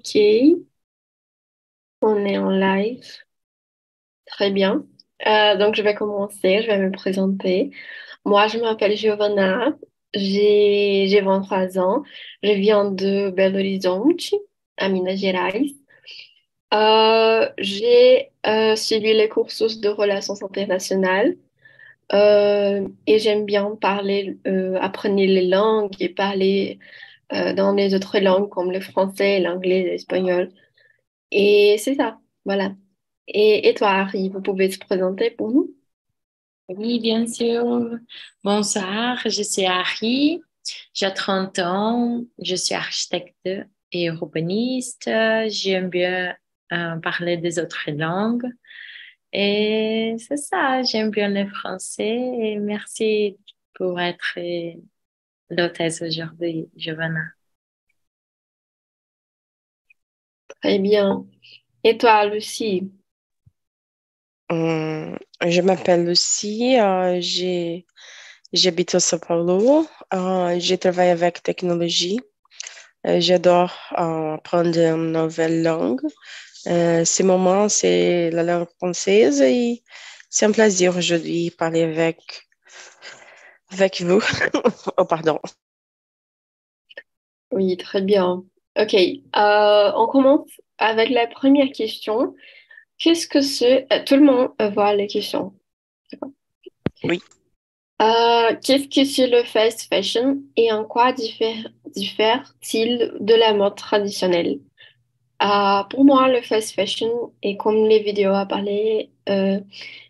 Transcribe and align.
Ok, 0.00 0.14
on 2.02 2.24
est 2.26 2.36
en 2.38 2.50
live. 2.50 3.04
Très 4.26 4.50
bien. 4.50 4.86
Euh, 5.26 5.56
donc, 5.56 5.74
je 5.74 5.82
vais 5.82 5.94
commencer, 5.94 6.62
je 6.62 6.66
vais 6.68 6.78
me 6.78 6.90
présenter. 6.92 7.70
Moi, 8.24 8.48
je 8.48 8.58
m'appelle 8.58 8.96
Giovanna, 8.96 9.74
j'ai 10.14 11.06
j'ai 11.08 11.20
23 11.22 11.78
ans, 11.78 12.04
je 12.42 12.52
viens 12.52 12.90
de 12.92 13.30
Belo 13.30 13.58
Horizonte, 13.58 14.22
à 14.78 14.88
Minas 14.90 15.16
Gerais. 15.16 15.62
Euh, 16.72 17.48
j'ai 17.58 18.30
euh, 18.46 18.76
suivi 18.76 19.12
les 19.12 19.28
cursus 19.28 19.80
de 19.80 19.88
relations 19.88 20.34
internationales 20.42 21.36
et 22.12 23.18
j'aime 23.18 23.44
bien 23.44 23.76
parler, 23.80 24.38
apprendre 24.80 25.16
les 25.16 25.46
langues 25.46 25.94
et 26.00 26.08
parler 26.08 26.78
euh, 27.32 27.52
dans 27.54 27.72
les 27.74 27.94
autres 27.94 28.18
langues 28.18 28.48
comme 28.48 28.72
le 28.72 28.80
français, 28.80 29.40
l'anglais, 29.40 29.84
l'espagnol. 29.84 30.50
Et 31.30 31.76
c'est 31.78 31.94
ça, 31.96 32.18
voilà. 32.44 32.74
Et, 33.28 33.68
et 33.68 33.74
toi, 33.74 33.90
Harry, 33.90 34.28
vous 34.28 34.42
pouvez 34.42 34.68
te 34.70 34.78
présenter 34.78 35.30
pour 35.30 35.50
nous? 35.50 35.74
Oui, 36.68 37.00
bien 37.00 37.26
sûr. 37.26 37.98
Bonsoir, 38.44 39.18
je 39.24 39.42
suis 39.42 39.66
Harry, 39.66 40.40
j'ai 40.94 41.12
30 41.12 41.58
ans, 41.58 42.22
je 42.40 42.54
suis 42.54 42.74
architecte 42.74 43.48
et 43.92 44.04
urbaniste. 44.06 45.10
J'aime 45.48 45.88
bien 45.90 46.36
euh, 46.72 46.96
parler 46.96 47.36
des 47.36 47.58
autres 47.58 47.90
langues. 47.90 48.46
Et 49.32 50.16
c'est 50.18 50.36
ça, 50.36 50.82
j'aime 50.82 51.10
bien 51.10 51.28
le 51.28 51.48
français. 51.48 52.56
Merci 52.60 53.38
pour 53.74 54.00
être 54.00 54.38
l'hôtesse 55.50 56.02
aujourd'hui, 56.02 56.68
Giovanna. 56.76 57.20
Très 60.62 60.78
bien. 60.78 61.26
Et 61.84 61.96
toi, 61.98 62.26
Lucie? 62.26 62.90
Hum, 64.50 65.16
je 65.46 65.60
m'appelle 65.62 66.06
Lucie, 66.06 66.78
euh, 66.78 67.18
j'ai, 67.20 67.86
j'habite 68.52 68.94
à 68.96 68.98
São 68.98 69.18
Paulo, 69.20 69.86
euh, 70.12 70.58
je 70.58 70.74
travaille 70.74 71.10
avec 71.10 71.42
technologie. 71.42 72.18
Euh, 73.06 73.20
j'adore 73.20 73.72
euh, 73.98 74.34
apprendre 74.34 74.76
une 74.76 75.12
nouvelle 75.12 75.62
langue. 75.62 76.02
Euh, 76.66 77.04
ce 77.04 77.22
moment, 77.22 77.68
c'est 77.68 78.30
la 78.30 78.42
langue 78.42 78.68
française 78.76 79.40
et 79.40 79.82
c'est 80.28 80.44
un 80.46 80.52
plaisir 80.52 80.96
aujourd'hui 80.96 81.48
de 81.48 81.54
parler 81.54 81.82
avec, 81.82 82.18
avec 83.70 84.00
vous. 84.02 84.20
oh, 84.96 85.04
pardon. 85.04 85.38
Oui, 87.52 87.76
très 87.76 88.02
bien. 88.02 88.44
Ok, 88.78 88.94
euh, 88.94 89.92
on 89.96 90.06
commence 90.06 90.48
avec 90.78 91.10
la 91.10 91.26
première 91.26 91.72
question. 91.72 92.34
Qu'est-ce 92.98 93.26
que 93.26 93.40
c'est... 93.40 93.86
euh, 93.92 94.04
Tout 94.04 94.16
le 94.16 94.22
monde 94.22 94.50
voit 94.74 94.94
les 94.94 95.06
questions. 95.06 95.54
D'accord. 96.12 96.30
Oui. 97.04 97.20
Euh, 98.00 98.56
qu'est-ce 98.62 98.88
que 98.88 99.04
c'est 99.04 99.26
le 99.26 99.42
fast 99.44 99.92
fashion 99.92 100.42
et 100.56 100.72
en 100.72 100.84
quoi 100.84 101.12
diffère, 101.12 101.68
diffère-t-il 101.94 103.12
de 103.20 103.34
la 103.34 103.52
mode 103.52 103.76
traditionnelle? 103.76 104.60
Euh, 105.42 105.82
pour 105.84 106.04
moi, 106.04 106.28
le 106.28 106.40
fast 106.40 106.74
fashion, 106.74 107.32
et 107.42 107.56
comme 107.56 107.86
les 107.86 108.02
vidéos 108.02 108.32
a 108.32 108.46
parlé, 108.46 109.10
euh, 109.28 109.60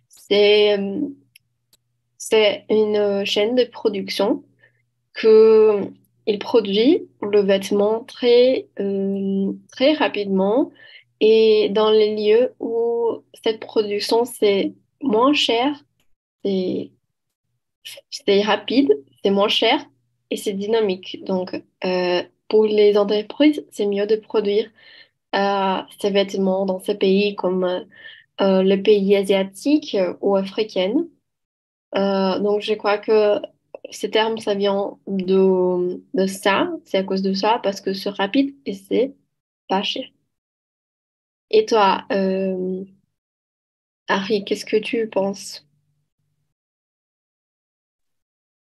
c'est, 0.08 0.78
c'est 2.20 2.66
une 2.70 3.24
chaîne 3.24 3.56
de 3.56 3.64
production 3.64 4.44
que 5.14 5.80
il 6.26 6.38
produit 6.38 7.08
le 7.22 7.40
vêtement 7.40 8.04
très, 8.04 8.68
euh, 8.78 9.52
très 9.72 9.94
rapidement 9.94 10.70
et 11.20 11.70
dans 11.70 11.90
les 11.90 12.14
lieux 12.16 12.54
où 12.60 13.22
cette 13.42 13.60
production 13.60 14.24
c'est 14.26 14.74
moins 15.02 15.32
cher, 15.32 15.82
c'est 16.44 18.42
rapide, 18.42 18.92
c'est 19.24 19.30
moins 19.30 19.48
cher 19.48 19.84
et 20.30 20.36
c'est 20.36 20.52
dynamique. 20.52 21.24
Donc, 21.24 21.54
euh, 21.84 22.22
pour 22.48 22.64
les 22.66 22.96
entreprises, 22.98 23.64
c'est 23.70 23.86
mieux 23.86 24.06
de 24.06 24.16
produire 24.16 24.70
euh, 25.34 25.78
ces 26.00 26.10
vêtements 26.10 26.66
dans 26.66 26.80
ces 26.80 26.94
pays 26.96 27.34
comme 27.36 27.64
euh, 27.64 27.80
euh, 28.40 28.62
les 28.62 28.78
pays 28.78 29.16
asiatiques 29.16 29.94
euh, 29.94 30.14
ou 30.20 30.36
africains. 30.36 31.06
Euh, 31.96 32.38
donc, 32.40 32.60
je 32.62 32.74
crois 32.74 32.98
que 32.98 33.40
ce 33.90 34.06
terme, 34.06 34.38
ça 34.38 34.54
vient 34.54 34.98
de, 35.06 36.02
ça, 36.26 36.70
c'est 36.84 36.98
à 36.98 37.04
cause 37.04 37.22
de 37.22 37.34
ça, 37.34 37.60
parce 37.62 37.80
que 37.80 37.92
c'est 37.94 38.10
rapide 38.10 38.54
et 38.66 38.74
c'est 38.74 39.14
pas 39.68 39.82
cher. 39.82 40.04
Et 41.50 41.64
toi, 41.66 42.04
euh, 42.12 42.84
Harry, 44.08 44.44
qu'est-ce 44.44 44.66
que 44.66 44.76
tu 44.76 45.08
penses? 45.08 45.66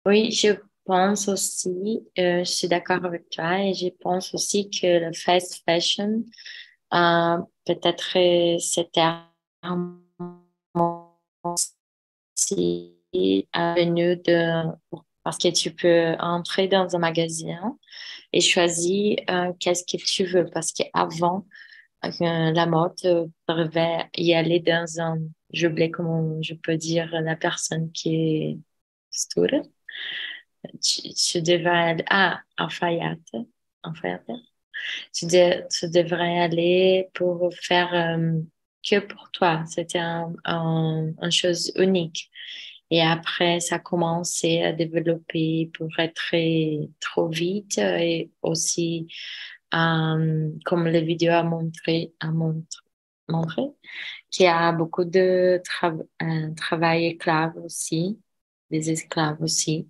Oui, 0.06 0.32
je 0.32 0.50
pense 0.86 1.28
aussi, 1.28 1.70
euh, 2.18 2.40
je 2.40 2.52
suis 2.52 2.68
d'accord 2.68 3.06
avec 3.06 3.30
toi 3.30 3.60
et 3.64 3.74
je 3.74 3.90
pense 4.02 4.34
aussi 4.34 4.70
que 4.70 4.88
le 5.06 5.14
fast 5.14 5.64
fashion, 5.66 6.24
euh, 6.94 7.38
peut-être 7.66 8.18
euh, 8.18 8.60
ce 8.60 8.82
terme 8.82 10.02
aussi 12.36 13.01
de, 13.14 14.64
parce 15.24 15.38
que 15.38 15.50
tu 15.50 15.72
peux 15.74 16.16
entrer 16.20 16.68
dans 16.68 16.96
un 16.96 17.00
magasin 17.00 17.78
et 18.34 18.42
choisir 18.42 19.18
euh, 19.30 19.54
qu'est-ce 19.60 19.86
que 19.86 20.02
tu 20.04 20.26
veux 20.26 20.46
parce 20.52 20.72
qu'avant, 20.74 21.46
euh, 22.06 22.10
la 22.52 22.66
mode 22.68 22.94
euh, 23.06 23.28
devait 23.50 24.06
y 24.18 24.34
aller 24.34 24.60
dans 24.62 25.02
un, 25.02 25.20
j'oublie 25.54 25.92
comment 25.92 26.42
je 26.42 26.56
peux 26.56 26.78
dire 26.78 27.10
la 27.22 27.36
personne 27.36 27.92
qui 27.94 28.16
est 28.16 28.60
stour. 29.12 29.48
Tu, 30.82 31.42
devrais 31.42 31.70
aller, 31.92 32.04
ah, 32.10 32.40
alfaiate, 32.58 33.20
alfaiate. 33.84 34.30
Tu, 35.14 35.28
de- 35.28 35.68
tu 35.70 35.90
devrais 35.90 36.40
aller 36.42 37.10
pour 37.14 37.52
faire 37.62 37.94
euh, 37.94 38.42
que 38.90 39.00
pour 39.00 39.32
toi. 39.32 39.64
C'était 39.68 40.00
un, 40.00 40.34
une 40.46 41.32
chose 41.32 41.72
unique. 41.78 42.30
Et 42.92 43.02
après, 43.02 43.62
ça 43.62 43.76
a 43.76 43.80
commencé 43.80 44.62
à 44.64 44.74
développer 44.74 45.72
pour 45.74 45.88
être 45.98 46.36
trop 47.00 47.30
vite 47.30 47.78
et 47.78 48.32
aussi, 48.42 49.08
euh, 49.74 50.52
comme 50.66 50.88
la 50.88 51.02
vidéo 51.02 51.32
a 51.32 51.44
montré, 51.44 52.14
a 52.20 52.32
montré, 52.32 52.82
montré 53.30 53.62
qu'il 54.30 54.46
y 54.46 54.50
a 54.50 54.72
beaucoup 54.74 55.06
de 55.06 55.62
euh, 55.84 56.54
travail 56.56 57.06
esclave 57.08 57.58
aussi, 57.64 58.20
des 58.72 58.92
esclaves 58.92 59.42
aussi. 59.42 59.90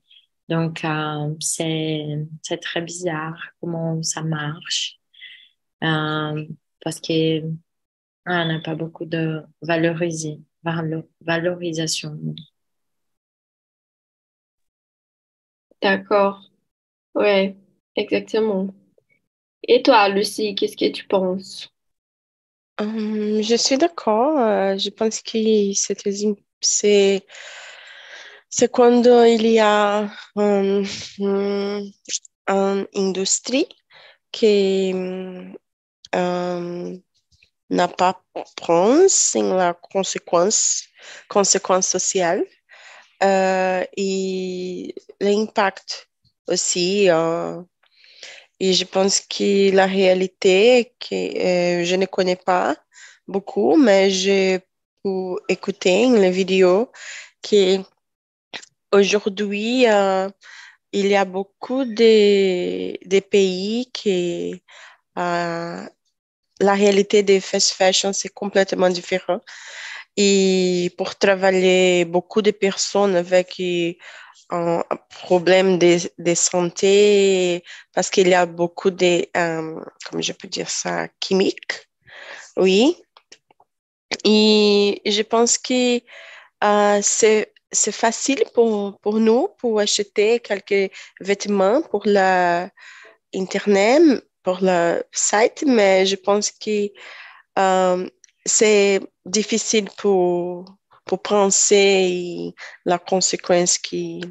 Donc, 0.50 0.86
euh, 0.86 1.36
c'est, 1.40 2.28
très 2.62 2.82
bizarre 2.82 3.40
comment 3.62 4.04
ça 4.04 4.22
marche, 4.24 5.00
parce 5.80 7.00
que 7.02 7.42
ah, 8.26 8.44
on 8.44 8.48
n'a 8.48 8.60
pas 8.62 8.76
beaucoup 8.76 9.06
de 9.06 9.42
valorisation. 9.62 10.42
D'accord. 15.82 16.42
Ouais, 17.16 17.56
exactement. 17.96 18.70
Et 19.68 19.82
toi, 19.84 20.10
Lucie, 20.10 20.56
qu'est-ce 20.56 20.78
que 20.78 20.92
tu 20.92 21.06
penses? 21.08 21.72
Hum, 22.80 23.42
je 23.42 23.56
suis 23.56 23.78
d'accord. 23.78 24.38
euh, 24.40 24.78
je 24.78 24.90
pense 24.90 25.22
que 25.22 25.74
c'est 28.50 28.72
quand 28.72 29.04
il 29.26 29.48
y 29.48 29.60
a 29.60 30.10
hum, 30.36 30.84
hum, 31.20 31.92
une 32.48 32.88
industrie 32.96 33.68
qui 34.32 34.94
n'a 37.70 37.88
pas 37.88 38.22
pense 38.56 39.36
em 39.36 39.56
la 39.56 39.74
conséquence, 39.74 40.84
conséquence 41.28 41.88
sociale 41.88 42.46
euh, 43.24 43.84
et 43.98 44.96
l'impact 45.20 46.10
aussi. 46.48 47.10
euh, 47.10 47.62
et 48.60 48.74
je 48.74 48.86
pense 48.86 49.20
que 49.22 49.72
la 49.72 49.88
réalité, 49.88 50.94
que 51.00 51.16
euh, 51.16 51.84
je 51.84 51.96
ne 51.96 52.06
connais 52.06 52.36
pas 52.36 52.76
beaucoup, 53.28 53.76
mais 53.78 54.12
j'ai 54.12 54.60
pu 55.04 55.36
écouter 55.50 56.08
les 56.10 56.32
vidéos 56.32 56.92
qu'aujourd'hui, 58.92 59.88
euh, 59.90 60.30
il 60.94 61.08
y 61.08 61.16
a 61.16 61.26
beaucoup 61.26 61.86
de, 61.86 63.20
pays 63.20 63.90
qui 63.94 64.62
la 66.62 66.74
réalité 66.76 67.24
des 67.24 67.40
fast 67.42 67.74
fashion, 67.74 68.14
c'est 68.14 68.30
complètement 68.30 68.90
différent. 68.90 69.40
Et 70.18 70.94
pour 70.98 71.16
travailler 71.18 72.06
beaucoup 72.06 72.42
de 72.42 72.52
personnes 72.52 73.16
avec 73.16 73.60
un 74.50 74.84
problème 75.10 75.80
de, 75.80 76.36
santé 76.36 77.64
parce 77.94 78.10
qu'il 78.10 78.28
y 78.28 78.34
a 78.34 78.46
beaucoup 78.46 78.92
de, 78.92 79.26
euh, 79.38 79.80
comment 80.06 80.22
je 80.22 80.34
peux 80.34 80.48
dire 80.48 80.70
ça, 80.70 81.08
chimiques. 81.24 81.88
Oui. 82.58 82.98
Et 84.26 85.02
je 85.06 85.22
pense 85.22 85.58
que 85.58 86.02
euh, 86.64 87.00
c'est 87.02 87.54
c'est 87.72 87.94
facile 87.94 88.44
pour, 88.54 89.00
pour 89.00 89.20
nous 89.20 89.48
pour 89.58 89.80
acheter 89.80 90.42
quelques 90.42 90.92
vêtements 91.22 91.82
pour 91.82 92.04
la 92.06 92.70
internet, 93.34 94.02
pour 94.44 94.60
le 94.62 95.04
site, 95.12 95.64
mais 95.66 96.06
je 96.06 96.18
pense 96.18 96.52
que 96.52 96.90
euh, 97.60 98.10
c'est 98.46 99.00
difficile 99.26 99.90
pour, 99.98 100.66
pour 101.06 101.22
penser 101.22 102.54
la 102.86 103.00
conséquence 103.00 103.78
qui, 103.78 104.22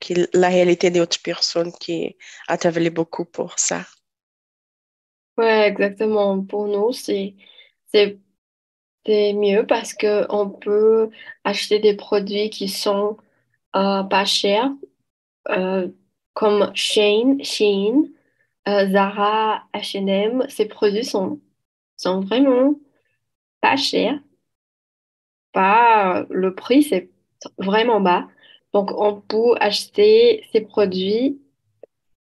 qui 0.00 0.14
la 0.32 0.48
réalité 0.48 0.90
d'autres 0.90 1.20
personnes 1.22 1.72
qui 1.72 2.16
a 2.48 2.56
travaillé 2.58 2.90
beaucoup 2.90 3.24
pour 3.24 3.58
ça. 3.58 3.84
Ouais, 5.36 5.68
exactement. 5.68 6.42
Pour 6.44 6.66
nous, 6.66 6.92
c'est 6.92 7.34
mieux 9.08 9.66
parce 9.66 9.94
que 9.94 10.26
on 10.30 10.50
peut 10.50 11.10
acheter 11.44 11.78
des 11.78 11.94
produits 11.96 12.50
qui 12.50 12.68
sont 12.68 13.16
euh, 13.76 14.02
pas 14.04 14.24
chers, 14.24 14.70
euh, 15.48 15.88
comme 16.34 16.70
Shein, 16.74 17.38
Shein, 17.42 18.04
euh, 18.68 18.90
Zara, 18.90 19.64
H&M. 19.74 20.46
Ces 20.48 20.66
produits 20.66 21.04
sont 21.04 21.40
sont 21.96 22.20
vraiment 22.20 22.74
pas 23.60 23.76
chers. 23.76 24.18
Pas 25.52 26.26
le 26.30 26.54
prix, 26.54 26.82
c'est 26.82 27.10
vraiment 27.58 28.00
bas. 28.00 28.28
Donc, 28.72 28.90
on 28.96 29.20
peut 29.20 29.54
acheter 29.60 30.44
ces 30.52 30.60
produits 30.60 31.40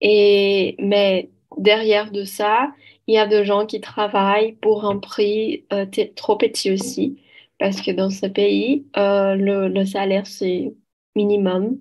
et 0.01 0.75
mais 0.79 1.31
derrière 1.57 2.11
de 2.11 2.23
ça, 2.23 2.71
il 3.07 3.15
y 3.15 3.17
a 3.17 3.27
des 3.27 3.45
gens 3.45 3.65
qui 3.65 3.81
travaillent 3.81 4.53
pour 4.53 4.85
un 4.85 4.99
prix 4.99 5.65
euh, 5.73 5.85
trop 6.15 6.37
petit 6.37 6.71
aussi, 6.71 7.21
parce 7.59 7.81
que 7.81 7.91
dans 7.91 8.09
ce 8.09 8.27
pays, 8.27 8.87
euh, 8.97 9.35
le, 9.35 9.85
salaire, 9.85 10.27
c'est 10.27 10.73
minimum. 11.15 11.79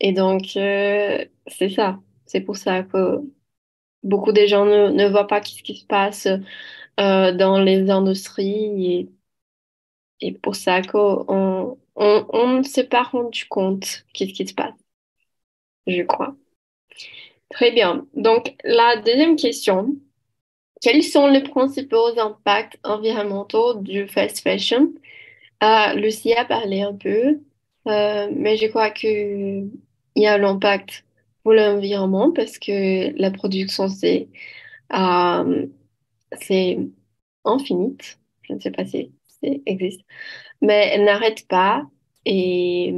Et 0.00 0.12
donc, 0.12 0.56
euh, 0.56 1.24
c'est 1.46 1.70
ça. 1.70 2.00
C'est 2.26 2.40
pour 2.40 2.56
ça 2.56 2.82
que 2.82 3.20
beaucoup 4.02 4.32
de 4.32 4.46
gens 4.46 4.66
ne 4.66 5.08
voient 5.08 5.26
pas 5.26 5.42
ce 5.42 5.62
qui 5.62 5.76
se 5.76 5.86
passe 5.86 6.28
dans 6.98 7.60
les 7.60 7.90
industries. 7.90 8.94
Et, 10.20 10.28
et 10.28 10.32
pour 10.32 10.54
ça 10.56 10.82
qu'on 10.82 11.24
on, 11.28 12.26
on 12.32 12.58
ne 12.58 12.62
s'est 12.62 12.84
pas 12.88 13.02
rendu 13.02 13.46
compte 13.48 14.04
qu'est-ce 14.12 14.32
qui 14.32 14.46
se 14.46 14.54
passe, 14.54 14.74
je 15.86 16.02
crois. 16.02 16.36
Très 17.50 17.72
bien. 17.72 18.06
Donc, 18.14 18.54
la 18.64 18.96
deuxième 19.00 19.36
question, 19.36 19.96
quels 20.82 21.02
sont 21.02 21.28
les 21.28 21.42
principaux 21.42 22.18
impacts 22.18 22.78
environnementaux 22.84 23.74
du 23.74 24.08
fast 24.08 24.40
fashion? 24.40 24.94
Euh, 25.62 25.94
Lucie 25.94 26.34
a 26.34 26.44
parlé 26.44 26.82
un 26.82 26.94
peu, 26.94 27.40
euh, 27.88 28.28
mais 28.34 28.56
je 28.56 28.66
crois 28.68 28.90
qu'il 28.90 29.70
y 30.16 30.26
a 30.26 30.38
l'impact 30.38 31.04
pour 31.42 31.54
l'environnement 31.54 32.32
parce 32.32 32.58
que 32.58 33.18
la 33.20 33.30
production, 33.30 33.88
c'est 33.88 34.28
euh, 34.94 35.66
c'est 36.40 36.78
infinite. 37.44 38.18
Je 38.42 38.54
ne 38.54 38.60
sais 38.60 38.70
pas 38.70 38.84
si 38.86 39.12
ça 39.28 39.48
existe, 39.66 40.02
mais 40.62 40.90
elle 40.92 41.04
n'arrête 41.04 41.46
pas. 41.48 41.84
Et 42.26 42.94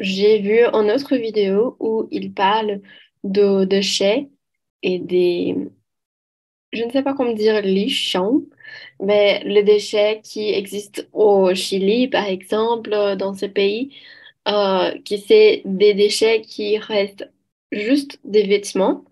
j'ai 0.00 0.40
vu 0.40 0.60
une 0.64 0.90
autre 0.90 1.16
vidéo 1.16 1.76
où 1.80 2.08
il 2.10 2.34
parle 2.34 2.82
de 3.24 3.64
déchets 3.64 4.28
et 4.82 4.98
des, 4.98 5.56
je 6.72 6.82
ne 6.84 6.90
sais 6.90 7.02
pas 7.02 7.14
comment 7.14 7.32
dire, 7.32 7.62
champs, 7.88 8.40
mais 9.00 9.42
les 9.44 9.62
déchets 9.62 10.20
qui 10.22 10.50
existent 10.52 11.02
au 11.12 11.54
Chili, 11.54 12.08
par 12.08 12.26
exemple, 12.26 12.90
dans 13.16 13.34
ce 13.34 13.46
pays, 13.46 13.94
euh, 14.48 14.98
qui 15.02 15.18
c'est 15.18 15.62
des 15.64 15.94
déchets 15.94 16.42
qui 16.42 16.78
restent 16.78 17.30
juste 17.72 18.20
des 18.24 18.44
vêtements. 18.46 19.04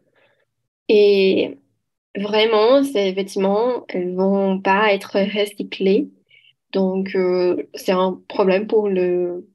Et 0.88 1.58
vraiment, 2.17 2.85
ces 2.85 3.12
vêtements, 3.12 3.87
ils 3.94 4.14
vont 4.14 4.61
pas 4.61 4.93
être 4.93 5.19
recyclés. 5.19 6.11
Donc, 6.73 7.14
euh, 7.17 7.69
c'est 7.75 7.93
un 7.93 8.20
problème 8.29 8.67
pour 8.67 8.88
le, 8.88 9.49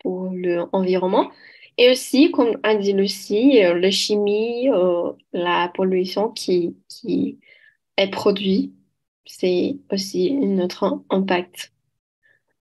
pour 0.00 0.30
l'environnement. 0.32 1.30
Et 1.78 1.90
aussi, 1.90 2.30
comme 2.32 2.58
a 2.62 2.74
dit 2.76 2.92
Lucie, 2.94 3.64
euh, 3.64 3.78
la 3.78 3.90
chimie, 3.90 4.70
euh, 4.70 5.12
la 5.32 5.70
pollution 5.74 6.30
qui, 6.30 6.76
qui 6.88 7.38
est 7.96 8.10
produite, 8.10 8.74
c'est 9.26 9.76
aussi 9.92 10.38
un 10.42 10.58
autre 10.60 11.02
impact. 11.10 11.72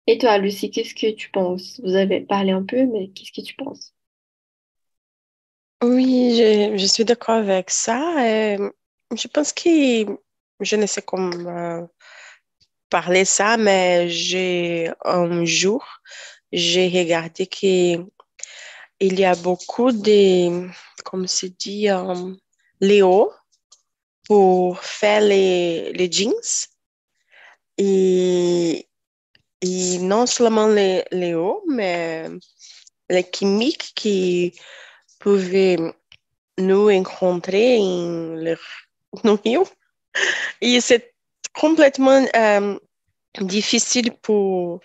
Et 0.07 0.17
toi, 0.17 0.37
Lucie, 0.37 0.71
qu'est-ce 0.71 0.95
que 0.95 1.11
tu 1.15 1.31
penses? 1.31 1.79
Vous 1.83 1.95
avez 1.95 2.21
parlé 2.21 2.51
un 2.51 2.63
peu, 2.63 2.85
mais 2.85 3.09
qu'est-ce 3.09 3.31
que 3.31 3.45
tu 3.45 3.55
penses? 3.55 3.93
Oui, 5.83 6.35
je, 6.37 6.77
je 6.77 6.85
suis 6.85 7.05
d'accord 7.05 7.35
avec 7.35 7.69
ça. 7.69 8.23
Euh, 8.25 8.71
je 9.13 9.27
pense 9.27 9.53
que 9.53 10.05
je 10.59 10.75
ne 10.75 10.85
sais 10.85 11.01
comment 11.01 11.87
parler 12.89 13.25
ça, 13.25 13.57
mais 13.57 14.09
j'ai 14.09 14.91
un 15.03 15.45
jour, 15.45 15.85
j'ai 16.51 16.87
regardé 16.87 17.47
que 17.47 18.05
il 18.99 19.19
y 19.19 19.25
a 19.25 19.35
beaucoup 19.35 19.91
de, 19.91 20.69
comme 21.03 21.27
se 21.27 21.47
dit, 21.47 21.89
um, 21.89 22.37
Léo 22.79 23.31
pour 24.25 24.79
faire 24.79 25.21
les, 25.21 25.91
les 25.93 26.11
jeans. 26.11 26.33
Et, 27.77 28.87
et 29.61 29.97
non 29.99 30.25
seulement 30.25 30.67
les 30.67 31.03
Léo, 31.11 31.63
mais 31.67 32.29
les 33.09 33.29
chimiques 33.33 33.91
qui 33.95 34.57
pouvaient 35.19 35.77
nous 36.57 36.85
rencontrer 36.85 37.79
en 37.79 38.37
le, 39.23 39.31
rio. 39.31 39.67
Et 40.61 40.81
c'est 40.81 41.13
complètement 41.53 42.25
um, 42.33 42.79
difficile 43.39 44.11
pour 44.21 44.79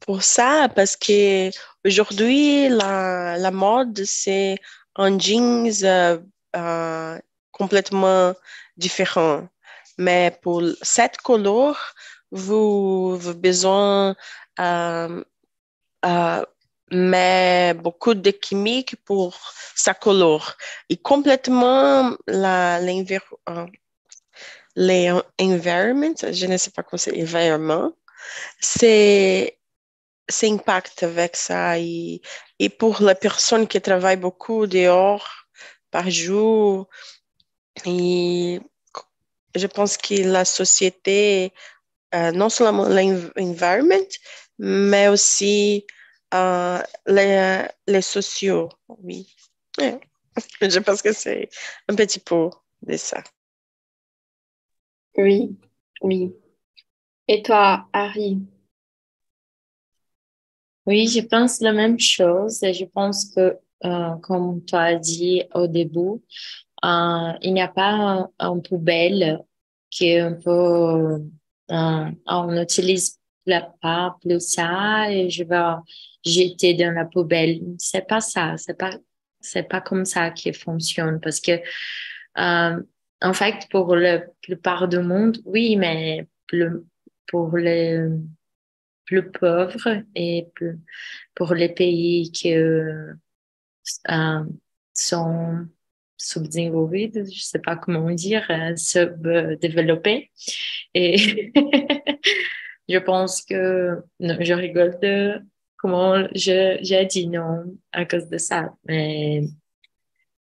pour 0.00 0.22
ça 0.22 0.68
parce 0.74 0.96
que 0.96 1.50
aujourd'hui 1.84 2.68
la, 2.68 3.36
la 3.38 3.50
mode 3.50 4.02
c'est 4.04 4.56
un 4.96 5.18
jeans 5.18 5.70
euh, 5.84 6.18
euh, 6.56 7.18
complètement 7.52 8.34
différent. 8.76 9.48
Mais 9.98 10.36
pour 10.42 10.62
cette 10.82 11.18
couleur, 11.18 11.94
vous, 12.30 13.18
avez 13.20 13.34
besoin 13.34 14.16
euh, 14.58 15.24
euh, 16.04 16.44
mais 16.92 17.74
beaucoup 17.74 18.14
de 18.14 18.32
chimiques 18.42 18.96
pour 19.04 19.38
sa 19.74 19.94
couleur. 19.94 20.56
Et 20.88 20.96
complètement 20.96 22.16
l'environnement, 22.26 23.70
l'environnement, 24.76 26.14
je 26.30 26.46
ne 26.46 26.56
sais 26.56 26.70
pas 26.70 26.82
comment 26.82 26.98
c'est, 26.98 27.20
environnement, 27.20 27.92
c'est 28.60 29.58
s'impacte 30.28 31.02
avec 31.02 31.36
ça. 31.36 31.78
Et, 31.78 32.20
et 32.58 32.68
pour 32.68 33.02
les 33.02 33.14
personnes 33.14 33.66
qui 33.66 33.80
travaillent 33.80 34.16
beaucoup 34.16 34.66
dehors 34.66 35.28
par 35.90 36.10
jour, 36.10 36.88
et 37.86 38.60
je 39.54 39.66
pense 39.66 39.96
que 39.96 40.22
la 40.24 40.44
société, 40.44 41.52
euh, 42.14 42.32
non 42.32 42.50
seulement 42.50 42.88
l'environnement, 42.88 43.96
mais 44.58 45.08
aussi 45.08 45.86
euh, 46.34 46.82
les, 47.06 47.66
les 47.86 48.02
sociaux, 48.02 48.68
oui. 48.88 49.34
Je 50.60 50.78
pense 50.78 51.02
que 51.02 51.12
c'est 51.12 51.48
un 51.88 51.94
petit 51.94 52.20
peu 52.20 52.50
de 52.82 52.96
ça. 52.96 53.22
Oui, 55.16 55.56
oui. 56.02 56.34
Et 57.28 57.42
toi, 57.42 57.86
Harry, 57.92 58.38
oui, 60.86 61.06
je 61.06 61.20
pense 61.20 61.60
la 61.60 61.72
même 61.72 61.98
chose. 61.98 62.62
Et 62.62 62.74
je 62.74 62.84
pense 62.84 63.26
que, 63.34 63.58
euh, 63.84 64.16
comme 64.22 64.64
tu 64.64 64.74
as 64.74 64.96
dit 64.96 65.44
au 65.54 65.66
début, 65.66 66.20
euh, 66.84 67.32
il 67.42 67.54
n'y 67.54 67.62
a 67.62 67.68
pas 67.68 68.28
un, 68.38 68.58
poubelle 68.58 69.44
qui 69.90 70.08
est 70.08 70.20
un 70.20 70.34
peu, 70.34 71.20
euh, 71.70 72.10
on 72.26 72.52
n'utilise 72.52 73.20
pas 73.80 74.16
plus 74.20 74.40
ça 74.40 75.10
et 75.10 75.30
je 75.30 75.44
vais 75.44 75.74
jeter 76.24 76.74
dans 76.74 76.92
la 76.92 77.04
poubelle. 77.04 77.60
C'est 77.78 78.06
pas 78.06 78.20
ça. 78.20 78.56
C'est 78.56 78.78
pas, 78.78 78.96
c'est 79.40 79.68
pas 79.68 79.80
comme 79.80 80.04
ça 80.04 80.30
qui 80.30 80.52
fonctionne 80.52 81.20
parce 81.20 81.40
que, 81.40 81.52
euh, 82.38 82.82
en 83.20 83.32
fait, 83.32 83.66
pour 83.70 83.94
la 83.96 84.20
plupart 84.42 84.88
du 84.88 84.98
monde, 84.98 85.38
oui, 85.44 85.76
mais 85.76 86.26
pour 87.26 87.56
le 87.56 88.18
plus 89.04 89.30
pauvres 89.30 90.02
et 90.14 90.48
pour 91.34 91.54
les 91.54 91.68
pays 91.68 92.30
qui 92.32 92.54
euh, 92.54 93.12
sont 94.92 95.66
subdéveloppés, 96.16 97.10
je 97.14 97.40
sais 97.40 97.58
pas 97.58 97.76
comment 97.76 98.10
dire, 98.10 98.46
euh, 98.50 98.76
subdéveloppés. 98.76 100.30
Et 100.94 101.52
je 102.88 102.98
pense 102.98 103.42
que 103.42 103.98
je 104.20 104.52
rigole 104.52 104.98
de 105.02 105.40
comment 105.82 106.28
j'ai 106.32 107.06
dit 107.06 107.26
non 107.26 107.76
à 107.90 108.06
cause 108.06 108.28
de 108.28 108.38
ça. 108.38 108.72
Mais 108.84 109.42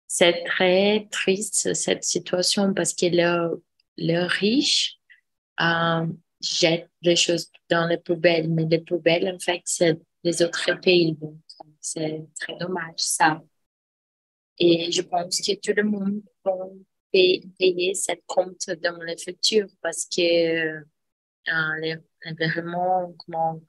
c'est 0.06 0.44
très 0.44 1.06
triste 1.10 1.74
cette 1.74 2.04
situation 2.04 2.72
parce 2.72 2.94
que 2.94 3.06
le, 3.06 4.26
riche 4.26 4.98
euh, 5.60 6.06
jette 6.40 6.90
les 7.02 7.16
choses 7.16 7.50
dans 7.68 7.86
les 7.86 7.98
poubelles, 7.98 8.48
mais 8.48 8.64
les 8.64 8.80
poubelles, 8.80 9.30
en 9.34 9.38
fait, 9.38 9.60
c'est 9.66 10.00
les 10.24 10.42
autres 10.42 10.80
pays. 10.80 11.16
C'est 11.80 12.26
très 12.40 12.56
dommage, 12.58 12.94
ça. 12.96 13.42
Et 14.58 14.90
je 14.90 15.02
pense 15.02 15.40
que 15.40 15.52
tout 15.60 15.74
le 15.76 15.84
monde 15.84 16.22
va 16.44 16.52
payer 17.12 17.94
cette 17.94 18.24
compte 18.26 18.70
dans 18.82 18.98
le 18.98 19.14
futur 19.18 19.66
parce 19.82 20.06
que 20.06 20.80
euh, 21.48 21.96
l'environnement, 22.24 23.14
comment 23.18 23.60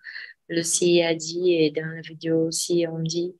Lucie 0.49 1.01
a 1.01 1.15
dit, 1.15 1.53
et 1.53 1.71
dans 1.71 1.87
la 1.87 2.01
vidéo 2.01 2.47
aussi, 2.47 2.85
on 2.89 2.99
dit, 2.99 3.35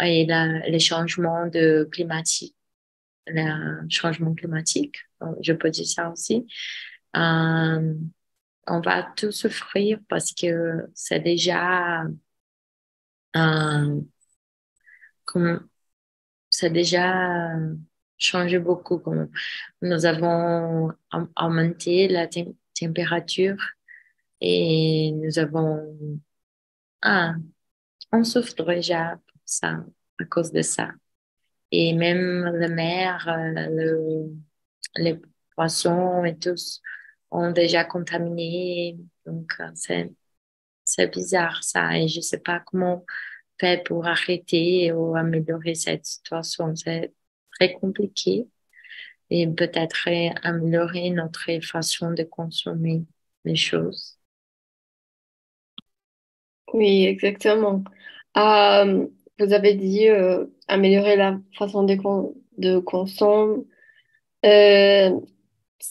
et 0.00 0.26
les 0.26 0.78
changements 0.78 1.46
de 1.46 1.88
climatique, 1.90 2.56
le 3.26 3.88
changement 3.90 4.34
climatique, 4.34 4.96
je 5.40 5.52
peux 5.52 5.70
dire 5.70 5.86
ça 5.86 6.10
aussi. 6.10 6.46
Euh, 7.16 7.94
on 8.66 8.80
va 8.80 9.02
tout 9.16 9.32
souffrir 9.32 9.98
parce 10.08 10.32
que 10.32 10.86
c'est 10.94 11.20
déjà 11.20 12.04
euh, 13.36 14.00
comme 15.24 15.68
c'est 16.50 16.70
déjà 16.70 17.50
changé 18.18 18.58
beaucoup. 18.58 18.98
Comme 18.98 19.30
nous 19.82 20.06
avons 20.06 20.92
augmenté 21.36 22.08
la 22.08 22.28
température 22.78 23.56
et 24.40 25.12
nous 25.12 25.38
avons 25.38 26.20
ah, 27.02 27.34
on 28.12 28.24
souffre 28.24 28.64
déjà 28.64 29.16
pour 29.26 29.40
ça, 29.44 29.84
à 30.20 30.24
cause 30.24 30.52
de 30.52 30.62
ça. 30.62 30.90
Et 31.70 31.94
même 31.94 32.44
la 32.46 32.68
mer, 32.68 33.28
euh, 33.28 33.68
le, 33.70 34.30
les 34.96 35.20
poissons 35.54 36.24
et 36.24 36.38
tous 36.38 36.82
ont 37.30 37.50
déjà 37.52 37.84
contaminé. 37.84 38.98
Donc, 39.26 39.52
euh, 39.60 39.70
c'est, 39.74 40.12
c'est 40.84 41.08
bizarre 41.12 41.62
ça. 41.64 41.98
Et 41.98 42.08
je 42.08 42.18
ne 42.18 42.22
sais 42.22 42.38
pas 42.38 42.60
comment 42.60 43.04
faire 43.60 43.82
pour 43.84 44.06
arrêter 44.06 44.92
ou 44.92 45.16
améliorer 45.16 45.74
cette 45.74 46.06
situation. 46.06 46.74
C'est 46.76 47.12
très 47.52 47.74
compliqué. 47.74 48.48
Et 49.30 49.46
peut-être 49.46 50.08
améliorer 50.42 51.10
notre 51.10 51.60
façon 51.62 52.12
de 52.12 52.22
consommer 52.24 53.04
les 53.44 53.56
choses. 53.56 54.17
Oui, 56.74 57.06
exactement. 57.06 57.82
Euh, 58.36 59.06
vous 59.38 59.52
avez 59.52 59.74
dit 59.74 60.08
euh, 60.08 60.46
améliorer 60.68 61.16
la 61.16 61.38
façon 61.58 61.84
de, 61.84 61.96
de 62.58 62.78
consommer. 62.80 63.64
Euh, 64.46 65.10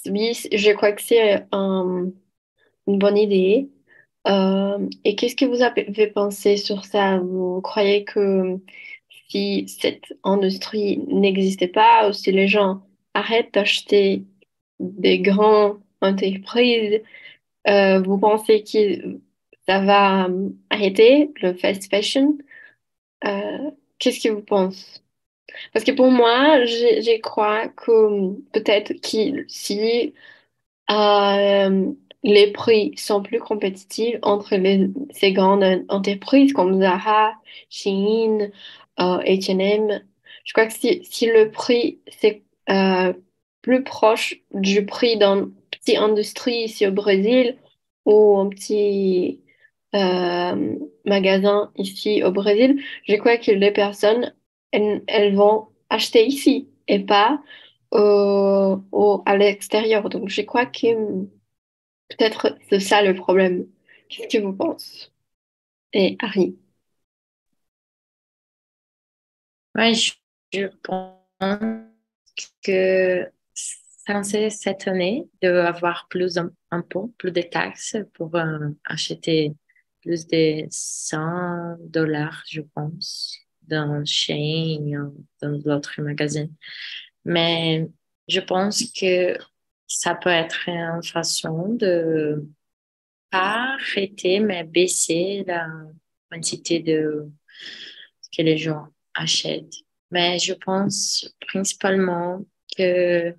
oui, 0.08 0.34
je 0.54 0.72
crois 0.74 0.92
que 0.94 1.02
c'est 1.02 1.46
une 1.52 2.14
bonne 2.88 3.18
idée. 3.18 3.70
et 5.04 5.16
qu'est-ce 5.16 5.36
que 5.36 5.46
vous 5.46 5.62
avez 5.64 6.08
pensé 6.08 6.58
sur 6.58 6.86
ça? 6.86 7.20
Vous 7.20 7.62
croyez 7.62 8.04
que 8.06 8.60
si 9.30 9.68
cette 9.68 10.14
industrie 10.24 11.00
n'existait 11.08 11.68
pas 11.68 12.10
ou 12.10 12.14
si 12.14 12.32
les 12.32 12.48
gens 12.48 12.82
arrêtent 13.14 13.54
d'acheter 13.54 14.26
des 14.80 15.20
grandes 15.20 15.80
entreprises, 16.02 17.02
vous 17.68 18.18
pensez 18.20 18.64
qu'ils 18.64 19.22
ça 19.68 19.80
va 19.82 20.28
euh, 20.28 20.50
arrêter 20.70 21.32
le 21.42 21.54
fast 21.54 21.90
fashion. 21.90 22.38
Euh, 23.26 23.72
qu'est-ce 24.00 24.22
que 24.28 24.34
vous 24.34 24.42
pensez? 24.44 25.02
Parce 25.74 25.86
que 25.86 25.92
pour 25.92 26.12
moi, 26.12 26.66
je, 26.66 27.20
crois 27.22 27.68
que 27.70 28.34
peut-être 28.54 28.94
que 28.94 29.46
si 29.48 30.14
euh, 30.92 31.92
les 32.24 32.52
prix 32.52 32.94
sont 32.98 33.22
plus 33.24 33.40
compétitifs 33.40 34.18
entre 34.24 34.50
ces 35.12 35.34
grandes 35.34 35.86
entreprises 35.90 36.54
comme 36.54 36.82
Zara, 36.82 37.34
Shein, 37.70 38.52
H&M, 38.98 40.04
je 40.46 40.54
crois 40.54 40.68
que 40.68 40.74
si, 40.74 41.04
si 41.06 41.28
le 41.28 41.52
prix 41.52 42.00
c'est 42.08 42.44
plus 43.62 43.84
proche 43.84 44.36
du 44.54 44.86
prix 44.86 45.18
d'une 45.18 45.54
petite 45.72 45.98
industrie 45.98 46.64
ici 46.66 46.88
au 46.88 46.92
Brésil 46.92 47.58
ou 48.06 48.38
un 48.40 48.50
petit 48.50 49.42
euh, 49.96 50.76
magasins 51.06 51.72
ici 51.78 52.24
au 52.24 52.32
Brésil, 52.32 52.82
je 53.08 53.16
crois 53.16 53.38
que 53.38 53.52
les 53.52 53.72
personnes, 53.72 54.34
elles, 54.72 55.36
vont 55.36 55.68
acheter 55.90 56.26
ici 56.26 56.70
et 56.88 57.00
pas 57.00 57.42
au, 57.92 59.24
à 59.26 59.38
l'extérieur. 59.38 60.10
Donc, 60.10 60.30
je 60.30 60.42
crois 60.42 60.66
que 60.66 61.24
peut-être 62.10 62.58
c'est 62.70 62.80
ça 62.80 63.02
le 63.02 63.16
problème. 63.16 63.68
Qu'est-ce 64.10 64.38
que 64.38 64.44
vous 64.44 64.54
pensez? 64.54 65.08
Et 65.94 66.18
Harry 66.22 66.58
Oui, 69.76 69.94
je 70.54 70.68
pense 70.84 71.14
que 72.64 73.32
c'est 74.24 74.50
cette 74.50 74.88
année 74.88 75.28
d'avoir 75.42 76.08
plus 76.10 76.36
d'impôts, 76.72 77.14
plus 77.18 77.32
de 77.32 77.42
taxes 77.42 77.98
pour 78.14 78.36
euh, 78.36 78.70
acheter 78.86 79.54
plus 80.08 80.26
de 80.28 80.68
100 80.72 81.76
dollars, 81.82 82.42
je 82.50 82.62
pense, 82.62 83.38
dans 83.64 84.06
Shein, 84.06 85.12
dans 85.42 85.58
d'autres 85.58 86.02
magasins. 86.02 86.48
Mais 87.26 87.90
je 88.30 88.40
pense 88.40 88.86
que 88.94 89.38
ça 89.86 90.16
peut 90.16 90.30
être 90.30 90.70
une 90.70 91.04
façon 91.04 91.74
de 91.74 92.48
pas 93.30 93.76
arrêter, 93.76 94.40
mais 94.40 94.64
baisser 94.64 95.44
la 95.46 95.68
quantité 96.32 96.80
de 96.80 97.30
que 98.36 98.42
les 98.42 98.58
gens 98.58 98.88
achètent. 99.14 99.84
Mais 100.10 100.40
je 100.40 100.54
pense 100.54 101.36
principalement 101.48 102.46
que 102.78 103.36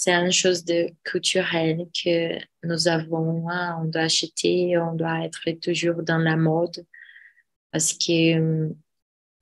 c'est 0.00 0.14
une 0.14 0.32
chose 0.32 0.64
de 0.64 0.88
culturelle 1.04 1.86
que 1.92 2.38
nous 2.64 2.88
avons. 2.88 3.50
Hein. 3.50 3.80
on 3.82 3.84
doit 3.84 4.04
acheter, 4.04 4.78
on 4.78 4.94
doit 4.94 5.26
être 5.26 5.50
toujours 5.60 6.02
dans 6.02 6.16
la 6.16 6.38
mode 6.38 6.86
parce 7.70 7.92
que 7.92 8.38
euh, 8.38 8.70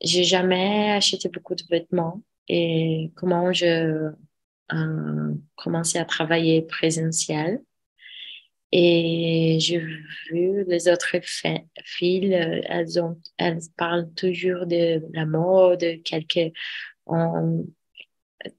j'ai 0.03 0.25
jamais 0.25 0.91
acheté 0.91 1.29
beaucoup 1.29 1.55
de 1.55 1.63
vêtements 1.71 2.23
et 2.49 3.13
comment 3.15 3.53
je 3.53 4.11
euh, 4.73 5.35
commençais 5.55 6.01
à 6.01 6.05
travailler 6.05 6.63
présentiel. 6.63 7.61
Et 8.73 9.59
j'ai 9.61 9.79
vu 9.79 10.65
les 10.67 10.89
autres 10.89 11.15
filles, 11.85 12.33
elles, 12.33 13.01
ont, 13.01 13.21
elles 13.37 13.61
parlent 13.77 14.13
toujours 14.15 14.67
de 14.67 15.05
la 15.13 15.25
mode, 15.25 16.03
quelques, 16.03 16.53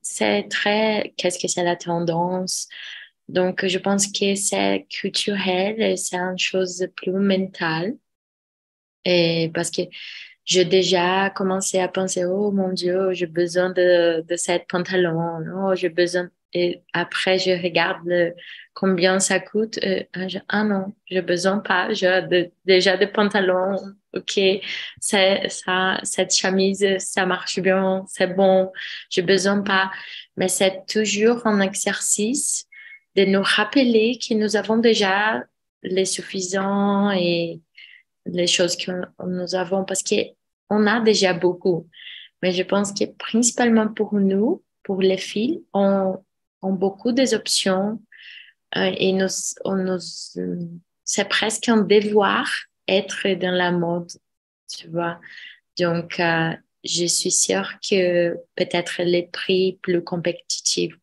c'est 0.01 0.48
très, 0.50 1.13
qu'est-ce 1.17 1.39
que 1.39 1.48
c'est 1.48 1.63
la 1.63 1.75
tendance? 1.75 2.67
Donc, 3.27 3.65
je 3.67 3.77
pense 3.77 4.08
que 4.08 4.36
c'est 4.36 4.88
culturel, 4.89 5.98
c'est 5.98 6.17
une 6.17 6.39
chose 6.39 6.88
plus 6.96 7.12
mentale. 7.13 7.96
Et 9.05 9.51
parce 9.53 9.72
que 9.72 9.84
j'ai 10.46 10.65
déjà 10.65 11.29
commencé 11.29 11.79
à 11.79 11.88
penser, 11.88 12.25
oh 12.25 12.51
mon 12.51 12.72
Dieu, 12.74 13.13
j'ai 13.13 13.27
besoin 13.27 13.69
de, 13.72 14.25
de 14.27 14.36
cette 14.36 14.67
pantalon, 14.67 15.43
oh, 15.55 15.75
j'ai 15.75 15.89
besoin, 15.89 16.29
et 16.53 16.84
après, 16.93 17.38
je 17.38 17.51
regarde 17.51 18.34
combien 18.74 19.19
ça 19.19 19.39
coûte. 19.39 19.79
Euh, 19.84 20.03
ah, 20.13 20.25
ah 20.48 20.63
non, 20.63 20.93
j'ai 21.05 21.22
besoin 21.22 21.60
pas. 21.60 21.93
J'ai 21.93 22.50
déjà 22.65 22.98
des 22.98 23.08
pantalons. 23.08 23.77
OK, 24.13 24.39
ça, 25.00 26.00
cette 26.04 26.36
chemise, 26.36 26.98
ça 26.98 27.25
marche 27.25 27.60
bien, 27.60 28.04
c'est 28.08 28.36
bon. 28.36 28.72
J'ai 29.10 29.22
besoin 29.22 29.62
pas. 29.62 29.92
Mais 30.36 30.48
c'est 30.48 30.86
toujours 30.88 31.46
un 31.46 31.60
exercice 31.62 32.66
de 33.16 33.25
nous 33.25 33.44
rappeler 33.44 34.18
que 34.18 34.34
nous 34.34 34.56
avons 34.56 34.78
déjà 34.78 35.44
les 35.84 36.06
suffisants 36.06 37.12
et 37.12 37.62
les 38.25 38.48
choses 38.48 38.75
que 38.75 38.92
nous 39.25 39.56
avons 39.56 39.86
parce 39.86 40.04
qu'on 40.04 40.88
a 40.88 41.00
déjà 41.01 41.34
beaucoup. 41.34 41.88
Mais 42.42 42.51
je 42.51 42.63
pense 42.63 42.94
que 42.94 43.06
principalement 43.06 43.88
pour 43.88 44.13
nous, 44.16 44.63
pour 44.84 45.01
les 45.01 45.18
filles, 45.18 45.63
on, 45.74 46.18
ont 46.62 46.74
beaucoup 46.74 47.12
des 47.12 47.34
options 47.34 48.01
euh, 48.75 48.92
et 48.98 49.13
nous, 49.13 49.28
on 49.66 49.75
nous, 49.75 50.00
c'est 51.04 51.28
presque 51.28 51.70
un 51.70 51.78
devoir 51.78 52.48
être 52.89 53.27
dans 53.39 53.51
la 53.51 53.72
mode, 53.72 54.12
tu 54.67 54.88
vois. 54.89 55.19
Donc, 55.77 56.19
euh, 56.19 56.51
je 56.84 57.05
suis 57.05 57.31
sûre 57.31 57.74
que 57.88 58.36
peut-être 58.55 59.03
les 59.03 59.27
prix 59.27 59.79
plus 59.81 60.03
compétitifs 60.03 60.96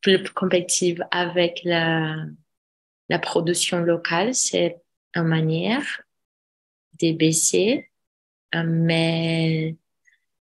plus 0.00 0.22
compétitifs 0.30 1.00
avec 1.10 1.62
la, 1.64 2.26
production 3.22 3.80
locale, 3.80 4.34
c'est 4.34 4.80
une 5.14 5.24
manière 5.24 6.02
de 7.00 7.12
baisser, 7.12 7.90
euh, 8.54 8.62
mais 8.64 9.76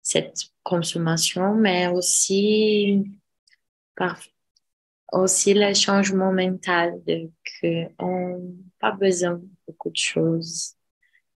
cette 0.02 0.50
consommation, 0.62 1.54
mais 1.54 1.88
aussi 1.88 3.04
par 3.94 4.20
aussi 5.12 5.54
le 5.54 5.72
changement 5.75 6.32
mental 6.32 7.02
de 7.06 7.30
qu'on 7.60 8.38
n'a 8.38 8.70
pas 8.80 8.92
besoin 8.92 9.40
beaucoup 9.66 9.90
de 9.90 9.96
choses. 9.96 10.75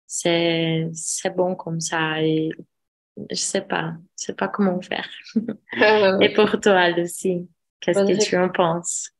C'est, 0.05 0.89
c'est 0.93 1.35
bon 1.35 1.55
comme 1.55 1.81
ça 1.81 2.21
et 2.21 2.49
je 3.29 3.35
sais 3.35 3.61
pas, 3.61 3.93
je 4.17 4.25
sais 4.25 4.33
pas 4.33 4.47
comment 4.47 4.79
faire. 4.81 5.09
et 6.21 6.33
pour 6.33 6.59
toi, 6.61 6.89
aussi 6.97 7.47
qu'est-ce 7.79 7.99
que 7.99 8.23
tu 8.23 8.37
en 8.37 8.49
penses? 8.49 9.11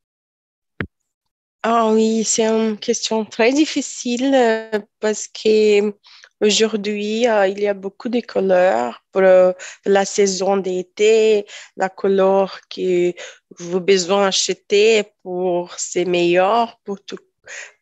Ah 1.64 1.92
oui, 1.92 2.24
c'est 2.24 2.46
une 2.46 2.78
question 2.78 3.26
très 3.26 3.52
difficile 3.52 4.34
euh, 4.34 4.80
parce 5.00 5.28
que 5.28 5.94
aujourd'hui, 6.40 7.28
euh, 7.28 7.48
il 7.48 7.60
y 7.60 7.68
a 7.68 7.74
beaucoup 7.74 8.10
de 8.10 8.22
couleurs 8.22 9.04
pour 9.12 9.24
euh, 9.24 9.52
la 9.86 10.06
saison 10.06 10.58
d'été, 10.58 11.46
la 11.76 11.90
couleur 11.90 12.60
que 12.70 13.14
vous 13.60 13.78
avez 13.78 13.86
besoin 13.86 14.26
d'acheter 14.26 15.04
pour 15.24 15.74
c'est 15.78 16.06
meilleur 16.06 16.80
pour 16.86 17.04
tout, 17.04 17.18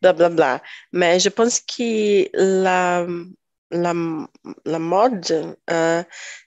blablabla. 0.01 0.61
Mais 0.93 1.19
je 1.19 1.29
pense 1.29 1.59
que 1.59 2.29
la, 2.33 3.05
la, 3.71 3.93
la 4.65 4.79
mode, 4.79 5.57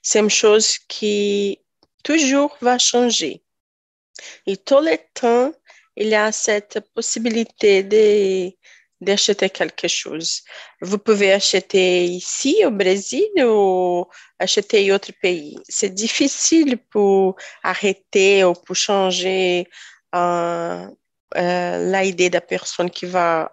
c'est 0.01 0.19
une 0.19 0.29
chose 0.29 0.77
qui 0.87 1.59
toujours 2.03 2.57
va 2.61 2.77
changer. 2.77 3.43
Et 4.45 4.57
tout 4.57 4.79
le 4.79 4.97
temps, 5.13 5.51
il 5.95 6.07
y 6.07 6.15
a 6.15 6.31
cette 6.31 6.79
possibilité 6.93 7.83
de 7.83 8.51
d'acheter 9.01 9.49
quelque 9.49 9.87
chose. 9.87 10.41
Vous 10.81 10.97
pouvez 10.97 11.31
acheter 11.31 12.03
ici 12.03 12.63
au 12.65 12.71
Brésil 12.71 13.29
ou 13.45 14.05
acheter 14.39 14.91
en 14.91 14.95
autre 14.95 15.13
pays. 15.21 15.57
C'est 15.69 15.93
difficile 15.93 16.77
pour 16.77 17.37
arrêter 17.63 18.43
ou 18.43 18.53
pour 18.53 18.75
changer 18.75 19.67
euh, 20.15 20.17
euh, 20.19 20.87
l'idée 21.35 22.29
de 22.29 22.35
la 22.35 22.41
personne 22.41 22.89
qui 22.89 23.05
va 23.05 23.49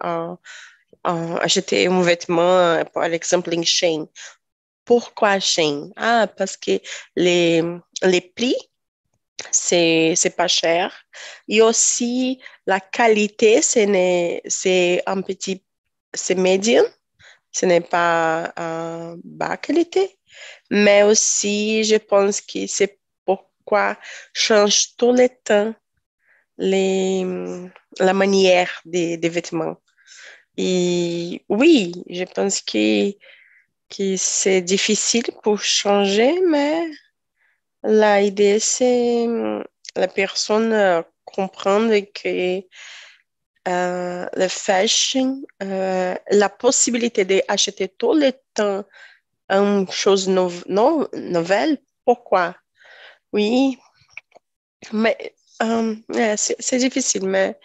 euh, 1.05 1.37
acheter 1.39 1.87
un 1.87 2.01
vêtement, 2.01 2.83
par 2.93 3.05
exemple, 3.05 3.53
en 3.55 3.63
chaîne. 3.63 4.07
Pourquoi 4.85 5.39
chaîne? 5.39 5.91
Ah, 5.95 6.27
parce 6.37 6.55
que 6.57 6.79
les, 7.15 7.63
les 8.03 8.21
prix 8.21 8.55
c'est 9.51 10.13
c'est 10.15 10.35
pas 10.35 10.47
cher. 10.47 10.93
Et 11.47 11.61
aussi 11.61 12.39
la 12.65 12.79
qualité, 12.79 13.61
c'est 13.61 15.03
un 15.05 15.21
petit, 15.21 15.63
c'est 16.13 16.35
médium, 16.35 16.85
ce 17.51 17.65
n'est 17.65 17.81
pas 17.81 18.53
un 18.57 19.17
bas 19.23 19.57
qualité, 19.57 20.17
mais 20.69 21.03
aussi 21.03 21.83
je 21.83 21.97
pense 21.97 22.41
que 22.41 22.67
c'est 22.67 22.99
pourquoi 23.25 23.97
change 24.33 24.95
tout 24.97 25.11
le 25.11 25.29
temps 25.43 25.73
les, 26.57 27.25
la 27.99 28.13
manière 28.13 28.81
des, 28.85 29.17
des 29.17 29.29
vêtements. 29.29 29.77
Et 30.57 31.43
oui, 31.49 31.93
je 32.09 32.23
pense 32.23 32.61
que, 32.61 33.11
que 33.89 34.17
c'est 34.17 34.61
difficile 34.61 35.25
pour 35.43 35.61
changer, 35.61 36.41
mais 36.47 36.87
L'idée, 37.83 38.59
c'est 38.59 39.27
mm, 39.27 39.63
la 39.95 40.07
personne 40.07 40.73
euh, 40.73 41.01
comprendre 41.25 41.95
que 42.13 42.61
euh, 43.67 44.25
le 44.33 44.47
fashion, 44.47 45.41
euh, 45.63 46.15
la 46.31 46.49
possibilité 46.49 47.25
d'acheter 47.25 47.87
tout 47.89 48.13
le 48.13 48.31
temps 48.53 48.83
une 49.49 49.89
chose 49.89 50.27
nouvelle, 50.27 51.77
pourquoi? 52.05 52.55
Oui, 53.31 53.77
mais 54.91 55.35
c'est 55.59 56.77
difficile, 56.77 57.27
mais 57.27 57.57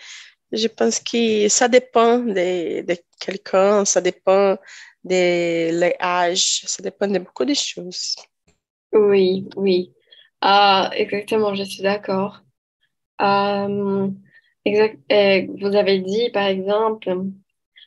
je 0.53 0.69
pense 0.69 1.01
que 1.01 1.49
ça 1.49 1.69
dépend 1.69 2.19
de, 2.19 2.83
de 2.83 2.97
quelqu'un, 3.21 3.85
ça 3.85 4.01
dépend 4.01 4.57
de 5.05 5.71
l'âge, 5.79 6.63
ça 6.67 6.83
dépend 6.83 7.09
de 7.09 7.19
beaucoup 7.19 7.45
de 7.45 7.55
choses. 7.55 8.17
Oui, 8.93 9.49
oui. 9.57 9.93
Ah, 10.41 10.91
exactement, 10.95 11.55
je 11.55 11.63
suis 11.63 11.83
d'accord. 11.83 12.41
Euh, 13.21 14.09
vous 14.67 15.77
avez 15.77 15.99
dit, 16.01 16.31
par 16.31 16.47
exemple, 16.47 17.15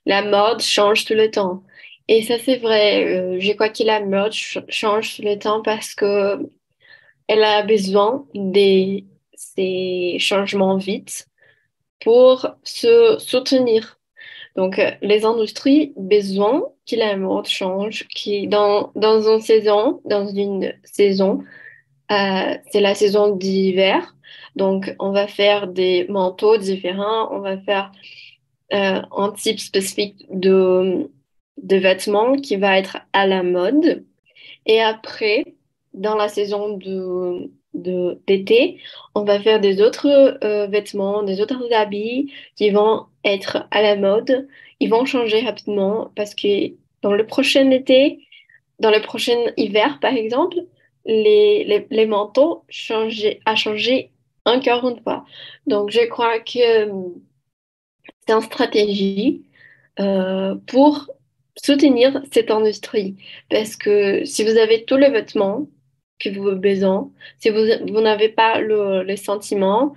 la 0.05 0.21
mode 0.23 0.61
change 0.61 1.05
tout 1.05 1.13
le 1.13 1.29
temps. 1.29 1.63
Et 2.07 2.21
ça, 2.23 2.35
c'est 2.39 2.57
vrai. 2.57 3.03
Euh, 3.05 3.39
je 3.39 3.51
crois 3.53 3.69
que 3.69 3.83
la 3.83 3.99
mode 3.99 4.33
change 4.33 5.15
tout 5.15 5.23
le 5.23 5.37
temps 5.37 5.61
parce 5.63 5.95
que 5.95 6.37
elle 7.27 7.43
a 7.43 7.63
besoin 7.63 8.25
de 8.35 9.03
ces 9.55 10.17
changements 10.19 10.77
vite 10.77 11.27
pour 12.03 12.47
se 12.63 13.17
soutenir. 13.19 13.99
Donc, 14.55 14.81
les 15.01 15.25
industries 15.25 15.93
besoin 15.97 16.63
que 16.89 16.95
la 16.95 17.17
mode 17.17 17.47
change, 17.47 18.07
qui 18.07 18.47
dans, 18.47 18.91
dans 18.95 19.21
une 19.21 19.41
saison, 19.41 20.01
dans 20.05 20.27
une 20.27 20.73
saison, 20.83 21.43
euh, 22.11 22.55
c'est 22.71 22.81
la 22.81 22.95
saison 22.95 23.35
d'hiver. 23.35 24.15
Donc, 24.55 24.95
on 24.99 25.11
va 25.11 25.27
faire 25.27 25.67
des 25.67 26.05
manteaux 26.07 26.57
différents. 26.57 27.33
On 27.33 27.39
va 27.39 27.57
faire 27.57 27.91
euh, 28.73 29.01
un 29.11 29.31
type 29.31 29.59
spécifique 29.59 30.25
de, 30.29 31.09
de 31.57 31.75
vêtements 31.75 32.35
qui 32.35 32.55
va 32.55 32.77
être 32.77 32.97
à 33.13 33.27
la 33.27 33.43
mode. 33.43 34.05
Et 34.65 34.81
après, 34.81 35.55
dans 35.93 36.15
la 36.15 36.29
saison 36.29 36.77
de, 36.77 37.51
d'été, 37.75 38.79
on 39.15 39.23
va 39.23 39.39
faire 39.39 39.59
des 39.59 39.81
autres 39.81 40.37
euh, 40.43 40.67
vêtements, 40.67 41.23
des 41.23 41.41
autres 41.41 41.71
habits 41.73 42.31
qui 42.55 42.69
vont 42.69 43.05
être 43.23 43.67
à 43.71 43.81
la 43.81 43.95
mode. 43.95 44.47
Ils 44.79 44.89
vont 44.89 45.05
changer 45.05 45.41
rapidement 45.41 46.11
parce 46.15 46.35
que 46.35 46.73
dans 47.01 47.13
le 47.13 47.25
prochain 47.25 47.69
été, 47.71 48.19
dans 48.79 48.91
le 48.91 49.01
prochain 49.01 49.37
hiver, 49.57 49.99
par 50.01 50.13
exemple, 50.13 50.57
les, 51.05 51.63
les, 51.65 51.87
les 51.89 52.05
manteaux 52.05 52.63
changé, 52.69 53.41
a 53.45 53.55
changé 53.55 54.11
encore 54.45 54.87
une 54.89 55.01
fois. 55.01 55.25
Donc, 55.67 55.91
je 55.91 56.05
crois 56.07 56.39
que 56.39 56.89
euh, 56.89 57.09
c'est 58.27 58.33
une 58.33 58.41
stratégie 58.41 59.43
euh, 59.99 60.55
pour 60.67 61.09
soutenir 61.55 62.21
cette 62.31 62.51
industrie. 62.51 63.15
Parce 63.49 63.75
que 63.75 64.25
si 64.25 64.43
vous 64.43 64.57
avez 64.57 64.83
tous 64.85 64.97
les 64.97 65.09
vêtements 65.09 65.67
que 66.19 66.29
vous 66.29 66.47
avez 66.47 66.59
besoin, 66.59 67.11
si 67.39 67.49
vous, 67.49 67.65
vous 67.91 68.01
n'avez 68.01 68.29
pas 68.29 68.59
le, 68.59 69.03
les 69.03 69.17
sentiments, 69.17 69.93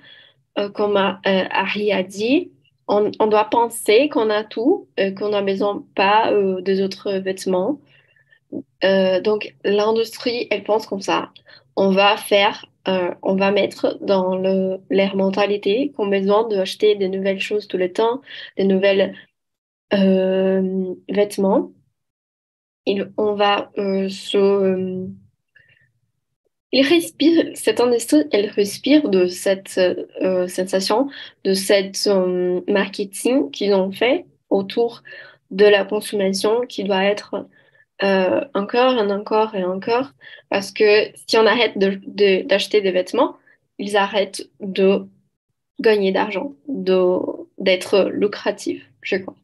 euh, 0.59 0.69
comme 0.71 0.97
euh, 0.97 1.19
Harry 1.25 1.93
a 1.93 2.03
dit, 2.03 2.51
on, 2.89 3.11
on 3.21 3.27
doit 3.29 3.45
penser 3.45 4.09
qu'on 4.09 4.31
a 4.31 4.45
tout, 4.45 4.89
euh, 4.99 5.13
qu'on 5.13 5.29
n'a 5.31 5.43
besoin 5.43 5.85
pas 5.95 6.33
euh, 6.33 6.61
des 6.61 6.83
autres 6.83 7.13
vêtements. 7.13 7.81
Donc, 8.83 9.55
l'industrie, 9.65 10.47
elle 10.51 10.65
pense 10.65 10.87
comme 10.87 11.03
ça. 11.03 11.31
On 11.77 11.91
va 11.91 12.17
faire, 12.17 12.65
on 12.87 13.35
va 13.37 13.51
mettre 13.51 13.99
dans 14.01 14.37
le, 14.37 14.79
leur 14.89 15.17
mentalité 15.17 15.93
qu'on 15.93 16.07
a 16.07 16.19
besoin 16.19 16.49
d'acheter 16.49 16.95
des 16.95 17.09
nouvelles 17.09 17.41
choses 17.41 17.69
tout 17.69 17.77
le 17.77 17.93
temps, 17.93 18.23
des 18.57 18.65
nouvelles 18.65 19.15
vêtements. 19.93 21.73
Et 22.87 23.03
on 23.19 23.35
va 23.35 23.71
se... 24.09 25.09
il 26.73 26.87
respire, 26.87 27.47
cette 27.55 27.81
industrie, 27.81 28.25
elle 28.31 28.51
respire 28.51 29.09
de 29.09 29.27
cette 29.27 29.81
sensation, 30.49 31.09
de 31.45 31.55
cette 31.55 32.09
marketing 32.69 33.51
qu'ils 33.51 33.75
ont 33.75 33.91
fait 33.91 34.27
autour 34.51 35.03
de 35.51 35.65
la 35.65 35.85
consommation 35.85 36.63
qui 36.67 36.85
doit 36.85 37.05
être 37.05 37.47
euh, 38.03 38.45
encore 38.55 38.95
et 38.95 39.13
encore 39.13 39.55
et 39.57 39.65
encore, 39.65 40.13
parce 40.51 40.71
que 40.71 41.11
si 41.27 41.37
on 41.37 41.47
arrête 41.47 41.77
de, 41.79 42.43
d'acheter 42.43 42.81
des 42.81 42.93
vêtements, 42.93 43.37
ils 43.79 43.97
arrêtent 43.97 44.49
de 44.61 45.07
gagner 45.81 46.13
d'argent, 46.13 46.55
de, 46.69 47.19
d'être 47.59 48.09
lucratifs, 48.13 48.85
je 49.03 49.17
crois. 49.17 49.35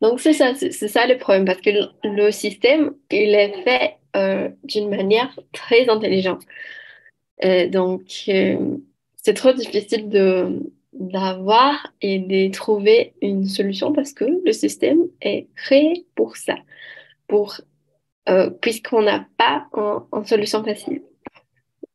Donc 0.00 0.20
c'est 0.20 0.32
ça, 0.32 0.54
c'est, 0.54 0.70
ça 0.70 1.06
le 1.06 1.18
problème, 1.18 1.44
parce 1.44 1.60
que 1.60 1.70
le, 2.04 2.30
système, 2.30 2.94
il 3.10 3.34
est 3.34 3.62
fait 3.64 3.96
euh, 3.96 3.99
d'une 4.14 4.90
manière 4.90 5.38
très 5.52 5.88
intelligente. 5.88 6.42
donc 7.68 8.02
euh, 8.28 8.76
c'est 9.22 9.34
trop 9.34 9.52
difficile 9.52 10.08
de, 10.08 10.72
d'avoir 10.92 11.92
et 12.00 12.18
de 12.18 12.52
trouver 12.52 13.14
une 13.22 13.46
solution 13.46 13.92
parce 13.92 14.12
que 14.12 14.24
le 14.44 14.52
système 14.52 15.00
est 15.20 15.48
créé 15.54 16.06
pour 16.14 16.36
ça, 16.36 16.56
pour, 17.28 17.60
euh, 18.28 18.50
puisqu'on 18.50 19.02
n'a 19.02 19.26
pas 19.36 19.68
une 20.12 20.26
solution 20.26 20.64
facile. 20.64 21.02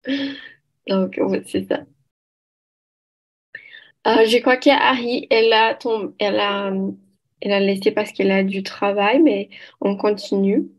Donc, 0.88 1.19
c'est 1.47 1.67
ça. 1.67 1.84
Euh, 4.08 4.25
je 4.25 4.38
crois 4.38 4.58
qu'Harry, 4.58 5.25
elle 5.32 5.51
a, 5.51 5.78
elle, 6.19 6.39
a, 6.39 6.71
elle 7.41 7.51
a 7.51 7.60
laissé 7.60 7.91
parce 7.91 8.12
qu'elle 8.12 8.32
a 8.32 8.43
du 8.43 8.62
travail, 8.62 9.19
mais 9.21 9.49
on 9.82 9.97
continue. 9.97 10.69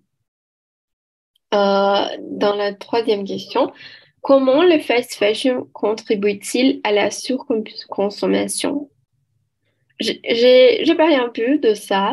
Euh, 1.57 2.07
dans 2.21 2.55
la 2.55 2.75
troisième 2.75 3.25
question, 3.25 3.73
comment 4.21 4.63
le 4.63 4.79
fast 4.79 5.15
fashion 5.15 5.69
contribue-t-il 5.73 6.81
à 6.85 6.93
la 6.93 7.11
surconsommation? 7.11 8.91
J'ai 9.99 10.95
parlé 10.97 11.15
un 11.15 11.31
peu 11.31 11.59
de 11.59 11.73
ça. 11.73 12.13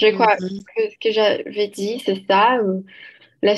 Je 0.00 0.08
crois 0.08 0.36
mhm. 0.40 0.60
que 0.76 0.90
ce 0.90 0.98
que 1.00 1.12
j'avais 1.12 1.68
dit, 1.68 2.02
c'est 2.04 2.24
ça. 2.28 2.58
Euh, 2.58 2.80
la, 3.42 3.54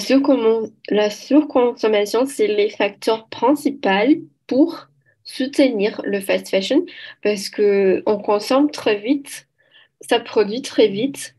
la 0.90 1.10
surconsommation, 1.10 2.26
c'est 2.26 2.46
les 2.46 2.70
facteurs 2.70 3.26
principaux 3.28 4.20
pour 4.46 4.88
soutenir 5.24 6.00
le 6.04 6.20
fast 6.20 6.48
fashion 6.48 6.84
parce 7.22 7.48
qu'on 7.50 8.18
consomme 8.22 8.70
très 8.70 8.96
vite, 8.96 9.48
ça 10.00 10.20
produit 10.20 10.62
très 10.62 10.86
vite. 10.88 11.34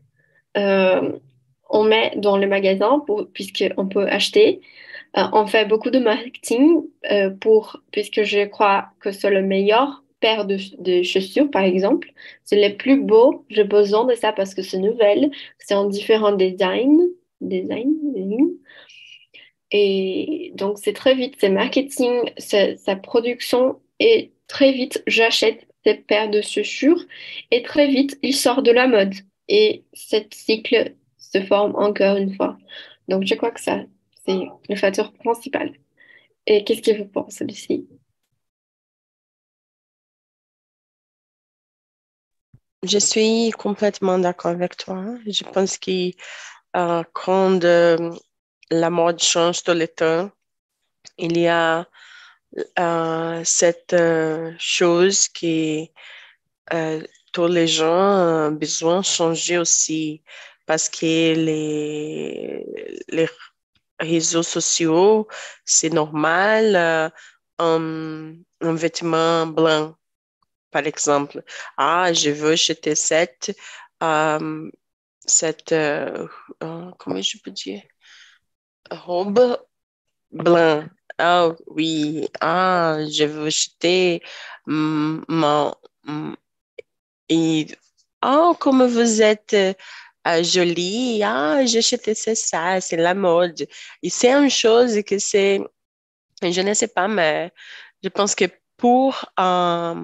Euh, 0.56 1.12
on 1.68 1.84
met 1.84 2.12
dans 2.16 2.36
le 2.36 2.46
magasin 2.46 3.04
puisqu'on 3.34 3.88
peut 3.88 4.06
acheter. 4.06 4.60
Euh, 5.16 5.22
on 5.32 5.46
fait 5.46 5.66
beaucoup 5.66 5.90
de 5.90 5.98
marketing 5.98 6.82
euh, 7.10 7.30
puisque 7.90 8.22
je 8.22 8.44
crois 8.46 8.90
que 9.00 9.10
c'est 9.10 9.30
le 9.30 9.42
meilleur 9.42 10.02
paire 10.20 10.46
de, 10.46 10.58
chaussures, 11.02 11.50
par 11.50 11.62
exemple. 11.62 12.12
C'est 12.44 12.68
le 12.68 12.76
plus 12.76 13.00
beau. 13.00 13.44
J'ai 13.50 13.64
besoin 13.64 14.04
de 14.04 14.14
ça 14.14 14.32
parce 14.32 14.54
que 14.54 14.62
c'est 14.62 14.78
nouvelle. 14.78 15.30
C'est 15.58 15.74
en 15.74 15.86
différents 15.86 16.32
designs. 16.32 16.98
Design, 17.40 17.94
Et 19.70 20.50
donc, 20.56 20.78
c'est 20.78 20.92
très 20.92 21.14
vite. 21.14 21.36
C'est 21.38 21.50
marketing, 21.50 22.30
sa 22.38 22.96
production. 22.96 23.80
Et 24.00 24.32
très 24.48 24.72
vite, 24.72 25.02
j'achète 25.06 25.66
cette 25.84 26.06
paire 26.06 26.30
de 26.30 26.42
chaussures. 26.42 27.04
Et 27.52 27.62
très 27.62 27.86
vite, 27.86 28.18
il 28.22 28.34
sort 28.34 28.62
de 28.62 28.72
la 28.72 28.88
mode. 28.88 29.14
Et 29.48 29.84
cette 29.92 30.34
cycle 30.34 30.94
se 31.32 31.44
forme 31.44 31.74
encore 31.76 32.16
une 32.16 32.34
fois. 32.34 32.58
Donc, 33.08 33.24
je 33.24 33.34
crois 33.34 33.50
que 33.50 33.60
ça, 33.60 33.80
c'est 34.26 34.40
le 34.68 34.76
facteur 34.76 35.12
principal. 35.12 35.72
Et 36.46 36.64
qu'est-ce 36.64 36.82
que 36.82 36.96
vous 36.96 37.06
pensez, 37.08 37.44
Lucie 37.44 37.86
Je 42.84 42.98
suis 42.98 43.50
complètement 43.50 44.18
d'accord 44.18 44.52
avec 44.52 44.76
toi. 44.76 45.04
Je 45.26 45.42
pense 45.44 45.78
que 45.78 46.10
euh, 46.76 47.02
quand 47.12 47.64
euh, 47.64 48.12
la 48.70 48.90
mode 48.90 49.20
change 49.20 49.62
tout 49.64 49.72
le 49.72 49.88
temps, 49.88 50.30
il 51.18 51.36
y 51.38 51.48
a 51.48 51.86
euh, 52.78 53.42
cette 53.44 53.96
chose 54.58 55.28
que 55.28 55.86
tous 57.32 57.46
les 57.46 57.66
gens 57.66 58.48
ont 58.48 58.52
besoin 58.52 59.00
de 59.00 59.04
changer 59.04 59.58
aussi 59.58 60.22
parce 60.68 60.90
que 60.90 61.06
les, 61.34 62.62
les 63.08 63.28
réseaux 63.98 64.42
sociaux, 64.42 65.26
c'est 65.64 65.88
normal, 65.88 66.76
euh, 66.76 67.08
un, 67.58 68.34
vêtement 68.60 69.46
blanc, 69.46 69.96
par 70.70 70.86
exemple. 70.86 71.42
Ah, 71.78 72.12
je 72.12 72.30
veux 72.30 72.52
acheter 72.52 72.94
cette, 72.94 73.56
euh, 74.02 74.70
cette 75.26 75.72
euh, 75.72 76.28
comment 76.98 77.22
je 77.22 77.38
peux 77.42 77.50
dire, 77.50 77.82
robe 78.90 79.56
blanc. 80.30 80.84
Ah 81.18 81.48
oui, 81.68 82.28
ah, 82.42 82.98
je 83.10 83.24
veux 83.24 83.46
acheter 83.46 84.22
mon, 84.66 85.74
et 87.30 87.66
oh, 88.22 88.54
comme 88.60 88.86
vous 88.86 89.22
êtes 89.22 89.56
jolie. 90.42 91.22
Ah, 91.24 91.64
j'ai 91.64 91.78
acheté 91.78 92.14
ça, 92.14 92.80
c'est 92.80 92.96
la 92.96 93.14
mode. 93.14 93.66
Et 94.02 94.10
c'est 94.10 94.32
une 94.32 94.50
chose 94.50 95.02
que 95.06 95.18
c'est, 95.18 95.60
je 96.42 96.60
ne 96.60 96.74
sais 96.74 96.88
pas, 96.88 97.08
mais 97.08 97.52
je 98.02 98.08
pense 98.08 98.34
que 98.34 98.46
pour 98.76 99.24
euh, 99.38 99.94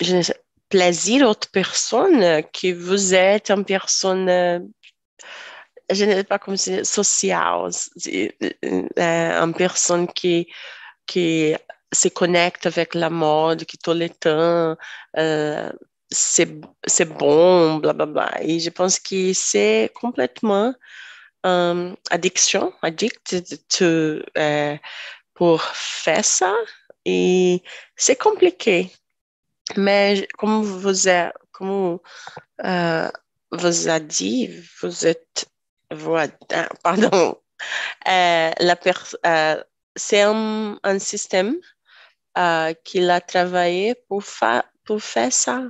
ne 0.00 0.22
sais, 0.22 0.40
plaisir 0.68 1.28
autre 1.28 1.48
personne, 1.50 2.42
que 2.52 2.72
vous 2.72 3.14
êtes 3.14 3.50
une 3.50 3.64
personne, 3.64 4.26
je 5.90 6.04
ne 6.04 6.12
sais 6.12 6.24
pas 6.24 6.38
comment 6.38 6.56
dire, 6.56 6.84
sociale, 6.86 7.70
euh, 8.08 9.42
une 9.42 9.54
personne 9.54 10.08
qui, 10.08 10.48
qui 11.06 11.54
se 11.92 12.08
connecte 12.08 12.66
avec 12.66 12.94
la 12.94 13.10
mode, 13.10 13.64
qui 13.64 13.78
tout 13.78 13.92
le 13.92 14.08
temps 14.08 14.76
euh, 15.16 15.72
c'est 16.14 17.04
bon, 17.04 17.76
blablabla. 17.76 18.42
Et 18.42 18.60
je 18.60 18.70
pense 18.70 18.98
que 18.98 19.32
c'est 19.32 19.90
complètement 19.94 20.74
euh, 21.46 21.94
addiction, 22.10 22.72
addict 22.82 23.36
euh, 23.82 24.76
pour 25.34 25.62
faire 25.62 26.24
ça. 26.24 26.54
Et 27.04 27.62
c'est 27.96 28.16
compliqué. 28.16 28.90
Mais 29.76 30.26
comme 30.38 30.62
vous 30.62 31.08
avez, 31.08 31.32
comme, 31.52 31.98
euh, 32.64 33.10
vous 33.50 33.88
a 33.88 34.00
dit, 34.00 34.50
vous 34.80 35.06
êtes, 35.06 35.46
pardon, 36.82 37.38
euh, 38.08 38.50
la 38.58 38.78
c'est 39.96 40.22
un, 40.22 40.78
un, 40.82 40.98
système 40.98 41.56
qu'il 42.84 43.10
a 43.10 43.20
travaillé 43.20 43.94
pour, 44.08 44.24
pour 44.84 45.02
faire 45.02 45.32
ça. 45.32 45.62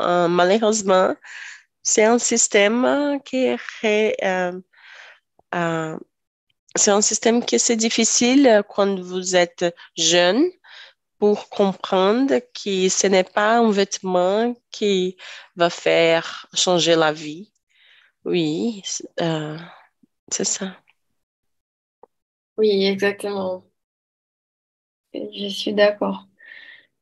Euh, 0.00 0.28
malheureusement, 0.28 1.14
c'est 1.82 2.04
un 2.04 2.18
système 2.18 3.20
qui 3.24 3.46
est, 3.46 4.24
euh, 4.24 4.60
euh, 5.54 5.98
c'est 6.74 6.90
un 6.90 7.00
système 7.00 7.44
qui 7.44 7.56
est 7.56 7.76
difficile 7.76 8.62
quand 8.68 9.00
vous 9.00 9.36
êtes 9.36 9.64
jeune 9.96 10.44
pour 11.18 11.48
comprendre 11.48 12.38
que 12.38 12.88
ce 12.88 13.06
n'est 13.06 13.24
pas 13.24 13.58
un 13.58 13.70
vêtement 13.70 14.54
qui 14.70 15.16
va 15.56 15.70
faire 15.70 16.46
changer 16.52 16.94
la 16.94 17.12
vie. 17.12 17.52
Oui, 18.24 18.82
c'est 20.28 20.44
ça. 20.44 20.76
Oui, 22.58 22.84
exactement. 22.86 23.64
Je 25.14 25.48
suis 25.48 25.72
d'accord. 25.72 26.26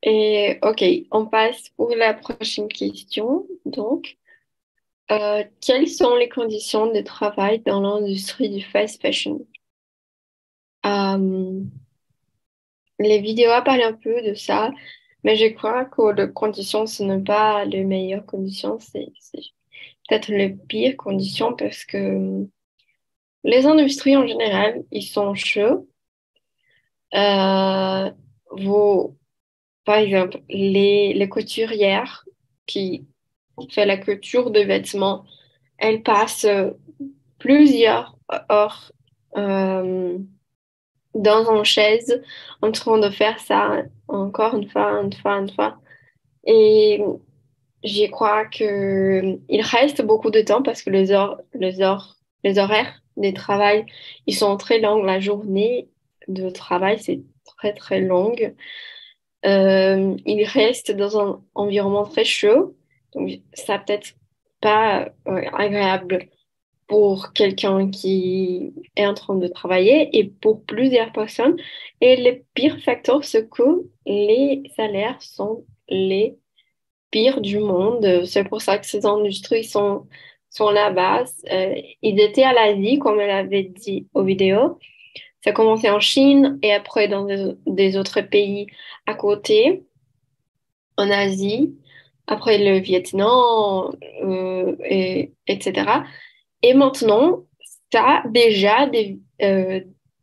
Et 0.05 0.59
ok, 0.61 0.83
on 1.11 1.25
passe 1.25 1.69
pour 1.69 1.89
la 1.95 2.13
prochaine 2.13 2.67
question. 2.67 3.47
Donc, 3.65 4.17
euh, 5.11 5.43
quelles 5.61 5.89
sont 5.89 6.15
les 6.15 6.29
conditions 6.29 6.91
de 6.91 7.01
travail 7.01 7.59
dans 7.61 7.81
l'industrie 7.81 8.49
du 8.49 8.61
fast 8.61 9.01
fashion? 9.01 9.45
Euh, 10.85 11.59
les 12.99 13.19
vidéos 13.19 13.49
parlent 13.65 13.81
un 13.81 13.93
peu 13.93 14.21
de 14.21 14.35
ça, 14.35 14.71
mais 15.23 15.35
je 15.35 15.47
crois 15.47 15.85
que 15.85 16.13
les 16.13 16.31
conditions, 16.31 16.85
ce 16.85 17.01
n'est 17.01 17.23
pas 17.23 17.65
les 17.65 17.83
meilleures 17.83 18.27
conditions, 18.27 18.77
c'est 18.79 19.11
peut-être 20.07 20.27
les 20.27 20.49
pires 20.51 20.97
conditions 20.97 21.55
parce 21.55 21.83
que 21.83 22.45
les 23.43 23.65
industries 23.65 24.17
en 24.17 24.27
général, 24.27 24.83
ils 24.91 25.03
sont 25.03 25.33
chauds. 25.33 25.87
Euh, 27.15 28.11
par 29.85 29.95
exemple, 29.97 30.39
les, 30.49 31.13
les 31.13 31.29
couturières 31.29 32.25
qui 32.65 33.07
font 33.73 33.85
la 33.85 33.97
couture 33.97 34.51
de 34.51 34.61
vêtements, 34.61 35.25
elles 35.77 36.03
passent 36.03 36.47
plusieurs 37.39 38.17
heures 38.51 38.91
euh, 39.37 40.17
dans 41.13 41.55
une 41.55 41.63
chaise 41.63 42.21
en 42.61 42.71
train 42.71 42.97
de 42.99 43.09
faire 43.09 43.39
ça 43.39 43.83
encore 44.07 44.55
une 44.55 44.69
fois, 44.69 45.01
une 45.01 45.13
fois, 45.13 45.37
une 45.39 45.51
fois. 45.51 45.79
Et 46.45 47.01
je 47.83 48.09
crois 48.09 48.45
qu'il 48.45 49.39
reste 49.49 50.01
beaucoup 50.01 50.31
de 50.31 50.41
temps 50.41 50.63
parce 50.63 50.81
que 50.83 50.89
les 50.89 51.05
les 51.53 51.77
les 52.43 52.59
horaires 52.59 53.01
des 53.17 53.33
travail, 53.33 53.85
ils 54.27 54.35
sont 54.35 54.57
très 54.57 54.79
longs. 54.79 55.03
La 55.03 55.19
journée 55.19 55.89
de 56.27 56.49
travail, 56.49 56.99
c'est 56.99 57.21
très, 57.45 57.73
très 57.73 58.01
longue. 58.01 58.55
Euh, 59.45 60.15
il 60.25 60.43
reste 60.45 60.91
dans 60.91 61.19
un 61.19 61.41
environnement 61.53 62.05
très 62.05 62.25
chaud, 62.25 62.75
donc 63.13 63.29
ça 63.53 63.79
peut-être 63.79 64.13
pas 64.61 65.09
euh, 65.27 65.41
agréable 65.53 66.29
pour 66.87 67.33
quelqu'un 67.33 67.89
qui 67.89 68.73
est 68.95 69.05
en 69.05 69.13
train 69.13 69.35
de 69.35 69.47
travailler 69.47 70.17
et 70.17 70.25
pour 70.25 70.63
plusieurs 70.65 71.11
personnes. 71.11 71.57
Et 72.01 72.17
le 72.17 72.43
pire 72.53 72.79
facteur, 72.83 73.23
c'est 73.23 73.49
que 73.49 73.63
les 74.05 74.63
salaires 74.75 75.21
sont 75.21 75.65
les 75.89 76.37
pires 77.11 77.41
du 77.41 77.59
monde. 77.59 78.25
C'est 78.25 78.43
pour 78.43 78.61
ça 78.61 78.77
que 78.77 78.85
ces 78.85 79.05
industries 79.05 79.63
sont, 79.63 80.07
sont 80.49 80.69
la 80.69 80.91
base. 80.91 81.43
Euh, 81.51 81.75
ils 82.01 82.19
étaient 82.19 82.43
à 82.43 82.53
l'Asie, 82.53 82.99
comme 82.99 83.19
elle 83.19 83.31
avait 83.31 83.63
dit 83.63 84.07
aux 84.13 84.23
vidéos. 84.23 84.79
Ça 85.45 85.51
a 85.51 85.53
commencé 85.53 85.91
en 85.91 85.99
Chine 85.99 86.57
et 86.63 86.73
après 86.73 87.07
dans 87.07 87.27
des, 87.67 87.97
autres 87.97 88.21
pays 88.21 88.65
à 89.05 89.13
côté, 89.13 89.83
en 90.97 91.11
Asie, 91.11 91.77
après 92.25 92.57
le 92.57 92.79
Vietnam, 92.79 93.95
euh, 94.23 94.75
et, 94.83 95.33
etc. 95.45 96.01
Et 96.63 96.73
maintenant, 96.73 97.43
ça 97.93 98.23
déjà 98.31 98.87
des, 98.87 99.19
euh, 99.43 99.81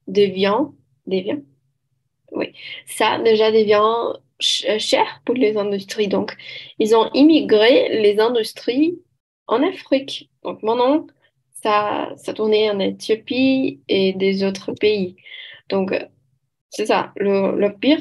devient, 0.09 0.65
devient, 1.07 1.39
oui, 2.33 2.53
ça 2.87 3.21
déjà 3.21 3.53
devient 3.53 4.19
cher 4.41 5.23
pour 5.25 5.37
les 5.37 5.57
industries. 5.57 6.09
Donc, 6.09 6.37
ils 6.81 6.97
ont 6.97 7.09
immigré 7.15 8.01
les 8.01 8.19
industries 8.19 8.99
en 9.47 9.63
Afrique. 9.63 10.31
Donc, 10.43 10.65
maintenant, 10.65 11.07
ça, 11.63 12.13
ça 12.17 12.35
tournait 12.35 12.71
en 12.71 12.79
Éthiopie 12.81 13.81
et 13.89 14.13
des 14.15 14.45
autres 14.45 14.73
pays. 14.73 15.17
Donc, 15.69 15.95
c'est 16.71 16.87
ça. 16.87 17.13
Le, 17.17 17.69
pire, 17.71 18.01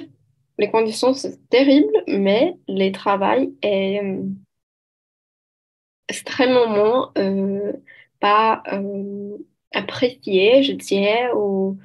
les 0.58 0.72
conditions, 0.72 1.14
c'est 1.14 1.38
terrible, 1.50 1.94
mais 2.08 2.56
le 2.68 2.92
travail 2.92 3.54
est 3.62 4.04
euh, 4.04 4.24
extrêmement 6.08 7.12
euh, 7.18 7.74
pas 8.20 8.64
euh, 8.74 9.38
apprécié, 9.74 10.64
je 10.64 10.74
dirais, 10.74 11.32
ou 11.36 11.78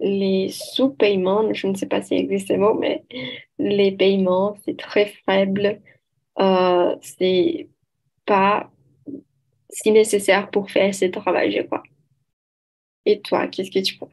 les 0.00 0.50
sous-paiements, 0.50 1.52
je 1.54 1.66
ne 1.68 1.74
sais 1.76 1.86
pas 1.86 2.02
s'il 2.02 2.18
existe 2.18 2.48
ce 2.48 2.54
mot, 2.54 2.74
mais 2.74 3.04
les 3.58 3.92
paiements, 3.92 4.56
c'est 4.64 4.76
très 4.78 5.06
faible. 5.26 5.80
C'est 7.02 7.68
pas 8.26 8.70
si 9.74 9.90
nécessaire 9.90 10.50
pour 10.50 10.70
faire 10.70 10.94
ce 10.94 11.06
travail, 11.06 11.52
je 11.52 11.62
crois. 11.62 11.82
Et 13.06 13.20
toi, 13.20 13.48
qu'est-ce 13.48 13.70
que 13.70 13.80
tu 13.80 13.96
penses? 13.98 14.10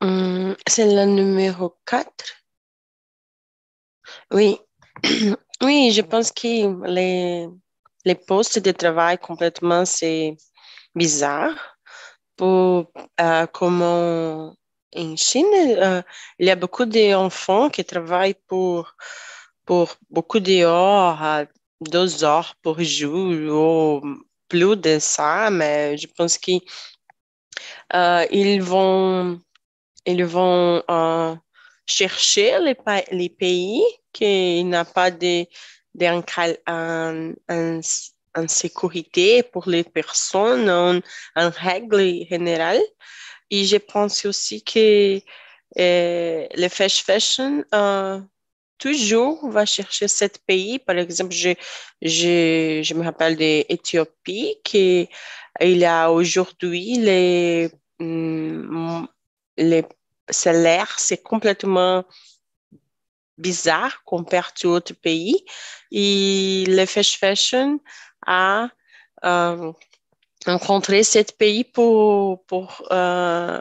Hum, 0.00 0.56
c'est 0.66 0.84
le 0.94 1.04
numéro 1.06 1.76
4. 1.86 2.44
Oui. 4.32 4.58
Oui, 5.62 5.92
je 5.92 6.02
pense 6.02 6.30
que 6.32 6.84
les, 6.86 7.48
les 8.04 8.14
postes 8.16 8.58
de 8.58 8.72
travail 8.72 9.16
complètement, 9.18 9.84
c'est 9.86 10.36
bizarre. 10.94 11.78
Pour, 12.36 12.92
euh, 13.20 13.46
comme 13.46 13.80
en 13.82 15.16
Chine, 15.16 15.46
euh, 15.54 16.02
il 16.38 16.46
y 16.46 16.50
a 16.50 16.56
beaucoup 16.56 16.84
d'enfants 16.84 17.70
qui 17.70 17.84
travaillent 17.84 18.36
pour 18.48 18.94
pour 19.64 19.96
beaucoup 20.10 20.40
d'heures, 20.40 21.46
deux 21.80 22.24
heures 22.24 22.54
par 22.62 22.82
jour 22.82 24.00
ou 24.02 24.24
plus 24.48 24.76
de 24.76 24.98
ça, 24.98 25.50
mais 25.50 25.96
je 25.96 26.06
pense 26.06 26.38
qu'ils 26.38 26.60
euh, 27.94 28.26
vont, 28.60 29.40
ils 30.06 30.24
vont 30.24 30.82
euh, 30.90 31.34
chercher 31.86 32.58
les, 32.60 32.76
les 33.10 33.28
pays 33.28 33.82
qui 34.12 34.64
n'ont 34.64 34.84
pas 34.84 35.10
de, 35.10 35.46
de 35.94 36.06
en, 38.36 38.48
sécurité 38.48 39.42
pour 39.44 39.68
les 39.68 39.84
personnes 39.84 40.68
en, 40.68 41.00
en 41.36 41.50
règle 41.50 42.26
générale. 42.28 42.80
Et 43.50 43.64
je 43.64 43.76
pense 43.76 44.24
aussi 44.24 44.62
que 44.62 45.20
euh, 45.78 46.46
le 46.56 46.68
fast 46.68 47.00
fashion 47.00 47.64
euh, 47.72 48.20
toujours 48.78 49.48
va 49.50 49.66
chercher 49.66 50.08
cet 50.08 50.38
pays. 50.46 50.78
Par 50.78 50.96
exemple, 50.98 51.32
je, 51.32 51.50
je, 52.02 52.80
je 52.82 52.94
me 52.94 53.04
rappelle 53.04 53.36
d'Éthiopie, 53.36 54.56
qui 54.64 55.08
il 55.60 55.84
a 55.84 56.10
aujourd'hui 56.10 56.96
les, 56.96 57.70
mm, 57.98 59.06
les 59.56 59.84
salaires, 60.28 60.98
c'est 60.98 61.22
complètement 61.22 62.04
bizarre 63.38 64.02
comparé 64.04 64.48
à 64.48 64.52
d'autres 64.62 64.94
pays. 64.94 65.44
Et 65.90 66.64
le 66.68 66.86
fast 66.86 67.16
fashion 67.16 67.80
a 68.26 68.68
euh, 69.24 69.72
rencontré 70.46 71.02
ce 71.02 71.20
pays 71.20 71.64
pour, 71.64 72.44
pour, 72.46 72.86
euh, 72.90 73.60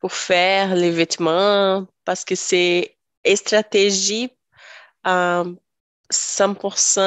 pour 0.00 0.12
faire 0.12 0.74
les 0.74 0.90
vêtements 0.90 1.86
parce 2.04 2.24
que 2.24 2.34
c'est 2.34 2.96
une 3.24 4.28
stratégie 5.06 5.56
100% 6.12 7.00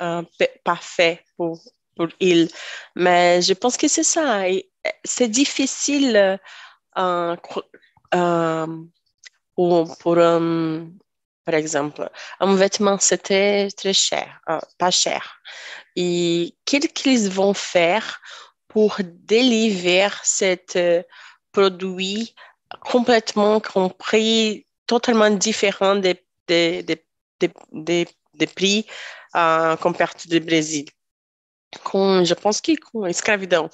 euh, 0.00 0.22
parfait 0.64 1.24
pour, 1.36 1.60
pour 1.96 2.08
il. 2.20 2.48
Mais 2.94 3.42
je 3.42 3.54
pense 3.54 3.76
que 3.76 3.88
c'est 3.88 4.04
ça. 4.04 4.42
C'est 5.04 5.28
difficile 5.28 6.38
euh, 6.96 7.36
euh, 8.14 8.66
pour, 9.54 9.98
pour 9.98 10.18
un, 10.18 10.88
par 11.44 11.54
exemple, 11.54 12.10
un 12.40 12.54
vêtement, 12.54 12.98
c'était 12.98 13.68
très 13.76 13.92
cher, 13.92 14.40
pas 14.78 14.90
cher. 14.90 15.40
Et 15.96 16.56
qu'est-ce 16.64 16.88
qu'ils 16.88 17.30
vont 17.30 17.54
faire 17.54 18.20
pour 18.68 18.96
délivrer 19.02 20.08
cet 20.22 20.78
produit 21.52 22.34
complètement 22.80 23.60
compris, 23.60 24.66
totalement 24.86 25.30
différent 25.30 25.94
des, 25.94 26.20
des, 26.48 26.82
des 26.82 27.03
des, 27.40 28.06
prix 28.54 28.86
euh, 29.36 29.76
comparé 29.76 30.12
au 30.32 30.40
Brésil. 30.40 30.86
je 31.72 32.34
pense 32.34 32.60
que 32.60 32.72
com 32.76 33.06
escravidão. 33.06 33.68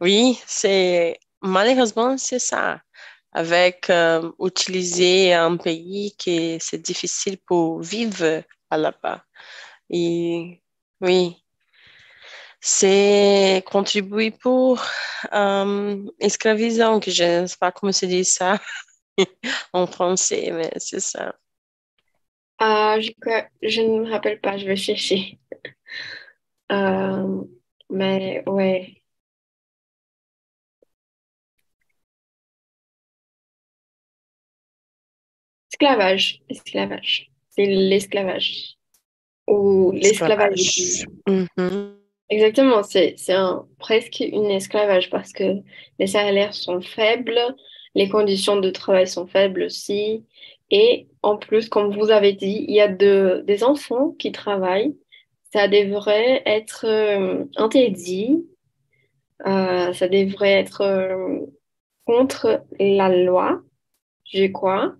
Oui, 0.00 0.40
c'est 0.46 1.18
malheureusement 1.40 2.18
c'est 2.18 2.38
ça. 2.38 2.80
Avec 3.32 3.88
euh, 3.90 4.30
utiliser 4.40 5.32
un 5.34 5.56
pays 5.56 6.14
qui 6.18 6.58
c'est 6.60 6.78
difficile 6.82 7.38
pour 7.38 7.80
vivre 7.80 8.42
là-bas. 8.70 9.24
Et 9.90 10.62
oui, 11.00 11.42
c'est 12.60 13.64
contribuer 13.66 14.30
pour 14.30 14.82
euh, 15.32 15.96
je 16.20 17.40
ne 17.42 17.46
sais 17.46 17.56
pas 17.58 17.72
comment 17.72 17.92
se 17.92 18.06
dit 18.06 18.24
ça 18.24 18.60
en 19.72 19.86
français, 19.86 20.50
mais 20.52 20.70
c'est 20.78 21.00
ça. 21.00 21.34
Ah, 22.64 22.96
je, 23.00 23.10
je 23.62 23.80
ne 23.82 24.02
me 24.02 24.10
rappelle 24.10 24.40
pas, 24.40 24.56
je 24.56 24.66
vais 24.66 24.76
chercher. 24.76 25.38
Euh, 26.70 27.44
mais 27.90 28.42
ouais. 28.46 29.02
Esclavage, 35.72 36.40
esclavage. 36.48 37.30
C'est 37.50 37.66
l'esclavage. 37.66 38.76
Ou 39.48 39.90
l'esclavage. 39.92 41.04
Mhm. 41.28 41.96
Exactement, 42.30 42.82
c'est 42.82 43.14
c'est 43.18 43.34
un, 43.34 43.66
presque 43.78 44.20
une 44.20 44.50
esclavage 44.50 45.10
parce 45.10 45.32
que 45.32 45.56
les 45.98 46.06
salaires 46.06 46.54
sont 46.54 46.80
faibles, 46.80 47.38
les 47.94 48.08
conditions 48.08 48.56
de 48.56 48.70
travail 48.70 49.06
sont 49.06 49.26
faibles 49.26 49.64
aussi, 49.64 50.24
et 50.72 51.06
en 51.22 51.36
plus, 51.36 51.68
comme 51.68 51.94
vous 51.94 52.10
avez 52.10 52.32
dit, 52.32 52.64
il 52.66 52.74
y 52.74 52.80
a 52.80 52.88
de, 52.88 53.44
des 53.46 53.62
enfants 53.62 54.12
qui 54.18 54.32
travaillent. 54.32 54.96
Ça 55.52 55.68
devrait 55.68 56.42
être 56.46 56.86
euh, 56.86 57.44
interdit. 57.56 58.46
Euh, 59.46 59.92
ça 59.92 60.08
devrait 60.08 60.52
être 60.52 60.80
euh, 60.80 61.40
contre 62.06 62.64
la 62.80 63.10
loi, 63.10 63.60
je 64.24 64.46
crois. 64.46 64.94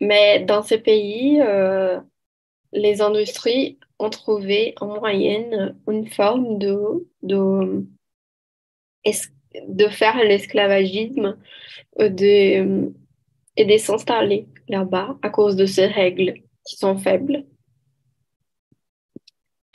Mais 0.00 0.40
dans 0.40 0.62
ces 0.62 0.78
pays, 0.78 1.40
les 2.72 3.00
industries 3.00 3.78
ont 4.00 4.10
trouvé 4.10 4.74
en 4.80 4.98
moyenne 4.98 5.78
une 5.86 6.08
forme 6.08 6.58
de, 6.58 7.06
de, 7.22 7.86
de 9.68 9.88
faire 9.88 10.16
l'esclavagisme 10.24 11.38
de, 12.00 12.92
et 13.56 13.64
de 13.64 13.76
s'installer 13.76 14.46
là-bas 14.68 15.16
à 15.22 15.30
cause 15.30 15.56
de 15.56 15.66
ces 15.66 15.86
règles 15.86 16.34
qui 16.66 16.76
sont 16.76 16.96
faibles. 16.96 17.44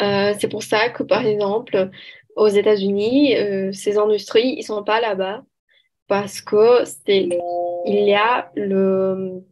Euh, 0.01 0.33
c'est 0.39 0.47
pour 0.47 0.63
ça 0.63 0.89
que, 0.89 1.03
par 1.03 1.25
exemple, 1.25 1.89
aux 2.35 2.47
États-Unis, 2.47 3.35
euh, 3.35 3.71
ces 3.71 3.97
industries, 3.97 4.55
ils 4.57 4.63
sont 4.63 4.83
pas 4.83 5.01
là-bas 5.01 5.43
parce 6.07 6.41
que 6.41 6.85
c'est 6.85 7.27
il 7.85 8.07
y 8.07 8.13
a 8.13 8.51
le, 8.55 9.43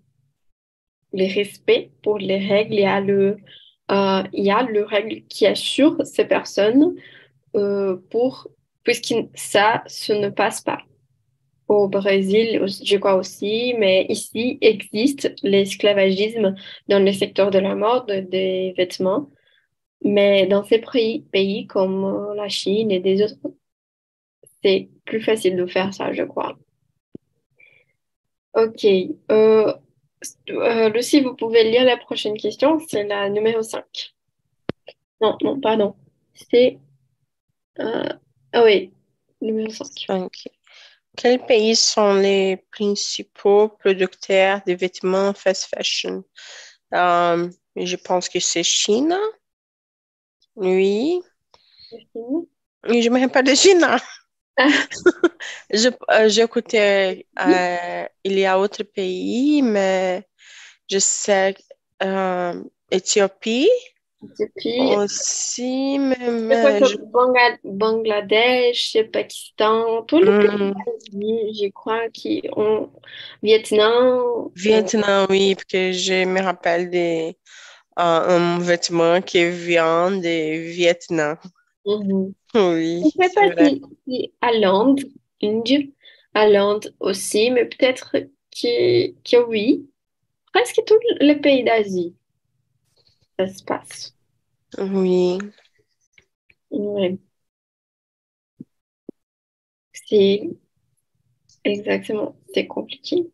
le 1.13 1.33
respect 1.33 1.91
pour 2.03 2.17
les 2.17 2.37
règles, 2.37 2.75
il 2.75 2.81
y 2.81 2.85
a 2.85 3.01
le 3.01 3.37
euh, 3.91 4.23
il 4.33 4.45
y 4.45 4.51
a 4.51 4.63
le 4.63 4.83
règle 4.83 5.21
qui 5.27 5.45
assure 5.45 5.97
ces 6.05 6.25
personnes 6.25 6.95
euh, 7.55 7.97
pour, 8.09 8.47
puisque 8.83 9.13
ça, 9.35 9.83
ce 9.85 10.13
ne 10.13 10.29
passe 10.29 10.61
pas. 10.61 10.79
Au 11.67 11.87
Brésil, 11.87 12.63
je 12.83 12.97
crois 12.97 13.15
aussi, 13.15 13.73
mais 13.79 14.05
ici 14.09 14.57
existe 14.61 15.33
l'esclavagisme 15.41 16.55
dans 16.87 17.03
le 17.03 17.11
secteur 17.11 17.49
de 17.49 17.59
la 17.59 17.75
mode, 17.75 18.29
des 18.29 18.73
vêtements. 18.77 19.29
Mais 20.03 20.45
dans 20.45 20.63
ces 20.63 20.79
pays, 21.31 21.67
comme 21.67 22.33
la 22.35 22.49
Chine 22.49 22.91
et 22.91 22.99
des 22.99 23.23
autres, 23.23 23.35
c'est 24.63 24.89
plus 25.05 25.21
facile 25.21 25.55
de 25.55 25.65
faire 25.65 25.93
ça, 25.93 26.13
je 26.13 26.23
crois. 26.23 26.57
Ok. 28.55 28.85
Euh, 29.31 29.73
euh, 30.49 30.89
Lucie, 30.89 31.21
vous 31.21 31.35
pouvez 31.35 31.63
lire 31.69 31.83
la 31.83 31.97
prochaine 31.97 32.37
question. 32.37 32.79
C'est 32.87 33.03
la 33.03 33.29
numéro 33.29 33.61
5. 33.61 34.13
Non, 35.21 35.37
non, 35.41 35.59
pardon. 35.59 35.95
C'est... 36.33 36.79
Euh, 37.79 38.09
ah 38.53 38.63
oui, 38.63 38.93
numéro 39.41 39.69
5. 39.71 40.47
Quels 41.17 41.45
pays 41.45 41.75
sont 41.75 42.13
les 42.15 42.57
principaux 42.71 43.69
producteurs 43.69 44.61
de 44.67 44.73
vêtements 44.73 45.33
fast 45.33 45.67
fashion? 45.73 46.23
Euh, 46.93 47.49
je 47.75 47.95
pense 47.95 48.29
que 48.29 48.39
c'est 48.39 48.63
Chine. 48.63 49.15
Oui. 50.55 51.21
je 52.85 53.09
me 53.09 53.19
rappelle 53.19 53.45
de 53.45 53.55
Chine. 53.55 53.85
euh, 56.11 56.29
j'écoutais, 56.29 57.25
euh, 57.39 58.05
il 58.23 58.39
y 58.39 58.45
a 58.45 58.57
autre 58.59 58.83
pays, 58.83 59.61
mais 59.61 60.25
je 60.89 60.99
sais 60.99 61.55
euh, 62.03 62.63
Éthiopie. 62.91 63.69
Éthiopie. 64.31 64.95
Aussi, 64.97 65.99
mais, 65.99 66.15
je... 66.85 66.97
Bangladesh, 67.63 68.97
Pakistan, 69.11 70.03
tous 70.03 70.19
les 70.19 70.31
hmm. 70.31 70.73
pays 71.11 71.61
je 71.61 71.69
crois, 71.71 72.09
qui 72.09 72.43
ont 72.55 72.89
Vietnam. 73.41 74.49
Vietnam, 74.55 75.27
oui, 75.29 75.55
parce 75.55 75.65
que 75.65 75.91
je 75.91 76.25
me 76.25 76.41
rappelle 76.41 76.89
de 76.89 77.33
un 77.97 78.59
vêtement 78.59 79.21
qui 79.21 79.49
vient 79.49 80.11
de 80.11 80.71
Vietnam. 80.71 81.37
Mm-hmm. 81.85 82.33
Oui. 82.55 83.01
Je 83.01 83.21
ne 83.21 83.27
sais 83.27 83.35
pas 83.35 83.65
si, 84.07 84.33
à 84.39 84.53
Londres, 84.53 85.03
à 86.33 86.47
Londres 86.47 86.87
aussi, 87.01 87.51
mais 87.51 87.65
peut-être 87.65 88.15
que, 88.15 89.11
que 89.29 89.45
oui. 89.45 89.89
Presque 90.53 90.81
tous 90.87 90.97
les 91.19 91.35
pays 91.35 91.65
d'Asie, 91.65 92.15
ça 93.37 93.47
se 93.47 93.61
passe. 93.61 94.14
Oui. 94.77 95.39
Oui. 96.69 97.19
C'est 99.93 100.55
exactement, 101.65 102.37
c'est 102.53 102.65
compliqué. 102.67 103.29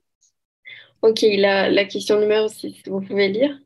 Ok, 1.02 1.22
la, 1.38 1.70
la 1.70 1.86
question 1.86 2.20
numéro 2.20 2.48
6, 2.48 2.76
vous 2.88 3.02
pouvez 3.02 3.30
lire. 3.30 3.58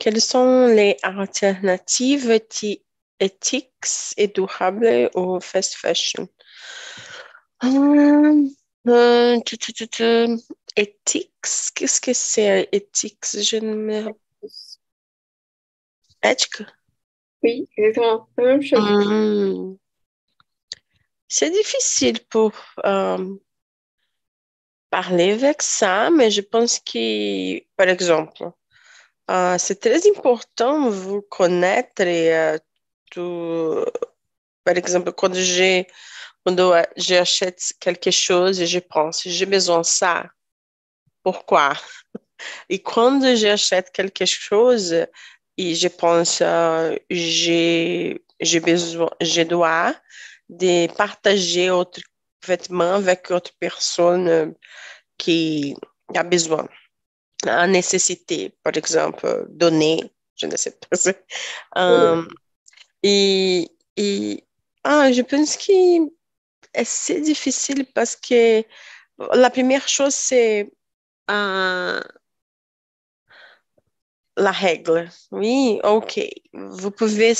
Quelles 0.00 0.20
sont 0.20 0.66
les 0.66 0.96
alternatives 1.04 2.28
éthiques 3.20 3.70
et 4.16 4.26
durables 4.26 5.10
au 5.14 5.38
fast 5.38 5.74
fashion? 5.76 6.28
Euh, 7.64 8.46
euh, 8.88 10.36
éthiques, 10.76 11.30
qu'est-ce 11.74 12.00
que 12.00 12.12
c'est 12.12 12.68
éthiques? 12.72 13.24
Je 13.34 13.56
ne 13.56 13.74
me... 13.74 14.14
Éthique? 16.22 16.62
Oui, 17.42 17.68
exactement. 17.76 18.28
Hmm. 18.38 19.76
C'est 21.28 21.50
difficile 21.50 22.20
pour 22.28 22.52
euh, 22.84 23.36
parler 24.90 25.32
avec 25.32 25.62
ça, 25.62 26.10
mais 26.10 26.30
je 26.30 26.40
pense 26.40 26.80
que, 26.80 27.60
par 27.76 27.88
exemple, 27.88 28.50
c'est 29.58 29.78
très 29.80 30.08
important 30.10 30.86
de 30.86 30.90
vous 30.90 31.22
connaître 31.22 32.02
et 32.02 32.58
par 34.64 34.76
exemple, 34.76 35.12
quand 35.12 35.32
j'achète 36.96 37.72
quelque 37.80 38.10
chose 38.10 38.60
et 38.60 38.66
je 38.66 38.78
pense, 38.78 39.22
j'ai 39.26 39.46
besoin 39.46 39.78
de 39.78 39.86
ça. 39.86 40.26
Pourquoi? 41.22 41.74
Et 42.70 42.80
quand 42.80 43.20
j'achète 43.36 43.90
quelque 43.92 44.24
chose 44.24 44.96
et 45.60 45.74
je 45.74 45.88
pense, 45.88 46.40
euh, 46.40 46.96
j'ai, 47.10 48.24
j'ai 48.40 48.60
besoin, 48.60 49.10
je 49.20 49.42
dois 49.42 49.94
de 50.48 50.86
partager 50.94 51.68
autre 51.70 52.00
vêtement 52.46 52.94
avec 52.94 53.30
autre 53.30 53.52
personne 53.60 54.54
qui 55.18 55.76
a 56.14 56.22
besoin, 56.22 56.66
a 57.46 57.66
nécessité, 57.66 58.56
par 58.62 58.74
exemple, 58.74 59.46
donner, 59.50 60.00
je 60.36 60.46
ne 60.46 60.56
sais 60.56 60.78
pas. 60.80 60.96
Um, 61.76 62.26
et, 63.02 63.68
et 63.98 64.44
ah, 64.84 65.12
je 65.12 65.20
pense 65.20 65.58
que 65.58 65.72
c'est 66.84 67.20
difficile 67.20 67.84
parce 67.94 68.16
que 68.16 68.64
la 69.34 69.50
première 69.50 69.86
chose, 69.86 70.14
c'est 70.14 70.72
euh, 71.30 72.00
la 74.40 74.50
règle. 74.52 75.08
Oui, 75.30 75.80
ok. 75.84 76.20
Vous 76.52 76.90
pouvez 76.90 77.34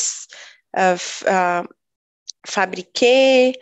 euh, 0.79 0.97
euh, 1.27 1.63
fabriquer, 2.47 3.59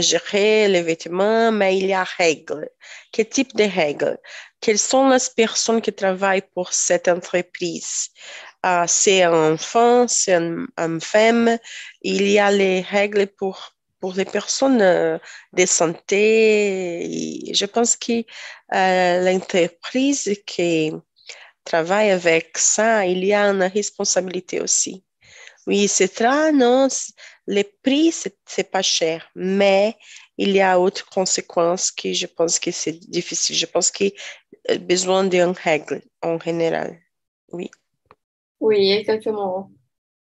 gérer 0.00 0.68
les 0.68 0.82
vêtements, 0.82 1.52
mais 1.52 1.76
il 1.78 1.86
y 1.86 1.92
a 1.92 2.04
règles. 2.04 2.68
Quel 3.12 3.28
type 3.28 3.54
de 3.56 3.64
règles? 3.64 4.18
Quelles 4.60 4.78
sont 4.78 5.08
les 5.10 5.18
personnes 5.36 5.82
qui 5.82 5.92
travaillent 5.92 6.48
pour 6.54 6.72
cette 6.72 7.08
entreprise? 7.08 8.10
c'est 8.86 9.22
un 9.22 9.52
enfant, 9.54 10.08
c'est 10.08 10.34
une 10.34 11.00
femme. 11.00 11.58
Il 12.02 12.28
y 12.28 12.38
a 12.38 12.50
les 12.50 12.80
règles 12.80 13.26
pour, 13.28 13.76
pour 14.00 14.14
les 14.14 14.24
personnes 14.24 14.82
euh, 14.82 15.18
de 15.52 15.66
santé. 15.66 17.52
je 17.52 17.66
pense 17.66 17.96
que 17.96 18.24
euh, 18.74 19.20
l'entreprise 19.24 20.40
qui 20.46 20.92
travaille 21.66 22.10
avec 22.10 22.56
ça, 22.56 23.06
il 23.06 23.24
y 23.24 23.34
a 23.34 23.44
une 23.44 23.62
responsabilité 23.62 24.60
aussi. 24.60 25.04
Oui, 25.66 25.88
c'est 25.88 26.08
très, 26.08 26.52
non, 26.52 26.88
le 27.46 27.62
prix, 27.82 28.12
c'est 28.12 28.70
pas 28.70 28.82
cher, 28.82 29.28
mais 29.34 29.96
il 30.38 30.50
y 30.50 30.60
a 30.60 30.78
autres 30.78 31.08
conséquences 31.08 31.90
que 31.90 32.12
je 32.12 32.26
pense 32.26 32.58
que 32.58 32.70
c'est 32.70 32.98
difficile. 33.10 33.56
Je 33.56 33.66
pense 33.66 33.90
qu'il 33.90 34.12
y 34.68 34.72
a 34.72 34.78
besoin 34.78 35.24
d'une 35.24 35.54
règle 35.64 36.02
en 36.22 36.38
général. 36.38 36.98
Oui. 37.52 37.70
Oui, 38.60 38.92
exactement. 38.92 39.70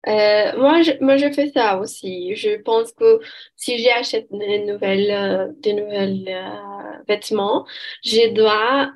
Euh, 0.09 0.57
moi, 0.57 0.83
je, 0.83 0.93
moi, 1.01 1.17
je 1.17 1.31
fais 1.31 1.51
ça 1.51 1.79
aussi. 1.79 2.35
Je 2.35 2.61
pense 2.63 2.93
que 2.93 3.21
si 3.57 3.79
j'achète 3.79 4.29
des 4.31 4.65
nouvelles, 4.65 5.11
euh, 5.11 5.53
des 5.61 5.75
nouvelles 5.75 6.27
euh, 6.29 7.03
vêtements, 7.07 7.67
je 8.03 8.33
dois 8.33 8.93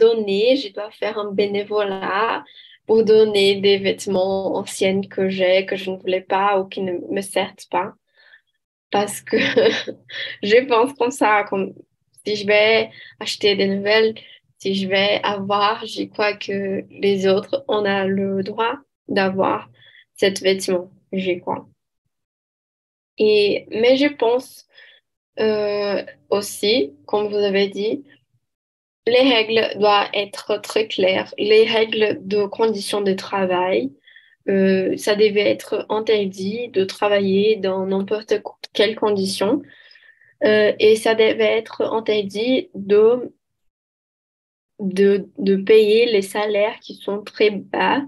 donner, 0.00 0.56
je 0.56 0.72
dois 0.72 0.90
faire 0.90 1.18
un 1.18 1.32
bénévolat 1.32 2.44
pour 2.86 3.04
donner 3.04 3.60
des 3.60 3.78
vêtements 3.78 4.56
anciens 4.56 5.02
que 5.02 5.28
j'ai, 5.28 5.66
que 5.66 5.76
je 5.76 5.90
ne 5.90 5.96
voulais 5.96 6.22
pas 6.22 6.58
ou 6.58 6.64
qui 6.66 6.80
ne 6.82 6.94
me 7.10 7.20
servent 7.20 7.68
pas. 7.70 7.94
Parce 8.90 9.20
que 9.20 9.36
je 10.42 10.66
pense 10.66 10.92
comme 10.94 11.12
ça, 11.12 11.44
comme 11.48 11.74
si 12.26 12.36
je 12.36 12.46
vais 12.46 12.90
acheter 13.20 13.56
des 13.56 13.68
nouvelles, 13.68 14.14
si 14.58 14.74
je 14.74 14.88
vais 14.88 15.20
avoir, 15.22 15.86
je 15.86 16.04
crois 16.04 16.34
que 16.34 16.84
les 16.90 17.26
autres, 17.26 17.64
on 17.68 17.84
a 17.84 18.06
le 18.06 18.42
droit 18.42 18.76
d'avoir 19.08 19.70
cette 20.14 20.40
vêtement, 20.40 20.90
je 21.12 21.38
crois. 21.38 21.68
Et, 23.18 23.66
mais 23.70 23.96
je 23.96 24.06
pense 24.06 24.66
euh, 25.38 26.04
aussi, 26.30 26.92
comme 27.06 27.28
vous 27.28 27.36
avez 27.36 27.68
dit, 27.68 28.04
les 29.06 29.22
règles 29.22 29.78
doivent 29.78 30.08
être 30.14 30.60
très 30.60 30.86
claires. 30.86 31.32
Les 31.38 31.64
règles 31.64 32.18
de 32.22 32.44
conditions 32.46 33.00
de 33.00 33.12
travail, 33.12 33.92
euh, 34.48 34.96
ça 34.96 35.14
devait 35.16 35.48
être 35.50 35.86
interdit 35.88 36.68
de 36.68 36.84
travailler 36.84 37.56
dans 37.56 37.86
n'importe 37.86 38.34
quelle 38.72 38.96
condition. 38.96 39.62
Euh, 40.44 40.72
et 40.78 40.96
ça 40.96 41.14
devait 41.14 41.58
être 41.58 41.82
interdit 41.82 42.70
de 42.74 43.32
de, 44.78 45.28
de, 45.36 45.56
payer 45.56 46.06
les 46.06 46.22
salaires 46.22 46.78
qui 46.80 46.94
sont 46.94 47.22
très 47.22 47.50
bas 47.50 48.00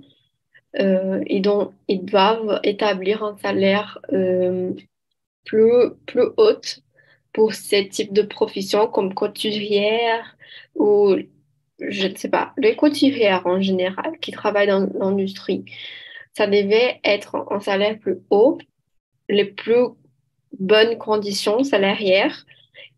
euh, 0.81 1.23
et 1.27 1.41
dont 1.41 1.75
ils 1.87 2.03
doivent 2.03 2.61
établir 2.63 3.23
un 3.23 3.37
salaire 3.37 3.99
plus, 5.45 5.91
plus 6.07 6.29
haut 6.39 6.61
pour 7.33 7.55
ce 7.55 7.77
type 7.83 8.13
de 8.13 8.23
profession 8.23 8.87
comme 8.87 9.15
couturière 9.15 10.37
ou 10.75 11.17
je 11.79 12.07
ne 12.07 12.15
sais 12.15 12.29
pas, 12.29 12.53
les 12.59 12.77
couturières 12.77 13.47
en 13.47 13.61
général 13.61 14.19
qui 14.21 14.31
travaillent 14.31 14.69
dans 14.69 14.89
l'industrie, 14.99 15.65
ça 16.35 16.47
devait 16.47 17.01
être 17.05 17.47
un 17.51 17.61
salaire 17.61 17.99
plus 17.99 18.19
haut, 18.31 18.59
les 19.29 19.45
plus 19.45 19.89
bonnes 20.59 20.99
conditions 20.99 21.65
salariales 21.65 22.33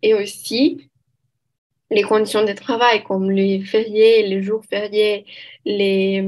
et 0.03 0.15
aussi 0.15 0.91
les 1.91 2.03
conditions 2.03 2.45
de 2.45 2.53
travail 2.53 3.03
comme 3.05 3.31
les 3.31 3.61
fériés, 3.63 4.27
les 4.27 4.43
jours 4.43 4.65
fériés, 4.69 5.27
les, 5.65 6.21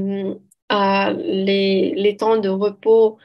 euh, 0.71 1.13
les 1.13 2.17
temps 2.17 2.37
de 2.37 2.49
repos 2.49 3.17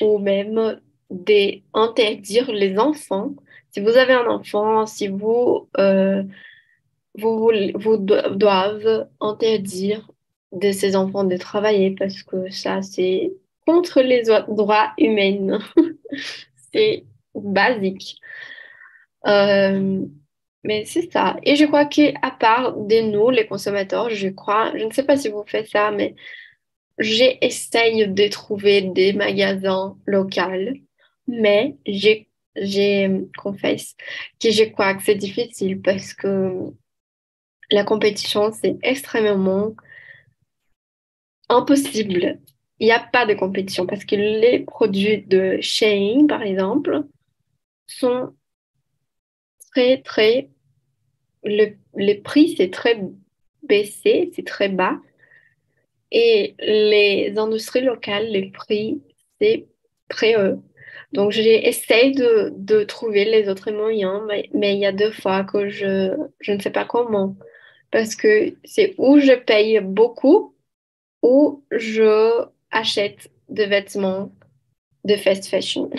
ou 0.00 0.18
même 0.18 0.80
d'interdire 1.10 2.52
les 2.52 2.78
enfants. 2.78 3.34
Si 3.72 3.80
vous 3.80 3.96
avez 3.96 4.14
un 4.14 4.26
enfant, 4.26 4.86
si 4.86 5.08
vous, 5.08 5.68
euh, 5.78 6.22
vous, 7.18 7.50
vous 7.74 7.96
doivent 7.96 9.08
interdire 9.20 10.10
de 10.52 10.72
ces 10.72 10.96
enfants 10.96 11.24
de 11.24 11.36
travailler 11.36 11.92
parce 11.92 12.22
que 12.22 12.50
ça, 12.50 12.82
c'est 12.82 13.32
contre 13.66 14.00
les 14.02 14.24
droits 14.48 14.92
humains. 14.98 15.60
c'est 16.72 17.04
basique. 17.34 18.16
Euh, 19.26 20.00
mais 20.64 20.84
c'est 20.84 21.10
ça. 21.10 21.36
Et 21.42 21.56
je 21.56 21.64
crois 21.64 21.86
qu'à 21.86 22.30
part 22.38 22.76
de 22.76 23.00
nous, 23.00 23.30
les 23.30 23.46
consommateurs, 23.46 24.10
je 24.10 24.28
crois, 24.28 24.72
je 24.76 24.84
ne 24.84 24.92
sais 24.92 25.04
pas 25.04 25.16
si 25.16 25.28
vous 25.28 25.44
faites 25.46 25.68
ça, 25.68 25.90
mais 25.90 26.14
j'essaye 26.98 28.08
de 28.08 28.28
trouver 28.28 28.82
des 28.82 29.12
magasins 29.12 29.96
locaux, 30.06 30.74
mais 31.26 31.76
j'ai, 31.86 32.28
j'ai, 32.60 33.10
confesse 33.38 33.96
que 34.40 34.50
je 34.50 34.64
crois 34.64 34.94
que 34.94 35.02
c'est 35.02 35.14
difficile 35.14 35.80
parce 35.80 36.14
que 36.14 36.72
la 37.70 37.84
compétition, 37.84 38.52
c'est 38.52 38.76
extrêmement 38.82 39.74
impossible. 41.48 42.40
Il 42.78 42.86
n'y 42.86 42.92
a 42.92 43.00
pas 43.00 43.26
de 43.26 43.34
compétition 43.34 43.86
parce 43.86 44.04
que 44.04 44.16
les 44.16 44.60
produits 44.60 45.22
de 45.22 45.58
Shein, 45.60 46.26
par 46.28 46.42
exemple, 46.42 47.04
sont 47.86 48.34
très, 49.72 50.02
très... 50.02 50.50
Le, 51.42 51.76
les 51.94 52.16
prix, 52.16 52.54
c'est 52.56 52.70
très 52.70 53.00
baissé, 53.62 54.30
c'est 54.34 54.46
très 54.46 54.68
bas. 54.68 54.98
Et 56.10 56.54
les 56.58 57.34
industries 57.38 57.82
locales, 57.82 58.28
les 58.28 58.50
prix, 58.50 59.00
c'est 59.40 59.68
très 60.08 60.36
haut. 60.36 60.62
Donc, 61.12 61.32
j'ai 61.32 61.68
essayé 61.68 62.12
de, 62.12 62.52
de, 62.56 62.84
trouver 62.84 63.24
les 63.24 63.48
autres 63.48 63.72
moyens, 63.72 64.22
mais, 64.28 64.48
mais, 64.54 64.74
il 64.74 64.80
y 64.80 64.86
a 64.86 64.92
deux 64.92 65.10
fois 65.10 65.42
que 65.44 65.68
je, 65.68 66.14
ne 66.48 66.60
sais 66.60 66.70
pas 66.70 66.84
comment. 66.84 67.36
Parce 67.90 68.14
que 68.14 68.54
c'est 68.64 68.94
où 68.98 69.18
je 69.18 69.32
paye 69.32 69.80
beaucoup 69.80 70.54
ou 71.22 71.64
je 71.72 72.44
achète 72.70 73.30
des 73.48 73.66
vêtements 73.66 74.30
de 75.04 75.16
fast 75.16 75.46
fashion. 75.46 75.90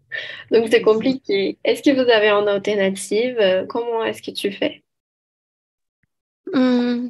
Donc, 0.52 0.68
c'est 0.70 0.82
compliqué. 0.82 1.58
Est-ce 1.64 1.82
que 1.82 1.90
vous 1.90 2.08
avez 2.08 2.28
une 2.28 2.48
alternative? 2.48 3.66
Comment 3.68 4.04
est-ce 4.04 4.22
que 4.22 4.30
tu 4.30 4.52
fais? 4.52 4.82
Hmm, 6.52 7.08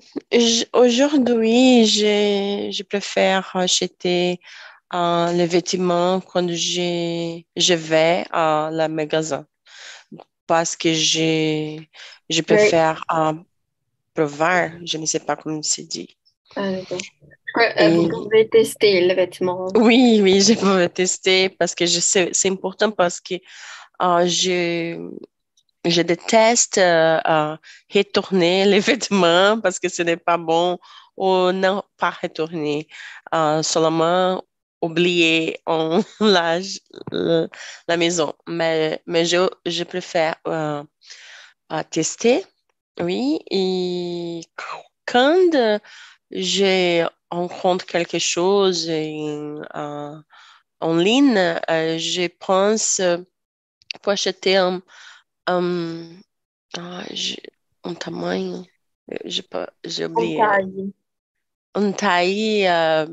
aujourd'hui, 0.72 1.86
je 1.86 2.82
préfère 2.82 3.54
acheter 3.54 4.38
euh, 4.94 5.32
les 5.32 5.46
vêtements 5.46 6.20
quand 6.20 6.48
je, 6.48 7.42
je 7.56 7.74
vais 7.74 8.24
à 8.30 8.70
la 8.72 8.88
magasin 8.88 9.46
parce 10.46 10.74
que 10.76 10.92
je, 10.92 11.80
je 12.28 12.42
préfère 12.42 13.04
euh, 13.12 13.34
provar, 14.14 14.70
je 14.84 14.98
ne 14.98 15.06
sais 15.06 15.20
pas 15.20 15.36
comment 15.36 15.62
se 15.62 15.82
dit. 15.82 16.16
Ah, 16.56 16.70
euh, 17.80 17.90
vous 17.90 18.08
pouvez 18.08 18.48
tester 18.48 19.06
le 19.06 19.14
vêtement. 19.14 19.68
Oui, 19.76 20.20
oui, 20.22 20.40
je 20.40 20.54
peux 20.54 20.88
tester 20.88 21.48
parce 21.50 21.74
que 21.74 21.86
je 21.86 22.00
sais, 22.00 22.30
c'est 22.32 22.48
important 22.48 22.90
parce 22.90 23.20
que 23.20 23.34
je, 24.00 25.10
je 25.84 26.02
déteste 26.02 26.78
euh, 26.78 27.56
retourner 27.94 28.64
les 28.72 28.80
vêtements 28.80 29.60
parce 29.60 29.78
que 29.78 29.88
ce 29.88 30.02
n'est 30.02 30.16
pas 30.16 30.38
bon 30.38 30.78
ou 31.16 31.52
non 31.52 31.82
pas 31.96 32.10
retourner. 32.10 32.88
Euh, 33.34 33.62
seulement 33.62 34.42
oublier 34.82 35.60
en 35.66 36.02
la, 36.20 36.60
la 37.88 37.96
maison. 37.96 38.34
Mais, 38.48 39.02
mais 39.06 39.24
je, 39.24 39.48
je 39.66 39.84
préfère 39.84 40.36
euh, 40.46 40.82
tester, 41.90 42.44
oui. 43.00 43.40
Et 43.50 44.42
quand 45.06 45.78
je 46.30 47.06
rencontre 47.30 47.86
quelque 47.86 48.18
chose 48.18 48.90
en, 49.74 50.20
en 50.80 50.96
ligne, 50.96 51.34
je 51.68 52.28
pense 52.38 53.00
pour 54.02 54.12
acheter 54.12 54.56
un 54.56 54.82
um, 55.48 56.20
ah, 56.78 57.04
tamanho, 57.98 58.64
j'ai 59.84 60.04
oublié. 60.04 60.38
taille. 60.38 60.92
Un 61.74 61.92
taille 61.92 62.66
euh, 62.66 63.06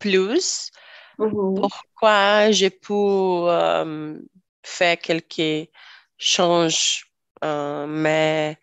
plus. 0.00 0.70
Mhm. 1.18 1.54
Pourquoi 1.54 2.50
j'ai 2.50 2.70
pu 2.70 2.92
euh, 2.92 4.18
faire 4.64 4.98
quelques 4.98 5.68
changes, 6.16 7.06
euh, 7.44 7.86
mais 7.86 8.56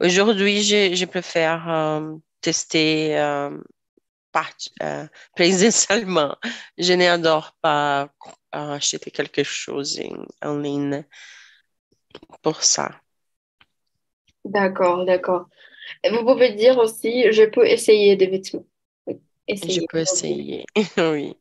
aujourd'hui, 0.00 0.62
je, 0.62 0.94
je 0.94 1.04
préfère 1.06 1.68
euh, 1.68 2.16
tester 2.40 3.18
euh, 3.18 3.56
par, 4.32 4.50
présentement. 5.34 6.36
Je 6.78 6.92
n'adore 6.94 7.52
pas 7.60 8.08
acheter 8.52 9.10
quelque 9.10 9.42
chose 9.42 10.00
en 10.42 10.58
ligne 10.58 11.04
pour 12.42 12.62
ça. 12.62 12.90
D'accord, 14.44 15.04
d'accord. 15.04 15.46
Vous 16.10 16.24
pouvez 16.24 16.52
dire 16.52 16.78
aussi, 16.78 17.30
je 17.32 17.44
peux 17.44 17.66
essayer 17.66 18.16
des 18.16 18.26
vêtements. 18.26 18.64
Je 19.56 19.80
peux 19.88 20.00
essayer, 20.00 20.64
oui. 20.98 21.36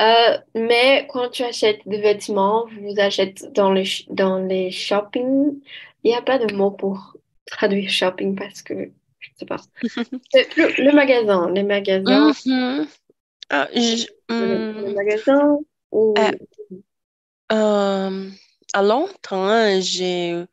Euh, 0.00 0.38
mais 0.54 1.06
quand 1.10 1.28
tu 1.30 1.42
achètes 1.42 1.80
des 1.86 2.00
vêtements, 2.00 2.66
vous 2.66 2.98
achetez 2.98 3.48
dans 3.50 3.72
les, 3.72 3.88
dans 4.08 4.38
les 4.38 4.70
shopping, 4.70 5.60
il 6.02 6.10
n'y 6.10 6.16
a 6.16 6.22
pas 6.22 6.38
de 6.38 6.52
mot 6.54 6.70
pour 6.70 7.16
traduire 7.46 7.88
shopping 7.90 8.34
parce 8.34 8.62
que 8.62 8.74
je 9.20 9.30
ne 9.30 9.34
sais 9.36 9.46
pas. 9.46 9.60
le, 10.82 10.92
magasin, 10.92 11.50
les 11.50 11.62
magasins. 11.62 12.30
Mm-hmm. 12.30 12.86
Ah, 13.50 13.68
le, 13.72 14.90
mm. 14.90 14.94
magasin 14.94 15.58
ou... 15.92 16.14
Euh, 16.18 16.30
euh, 17.52 18.30
à 18.72 18.82
longtemps, 18.82 19.80
j'ai 19.80 20.44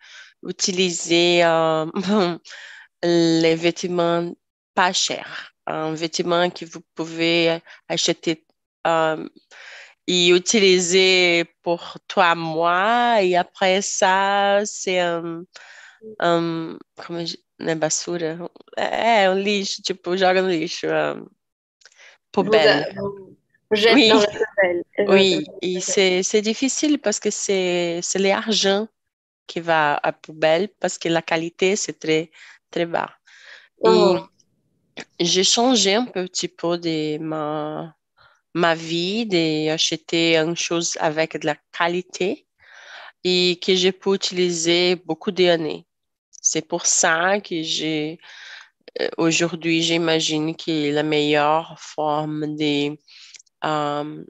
utilisé 0.44 1.44
euh, 1.44 1.86
les 3.04 3.56
vêtements 3.56 4.32
pas 4.76 4.94
chers, 4.94 5.51
un 5.68 5.94
vêtement 5.94 6.50
que 6.50 6.66
vous 6.66 6.82
pouvez 6.96 7.60
acheter 7.88 8.46
euh, 8.88 9.28
et 10.08 10.30
utiliser 10.30 11.46
pour 11.62 11.98
trois 12.08 12.36
mois. 12.36 13.22
Et 13.22 13.36
après 13.36 13.82
ça, 13.82 14.62
c'est 14.66 15.00
un, 15.00 15.46
um, 16.22 16.78
como 16.96 17.20
é 17.70 17.76
basura? 17.76 18.50
É, 18.78 19.30
um 19.30 19.38
lixo, 19.38 19.82
tipo, 19.82 20.18
joga 20.18 20.42
no 20.42 20.50
lixo. 20.50 20.88
Um, 20.88 21.28
poubelle. 22.32 22.86
Oui, 23.72 24.12
oui. 25.08 25.46
et 25.62 25.80
c'est 25.80 26.42
difficile 26.42 27.00
parce 27.00 27.20
que 27.20 27.30
c'est 27.30 28.02
l'argent 28.16 28.88
qui 29.48 29.62
va 29.62 29.96
à 29.96 30.12
poubelle 30.12 30.68
parce 30.80 30.98
que 30.98 31.08
la 31.08 31.22
qualité, 31.22 31.78
c'est 31.78 31.98
très, 31.98 32.32
très 32.70 32.86
bas. 32.86 33.10
Oh. 33.80 34.20
J'ai 35.20 35.44
changé 35.44 35.96
un 35.96 36.06
petit 36.06 36.48
peu 36.48 36.78
de 36.78 37.18
ma, 37.20 37.96
ma 38.54 38.76
vie, 38.76 39.26
d'acheter 39.26 40.38
une 40.38 40.56
chose 40.56 40.98
avec 41.00 41.38
de 41.40 41.46
la 41.46 41.56
qualité 41.72 42.48
et 43.24 43.60
que 43.64 43.76
j'ai 43.76 43.92
pu 43.92 44.14
utiliser 44.16 44.96
beaucoup 44.96 45.32
d'années. 45.32 45.86
C'est 46.42 46.68
pour 46.68 46.86
ça 46.86 47.40
que 47.40 47.62
j'ai, 47.62 48.20
euh, 49.00 49.10
aujourd'hui, 49.18 49.84
j'imagine 49.84 50.56
que 50.56 50.92
la 50.92 51.04
meilleure 51.04 51.80
forme 51.80 52.56
de 52.58 52.98
um, 53.62 54.26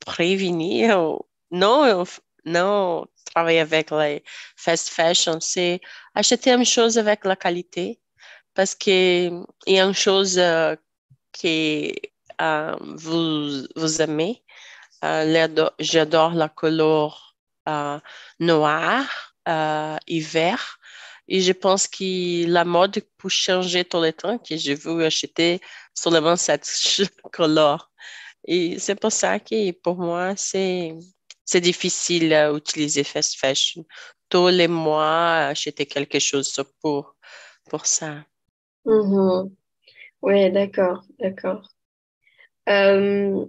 prévenir, 0.00 1.18
non, 1.50 2.04
non 2.44 3.06
travailler 3.34 3.60
avec 3.60 3.90
les 3.90 4.22
fast 4.56 4.90
fashion, 4.90 5.40
c'est 5.40 5.80
acheter 6.14 6.52
une 6.52 6.64
chose 6.64 6.98
avec 6.98 7.24
la 7.24 7.36
qualité 7.36 8.00
parce 8.54 8.74
que 8.74 9.28
il 9.66 9.74
y 9.74 9.80
a 9.80 9.84
une 9.84 9.94
chose 9.94 10.38
euh, 10.38 10.76
que 11.32 11.92
euh, 12.40 12.76
vous, 12.80 13.66
vous 13.76 14.02
aimez. 14.02 14.42
Euh, 15.04 15.68
J'adore 15.78 16.34
la 16.34 16.48
couleur 16.48 17.36
noire, 18.40 19.34
euh, 19.48 19.96
hiver. 20.06 20.78
Et 21.28 21.40
je 21.40 21.52
pense 21.52 21.88
que 21.88 22.46
la 22.46 22.64
mode 22.64 23.02
peut 23.18 23.28
changer 23.28 23.84
tout 23.84 24.00
le 24.00 24.12
temps, 24.12 24.38
que 24.38 24.56
je 24.56 24.72
veux 24.72 25.04
acheter 25.04 25.60
seulement 25.94 26.36
cette 26.36 26.68
couleur. 27.32 27.90
Et 28.46 28.78
c'est 28.78 28.94
pour 28.94 29.12
ça 29.12 29.40
que 29.40 29.70
pour 29.72 29.96
moi, 29.96 30.34
c'est, 30.36 30.94
c'est 31.44 31.62
difficile 31.62 32.50
d'utiliser 32.52 33.04
fast 33.04 33.36
fashion. 33.38 33.84
Tous 34.28 34.48
les 34.48 34.68
mois, 34.68 35.46
acheter 35.48 35.86
quelque 35.86 36.18
chose 36.18 36.62
pour, 36.82 37.16
pour 37.70 37.86
ça. 37.86 38.24
Mhm. 38.84 39.54
Oui, 40.22 40.50
d'accord, 40.52 41.04
d'accord. 41.20 41.68
Euh, 42.68 43.46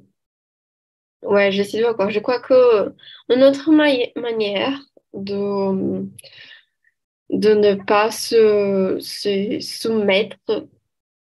ouais, 1.23 1.51
je 1.51 1.63
suis 1.63 1.81
d'accord. 1.81 2.09
Je 2.09 2.19
crois 2.19 2.39
que 2.39 2.93
une 3.29 3.43
autre 3.43 3.71
manière 3.71 4.79
de, 5.13 6.05
de 7.29 7.53
ne 7.53 7.75
pas 7.75 8.11
se, 8.11 8.97
soumettre 9.61 10.37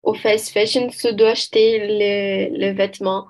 au 0.03 0.13
fast 0.13 0.51
fashion, 0.53 0.89
c'est 0.91 1.15
d'acheter 1.15 1.87
les, 1.87 2.73
vêtements 2.73 3.27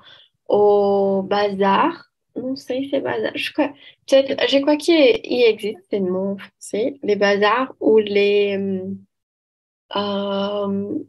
au 0.48 1.24
bazar. 1.24 2.06
Non, 2.36 2.56
c'est 2.56 2.82
bazar. 3.02 3.32
Je 3.36 3.52
crois, 3.52 4.78
qu'il 4.78 4.96
il 5.24 5.44
existe 5.44 5.94
un 5.94 6.02
mot 6.02 6.34
en 6.34 6.38
français, 6.38 7.00
les 7.04 7.16
bazars 7.16 7.74
ou 7.80 7.98
les. 8.00 8.58
Euh, 9.96 11.00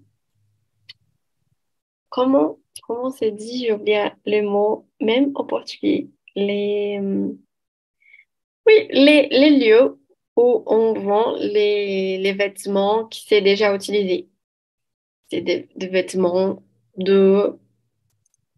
comment 2.08 2.58
comment 2.82 3.10
c'est 3.10 3.30
dit? 3.30 3.66
J'ai 3.66 3.72
oublié 3.72 4.10
le 4.26 4.42
mot, 4.42 4.86
même 5.00 5.32
en 5.34 5.44
portugais. 5.44 6.08
Les, 6.36 6.98
oui, 8.66 8.88
les, 8.90 9.28
les 9.30 9.50
lieux 9.58 9.98
où 10.36 10.62
on 10.66 10.94
vend 10.94 11.36
les, 11.38 12.18
les 12.18 12.32
vêtements 12.32 13.06
qui 13.06 13.26
s'est 13.26 13.42
déjà 13.42 13.74
utilisés. 13.74 14.28
C'est 15.30 15.40
des, 15.42 15.68
des 15.76 15.88
vêtements 15.88 16.62
de 16.96 17.56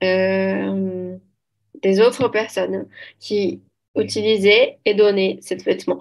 euh, 0.03 1.17
des 1.83 2.01
autres 2.01 2.29
personnes 2.29 2.89
qui 3.21 3.63
utilisaient 3.97 4.79
et 4.85 4.95
donnaient 4.95 5.39
ces 5.41 5.57
vêtements. 5.57 6.01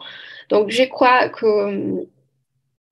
Donc, 0.50 0.70
je 0.70 0.84
crois 0.84 1.30
que 1.30 2.08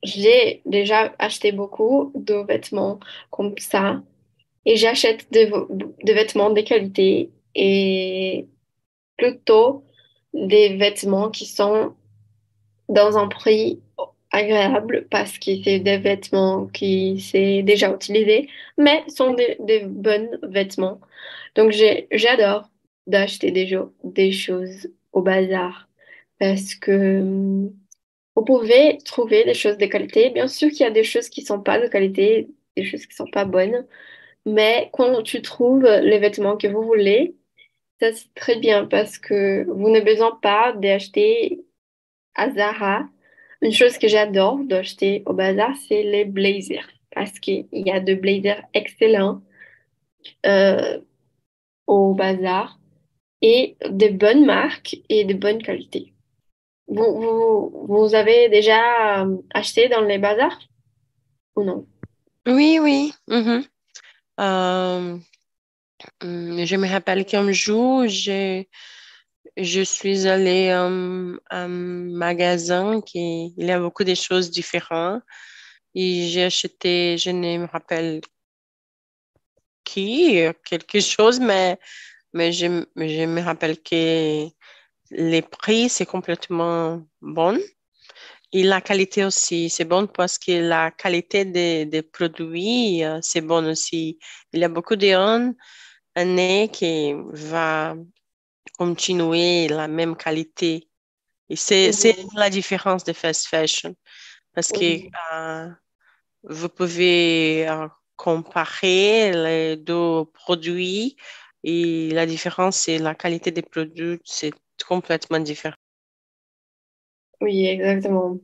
j'ai 0.03 0.61
déjà 0.65 1.13
acheté 1.19 1.51
beaucoup 1.51 2.11
de 2.15 2.35
vêtements 2.47 2.99
comme 3.31 3.55
ça 3.57 4.01
et 4.65 4.75
j'achète 4.77 5.31
des, 5.31 5.51
des 6.03 6.13
vêtements 6.13 6.49
de 6.51 6.61
qualité 6.61 7.31
et 7.55 8.47
plutôt 9.17 9.83
des 10.33 10.77
vêtements 10.77 11.29
qui 11.29 11.45
sont 11.45 11.95
dans 12.87 13.17
un 13.17 13.27
prix 13.27 13.81
agréable 14.31 15.07
parce 15.09 15.37
que 15.39 15.51
c'est 15.63 15.79
des 15.79 15.97
vêtements 15.97 16.67
qui 16.67 17.19
c'est 17.19 17.63
déjà 17.63 17.93
utilisé, 17.93 18.49
mais 18.77 19.03
sont 19.07 19.33
des, 19.33 19.57
bons 19.85 20.29
vêtements. 20.43 20.99
Donc 21.55 21.71
j'adore 22.11 22.69
d'acheter 23.07 23.51
des, 23.51 24.31
choses 24.31 24.87
au 25.13 25.21
bazar 25.21 25.89
parce 26.39 26.75
que 26.75 27.69
vous 28.39 28.45
pouvez 28.45 28.97
trouver 29.03 29.43
des 29.43 29.53
choses 29.53 29.77
de 29.77 29.85
qualité. 29.85 30.29
Bien 30.29 30.47
sûr 30.47 30.69
qu'il 30.69 30.81
y 30.81 30.85
a 30.85 30.91
des 30.91 31.03
choses 31.03 31.29
qui 31.29 31.41
sont 31.41 31.61
pas 31.61 31.79
de 31.79 31.87
qualité, 31.87 32.47
des 32.77 32.85
choses 32.85 33.05
qui 33.05 33.15
sont 33.15 33.29
pas 33.29 33.45
bonnes, 33.45 33.85
mais 34.45 34.89
quand 34.93 35.21
tu 35.23 35.41
trouves 35.41 35.83
les 35.83 36.19
vêtements 36.19 36.57
que 36.57 36.67
vous 36.67 36.83
voulez, 36.83 37.35
ça 37.99 38.13
c'est 38.13 38.33
très 38.35 38.57
bien 38.57 38.85
parce 38.85 39.17
que 39.17 39.65
vous 39.69 39.89
n'avez 39.89 40.05
besoin 40.05 40.39
pas 40.41 40.73
d'acheter 40.73 41.65
à 42.35 42.49
Zara. 42.51 43.09
Une 43.61 43.73
chose 43.73 43.97
que 43.97 44.07
j'adore 44.07 44.59
d'acheter 44.59 45.23
au 45.25 45.33
bazar, 45.33 45.75
c'est 45.87 46.03
les 46.03 46.23
blazers. 46.23 46.87
Parce 47.11 47.39
qu'il 47.39 47.67
y 47.73 47.91
a 47.91 47.99
de 47.99 48.13
blazers 48.13 48.63
excellents 48.73 49.41
euh, 50.45 51.01
au 51.87 52.13
bazar 52.13 52.79
et 53.41 53.75
de 53.85 54.07
bonnes 54.09 54.45
marques 54.45 54.97
et 55.09 55.25
de 55.25 55.33
bonne 55.33 55.61
qualité. 55.61 56.13
Vous, 56.89 57.85
vous, 57.87 58.15
avez 58.15 58.49
déjà 58.49 59.21
euh, 59.21 59.37
acheté 59.53 59.89
dans 59.89 60.01
les 60.01 60.17
bazars? 60.17 60.59
Ou 61.55 61.63
non? 61.63 61.87
Oui, 62.47 62.79
oui. 62.81 63.13
mhm. 63.27 63.63
Euh, 64.39 65.17
je 66.23 66.75
me 66.77 66.87
rappelle 66.87 67.25
qu'un 67.25 67.51
jour, 67.51 68.07
je, 68.07 68.63
suis 69.83 70.27
allée 70.27 70.69
euh, 70.69 71.37
à 71.49 71.63
un 71.63 71.67
magasin 71.67 73.01
qui 73.01 73.53
il 73.57 73.65
y 73.65 73.71
a 73.71 73.79
beaucoup 73.79 74.05
de 74.05 74.15
choses 74.15 74.49
différentes 74.49 75.21
et 75.93 76.27
j'ai 76.27 76.45
acheté, 76.45 77.17
je 77.17 77.31
ne 77.31 77.59
me 77.59 77.67
rappelle 77.67 78.21
qui, 79.83 80.39
quelque 80.63 81.01
chose, 81.01 81.39
mais, 81.39 81.77
mais 82.33 82.51
je, 82.51 82.85
je 82.95 83.25
me 83.25 83.41
rappelle 83.41 83.81
que 83.81 84.47
les 85.11 85.41
prix, 85.41 85.89
c'est 85.89 86.05
complètement 86.05 87.01
bon. 87.21 87.59
Et 88.51 88.63
la 88.63 88.81
qualité 88.81 89.25
aussi, 89.25 89.69
c'est 89.69 89.85
bon 89.85 90.07
parce 90.07 90.37
que 90.39 90.51
la 90.67 90.91
qualité 90.91 91.45
des, 91.45 91.85
des 91.85 92.01
produits, 92.01 93.03
euh, 93.03 93.19
c'est 93.21 93.41
bon 93.41 93.65
aussi. 93.69 94.19
Il 94.53 94.59
y 94.61 94.63
a 94.63 94.69
beaucoup 94.69 94.95
de 94.95 95.07
années 96.15 96.69
qui 96.71 97.13
va 97.33 97.95
continuer 98.77 99.67
la 99.69 99.87
même 99.87 100.15
qualité. 100.17 100.89
Et 101.49 101.55
c'est, 101.55 101.91
c'est 101.93 102.15
Mhm. 102.15 102.29
la 102.35 102.49
différence 102.49 103.03
de 103.05 103.13
fast 103.13 103.47
fashion 103.47 103.95
parce 104.53 104.71
que 104.71 105.01
euh, 105.33 105.69
vous 106.43 106.69
pouvez 106.69 107.67
euh, 107.69 107.87
comparer 108.15 109.31
les 109.33 109.77
deux 109.77 110.25
produits 110.33 111.17
et 111.63 112.09
la 112.11 112.25
différence, 112.25 112.77
c'est 112.77 112.99
la 112.99 113.15
qualité 113.15 113.51
des 113.51 113.61
produits, 113.63 114.19
c'est 114.25 114.53
complètement 114.83 115.39
différent. 115.39 115.75
oui, 117.41 117.65
exactement. 117.67 118.39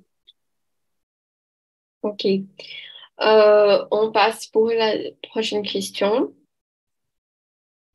Ok. 2.02 2.26
Euh, 3.22 3.86
on 3.92 4.12
passe 4.12 4.48
pour 4.48 4.70
la 4.70 4.94
prochaine 5.24 5.64
question. 5.64 6.34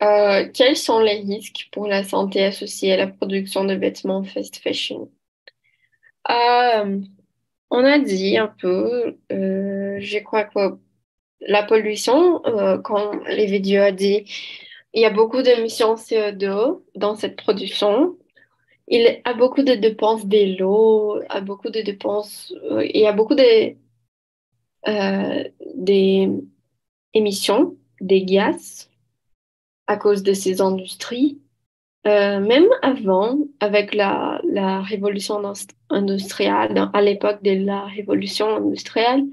Euh, 0.03 0.49
quels 0.53 0.77
sont 0.77 1.01
les 1.01 1.21
risques 1.21 1.69
pour 1.73 1.87
la 1.87 2.05
santé 2.05 2.45
associés 2.45 2.93
à 2.93 2.97
la 2.97 3.07
production 3.07 3.65
de 3.65 3.75
vêtements 3.75 4.25
fast 4.25 4.57
fashion? 4.57 5.11
Euh, 6.31 7.01
on 7.71 7.85
a 7.85 7.99
dit 7.99 8.39
un 8.39 8.49
peu, 8.49 9.19
je 9.31 10.19
crois 10.25 10.45
que 10.45 10.79
la 11.41 11.63
pollution, 11.65 12.41
comme 12.85 13.23
les 13.29 13.47
vidéos 13.47 13.83
a 13.83 13.93
dit, 13.93 14.25
il 14.95 15.03
y 15.03 15.05
a 15.05 15.11
beaucoup 15.11 15.43
d'émissions 15.43 15.95
CO2 15.95 16.83
dans 16.97 17.15
cette 17.15 17.37
production. 17.37 18.17
Il 18.91 19.21
a 19.25 19.35
beaucoup 19.35 19.63
de 19.63 19.75
dépenses 19.75 20.27
de 20.27 20.59
l'eau, 20.59 21.21
a 21.29 21.41
beaucoup 21.41 21.71
de 21.71 21.81
dépenses, 21.81 22.53
euh, 22.71 22.85
il 22.85 23.01
y 23.01 23.07
a 23.07 23.13
beaucoup 23.13 23.37
de, 23.37 23.77
euh, 24.89 25.45
des 25.77 26.29
émissions, 27.15 27.77
des 28.01 28.25
gaz 28.25 28.91
à 29.87 29.97
cause 29.97 30.23
de 30.23 30.33
ces 30.33 30.61
industries. 30.61 31.39
Euh, 32.07 32.41
même 32.41 32.69
avant, 32.83 33.39
avec 33.61 33.95
la, 33.95 34.41
la 34.45 34.81
révolution 34.81 35.39
indus- 35.39 35.67
industrielle, 35.91 36.89
à 36.93 37.03
l'époque 37.03 37.43
de 37.43 37.53
la 37.53 37.85
révolution 37.85 38.57
industrielle, 38.57 39.25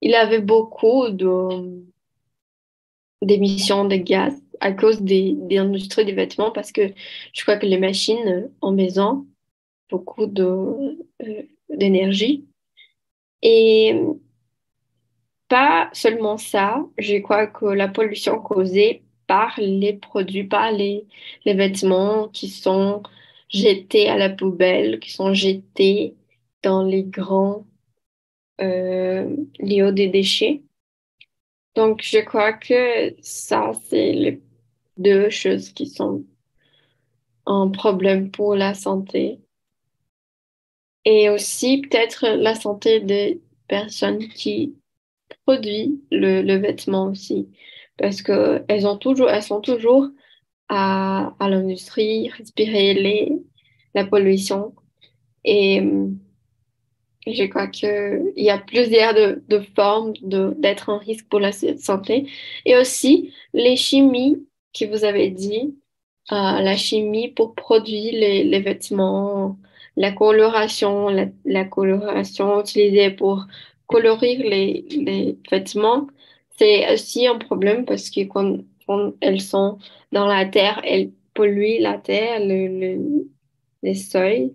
il 0.00 0.14
avait 0.14 0.40
beaucoup 0.40 1.08
de, 1.08 1.84
d'émissions 3.22 3.84
de 3.84 3.96
gaz 3.96 4.39
à 4.60 4.72
cause 4.72 5.00
des, 5.02 5.34
des 5.36 5.58
industries 5.58 6.04
des 6.04 6.12
vêtements 6.12 6.50
parce 6.50 6.72
que 6.72 6.92
je 7.32 7.42
crois 7.42 7.56
que 7.56 7.66
les 7.66 7.78
machines 7.78 8.50
en 8.60 8.72
maison 8.72 9.26
beaucoup 9.90 10.24
euh, 10.38 10.94
d'énergie. 11.68 12.46
Et 13.42 13.94
pas 15.48 15.90
seulement 15.92 16.38
ça, 16.38 16.86
je 16.98 17.16
crois 17.18 17.46
que 17.46 17.66
la 17.66 17.88
pollution 17.88 18.38
causée 18.40 19.02
par 19.26 19.54
les 19.58 19.94
produits, 19.94 20.44
par 20.44 20.72
les, 20.72 21.06
les 21.44 21.54
vêtements 21.54 22.28
qui 22.28 22.48
sont 22.48 23.02
jetés 23.48 24.08
à 24.08 24.16
la 24.16 24.30
poubelle, 24.30 25.00
qui 25.00 25.10
sont 25.10 25.34
jetés 25.34 26.14
dans 26.62 26.84
les 26.84 27.02
grands 27.02 27.66
euh, 28.60 29.36
lieux 29.58 29.92
des 29.92 30.08
déchets. 30.08 30.62
Donc, 31.74 32.02
je 32.02 32.18
crois 32.18 32.52
que 32.52 33.14
ça, 33.22 33.72
c'est 33.84 34.12
les 34.12 34.40
deux 35.00 35.30
choses 35.30 35.70
qui 35.72 35.86
sont 35.86 36.24
un 37.44 37.68
problème 37.70 38.30
pour 38.30 38.54
la 38.54 38.72
santé. 38.72 39.42
Et 41.04 41.30
aussi, 41.30 41.78
peut-être 41.82 42.26
la 42.28 42.54
santé 42.54 43.00
des 43.00 43.40
personnes 43.68 44.28
qui 44.28 44.76
produisent 45.46 46.00
le, 46.12 46.42
le 46.42 46.56
vêtement 46.56 47.06
aussi. 47.08 47.50
Parce 47.98 48.22
que 48.22 48.64
elles 48.68 48.86
ont 48.86 48.98
toujours, 48.98 49.30
elles 49.30 49.42
sont 49.42 49.60
toujours 49.62 50.08
à, 50.68 51.34
à 51.40 51.48
l'industrie, 51.50 52.30
respirer 52.30 52.94
les, 52.94 53.32
la 53.94 54.06
pollution. 54.06 54.74
Et 55.44 55.82
Je 57.26 57.44
crois 57.44 57.66
qu'il 57.68 58.32
y 58.36 58.48
a 58.50 58.58
plusieurs 58.58 59.14
de, 59.14 59.44
de 59.48 59.60
formes 59.76 60.14
de, 60.22 60.54
d'être 60.58 60.88
en 60.88 60.98
risque 60.98 61.28
pour 61.28 61.38
la 61.40 61.52
santé. 61.52 62.26
Et 62.64 62.76
aussi, 62.76 63.32
les 63.52 63.76
chimies 63.76 64.46
que 64.72 64.84
vous 64.86 65.04
avez 65.04 65.30
dit, 65.30 65.76
euh, 66.32 66.60
la 66.60 66.76
chimie 66.76 67.28
pour 67.28 67.54
produire 67.54 68.12
les, 68.12 68.44
les 68.44 68.60
vêtements, 68.60 69.58
la 69.96 70.12
coloration, 70.12 71.08
la, 71.44 71.64
coloration 71.64 72.60
utilisée 72.60 73.10
pour 73.10 73.46
colorer 73.86 74.36
les, 74.36 74.82
les 74.90 75.38
vêtements, 75.50 76.06
c'est 76.58 76.92
aussi 76.92 77.26
un 77.26 77.38
problème 77.38 77.84
parce 77.84 78.10
que 78.10 78.24
quand, 78.24 78.58
elles 79.20 79.40
sont 79.40 79.78
dans 80.12 80.26
la 80.26 80.46
terre, 80.46 80.80
elles 80.84 81.12
polluent 81.34 81.80
la 81.80 81.98
terre, 81.98 82.40
le, 82.40 82.68
le, 82.68 83.28
les 83.82 83.94
sols. 83.94 84.52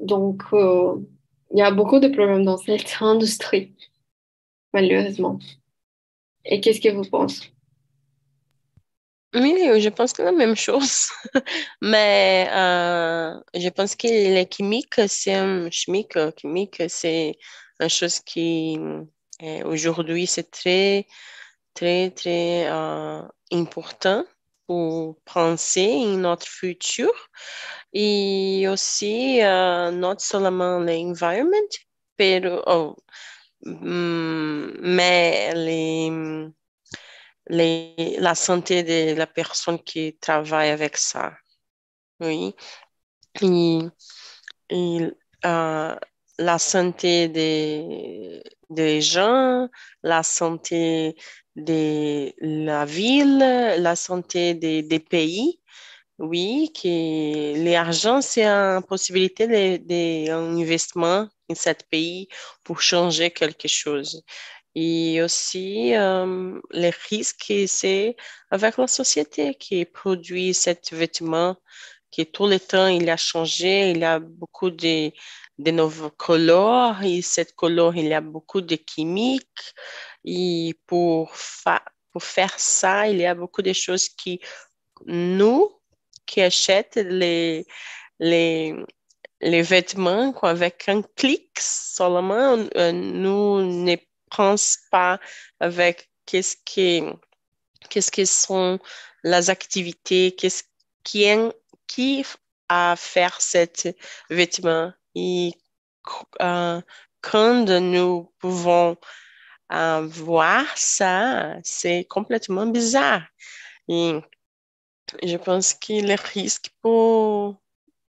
Donc, 0.00 0.42
euh, 0.52 0.96
il 1.52 1.58
y 1.58 1.62
a 1.62 1.70
beaucoup 1.70 2.00
de 2.00 2.08
problèmes 2.08 2.44
dans 2.44 2.58
cette 2.58 2.96
industrie, 3.00 3.72
malheureusement. 4.72 5.38
Et 6.44 6.60
qu'est-ce 6.60 6.80
que 6.80 6.90
vous 6.94 7.08
pensez? 7.08 7.55
Oui, 9.34 9.80
je 9.80 9.88
pense 9.90 10.12
que 10.12 10.22
la 10.22 10.32
même 10.32 10.56
chose. 10.56 11.08
Mais 11.82 12.48
euh, 12.50 13.38
je 13.54 13.68
pense 13.68 13.94
que 13.96 14.06
les 14.08 14.48
chimiques, 14.50 15.00
c'est 15.08 15.34
un 15.34 15.70
chimique, 15.70 16.16
chimique, 16.40 16.82
c'est 16.88 17.36
une 17.80 17.88
chose 17.90 18.20
qui 18.20 18.78
euh, 19.42 19.64
aujourd'hui 19.64 20.26
c'est 20.26 20.50
très, 20.50 21.06
très, 21.74 22.10
très 22.10 22.66
euh, 22.70 23.22
important 23.52 24.24
pour 24.66 25.18
penser 25.24 26.02
en 26.06 26.16
notre 26.18 26.46
futur 26.46 27.10
et 27.92 28.66
aussi 28.68 29.42
euh, 29.42 29.90
not 29.92 30.16
seulement 30.18 30.80
l'environnement, 30.80 31.52
mais 33.62 35.54
les, 35.54 36.50
les, 37.48 38.16
la 38.18 38.34
santé 38.34 38.82
de 38.82 39.14
la 39.16 39.26
personne 39.26 39.78
qui 39.82 40.16
travaille 40.18 40.70
avec 40.70 40.96
ça. 40.96 41.32
Oui. 42.20 42.54
Et, 43.42 45.00
euh, 45.44 45.96
la 46.38 46.58
santé 46.58 47.28
des, 47.28 48.42
des 48.70 49.00
gens, 49.00 49.68
la 50.02 50.22
santé 50.22 51.16
de 51.54 52.32
la 52.40 52.84
ville, 52.84 53.38
la 53.38 53.96
santé 53.96 54.54
des, 54.54 54.82
des 54.82 55.00
pays. 55.00 55.60
Oui, 56.18 56.72
que 56.72 57.62
l'argent, 57.62 58.22
c'est 58.22 58.46
une 58.46 58.82
possibilité 58.82 59.78
d'investissement 59.78 61.28
dans 61.48 61.54
ce 61.54 61.70
pays 61.90 62.28
pour 62.64 62.80
changer 62.80 63.30
quelque 63.30 63.68
chose. 63.68 64.22
Et 64.78 65.22
aussi, 65.22 65.94
euh, 65.94 66.60
les 66.70 66.90
risques, 67.08 67.50
c'est 67.66 68.14
avec 68.50 68.76
la 68.76 68.86
société 68.86 69.54
qui 69.54 69.86
produit 69.86 70.52
cet 70.52 70.92
vêtement, 70.92 71.56
qui 72.10 72.26
tout 72.26 72.46
le 72.46 72.60
temps, 72.60 72.86
il 72.86 73.08
a 73.08 73.16
changé, 73.16 73.92
il 73.92 74.04
a 74.04 74.18
beaucoup 74.18 74.68
de, 74.68 75.12
de 75.58 75.70
nouveaux 75.70 76.10
couleurs, 76.10 77.02
et 77.02 77.22
cette 77.22 77.54
couleur, 77.54 77.96
il 77.96 78.08
y 78.08 78.12
a 78.12 78.20
beaucoup 78.20 78.60
de 78.60 78.76
chimiques. 78.86 79.74
Et 80.26 80.74
pour, 80.86 81.32
pour 82.12 82.22
faire 82.22 82.54
ça, 82.58 83.08
il 83.08 83.16
y 83.16 83.24
a 83.24 83.34
beaucoup 83.34 83.62
de 83.62 83.72
choses 83.72 84.10
qui, 84.10 84.40
nous, 85.06 85.70
qui 86.26 86.42
achètent 86.42 86.96
les, 86.96 87.66
les, 88.18 88.74
les 89.40 89.62
vêtements 89.62 90.34
avec 90.42 90.86
un 90.88 91.00
clic 91.00 91.48
seulement, 91.58 92.58
euh, 92.76 92.92
nous 92.92 93.62
ne 93.62 93.96
pensons 94.30 94.78
pas 94.90 95.20
avec 95.60 96.10
qu'est-ce 96.26 96.56
qui, 96.64 97.02
qu'est-ce 97.88 98.10
que 98.10 98.24
sont 98.24 98.78
les 99.24 99.50
activités, 99.50 100.32
qu'est-ce 100.32 100.64
qui, 101.04 101.26
qui 101.86 102.24
a 102.68 102.96
faire 102.96 103.40
cet 103.40 103.96
vêtement. 104.30 104.92
Et 105.14 105.52
euh, 106.40 106.80
quand 107.20 107.64
nous 107.80 108.32
pouvons 108.38 108.96
euh, 109.72 110.06
voir 110.06 110.64
ça, 110.76 111.56
c'est 111.64 112.04
complètement 112.04 112.66
bizarre. 112.66 113.22
Et 113.88 114.20
je 115.22 115.36
pense 115.36 115.74
qu'il 115.74 116.10
est 116.10 116.20
risque 116.20 116.70
pour, 116.82 117.56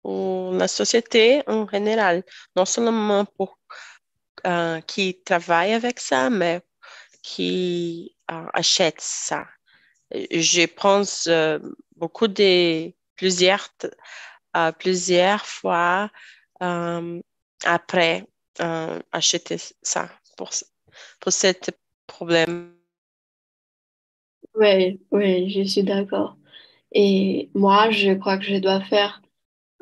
pour, 0.02 0.52
la 0.52 0.68
société 0.68 1.42
en 1.46 1.68
général, 1.68 2.24
non 2.56 2.64
seulement 2.64 3.24
pour 3.24 3.57
euh, 4.46 4.80
qui 4.82 5.20
travaille 5.22 5.72
avec 5.72 6.00
ça, 6.00 6.30
mais 6.30 6.60
qui 7.22 8.14
euh, 8.30 8.46
achète 8.52 9.00
ça. 9.00 9.46
Je 10.12 10.66
pense 10.66 11.26
euh, 11.26 11.58
beaucoup 11.96 12.28
de 12.28 12.92
plusieurs, 13.16 13.68
plusieurs 14.78 15.44
fois 15.44 16.10
après 17.64 18.26
acheter 19.12 19.56
ça 19.82 20.08
pour, 20.36 20.50
pour 21.20 21.32
ce 21.32 21.52
problème. 22.06 22.74
Oui, 24.54 25.00
oui, 25.10 25.50
je 25.50 25.62
suis 25.62 25.82
d'accord. 25.82 26.36
Et 26.92 27.50
moi, 27.54 27.90
je 27.90 28.14
crois 28.14 28.38
que 28.38 28.44
je 28.44 28.56
dois 28.56 28.80
faire, 28.82 29.20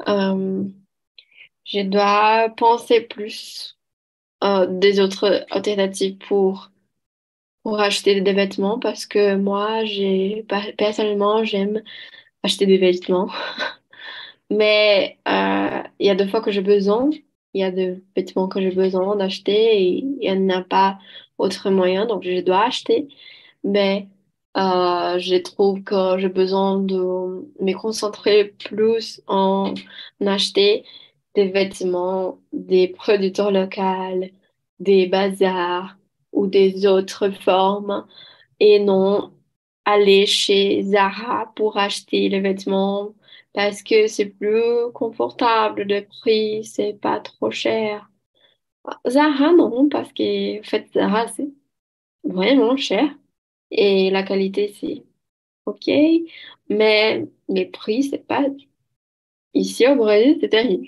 je 0.07 1.83
dois 1.83 2.49
penser 2.57 3.03
plus 3.03 3.76
euh, 4.47 4.67
des 4.69 5.01
autres 5.01 5.45
alternatives 5.51 6.19
pour, 6.19 6.71
pour 7.63 7.81
acheter 7.81 8.21
des 8.21 8.33
vêtements 8.33 8.79
parce 8.79 9.07
que 9.07 9.37
moi, 9.37 9.83
personnellement, 10.79 11.45
j'aime 11.45 11.83
acheter 12.43 12.67
des 12.67 12.79
vêtements. 12.79 13.29
Mais 14.51 15.19
euh, 15.29 15.83
il 15.99 16.07
y 16.07 16.11
a 16.11 16.15
des 16.15 16.29
fois 16.29 16.41
que 16.41 16.53
j'ai 16.53 16.61
besoin, 16.63 17.11
il 17.55 17.61
y 17.61 17.65
a 17.65 17.71
des 17.73 18.03
vêtements 18.17 18.49
que 18.49 18.61
j'ai 18.61 18.71
besoin 18.71 19.17
d'acheter 19.17 19.83
et 19.83 19.89
il 19.99 20.47
n'y 20.47 20.53
a 20.53 20.63
pas 20.63 20.99
autre 21.39 21.71
moyen, 21.71 22.07
donc 22.07 22.23
je 22.25 22.41
dois 22.41 22.65
acheter. 22.65 23.09
Mais 23.65 24.09
euh, 24.57 25.19
je 25.19 25.37
trouve 25.43 25.83
que 25.83 26.19
j'ai 26.19 26.29
besoin 26.29 26.79
de 26.79 26.97
me 27.61 27.73
concentrer 27.75 28.55
plus 28.65 29.23
en 29.27 29.75
acheter 30.25 30.85
des 31.37 31.51
vêtements 31.51 32.41
des 32.53 32.89
producteurs 32.89 33.53
locaux, 33.53 34.27
des 34.81 35.07
bazars 35.07 35.97
ou 36.33 36.47
des 36.49 36.87
autres 36.87 37.31
formes 37.31 38.07
et 38.61 38.81
non 38.81 39.33
aller 39.85 40.27
chez 40.27 40.83
Zara 40.85 41.53
pour 41.57 41.79
acheter 41.79 42.29
les 42.29 42.41
vêtements 42.41 43.15
parce 43.55 43.83
que 43.83 44.07
c'est 44.09 44.27
plus 44.27 44.93
confortable, 44.95 45.85
le 45.85 46.03
prix, 46.07 46.65
c'est 46.65 46.95
pas 47.01 47.21
trop 47.21 47.51
cher. 47.51 48.11
Zara, 49.09 49.53
non, 49.53 49.89
parce 49.89 50.13
que 50.13 50.61
en 50.61 50.63
fait, 50.63 50.89
Zara, 50.95 51.29
c'est 51.29 51.51
vraiment 52.25 52.77
cher. 52.77 53.15
Et 53.71 54.11
la 54.11 54.23
qualité, 54.25 54.75
c'est 54.81 55.05
OK. 55.67 55.89
Mais 56.71 57.27
les 57.49 57.67
prix, 57.67 58.05
c'est 58.05 58.27
pas. 58.27 58.47
Ici 59.55 59.89
au 59.89 59.97
Brésil, 59.97 60.39
c'est 60.41 60.51
terrible. 60.51 60.87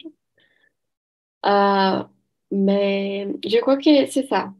Euh, 1.47 2.03
mais 2.51 3.28
je 3.47 3.59
crois 3.59 3.76
que 3.76 4.07
c'est 4.07 4.26
ça. 4.28 4.53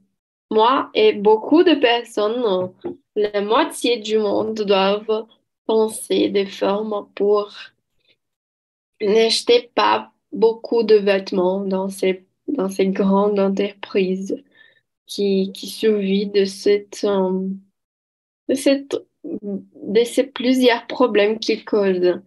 Moi 0.51 0.91
et 0.95 1.13
beaucoup 1.13 1.63
de 1.63 1.75
personnes, 1.75 2.73
la 3.17 3.41
moitié 3.43 3.99
du 3.99 4.19
monde 4.19 4.55
doivent 4.55 5.27
penser 5.67 6.29
des 6.31 6.47
formes 6.47 7.09
pour 7.15 7.53
n'acheter 9.01 9.71
pas 9.75 10.13
beaucoup 10.33 10.83
de 10.83 10.97
vêtements 10.97 11.61
dans 11.61 11.89
ces, 11.89 12.27
dans 12.49 12.69
ces 12.69 12.87
grandes 12.89 13.39
entreprises 13.39 14.43
qui, 15.07 15.53
qui 15.53 15.67
survivent 15.69 16.33
de 16.33 16.45
cette, 16.45 17.05
euh, 17.05 17.49
de 18.49 18.55
cette, 18.55 18.97
de 19.25 20.05
ces 20.05 20.25
plusieurs 20.25 20.87
problèmes 20.87 21.39
qu'ils 21.39 21.65
causent. 21.65 22.21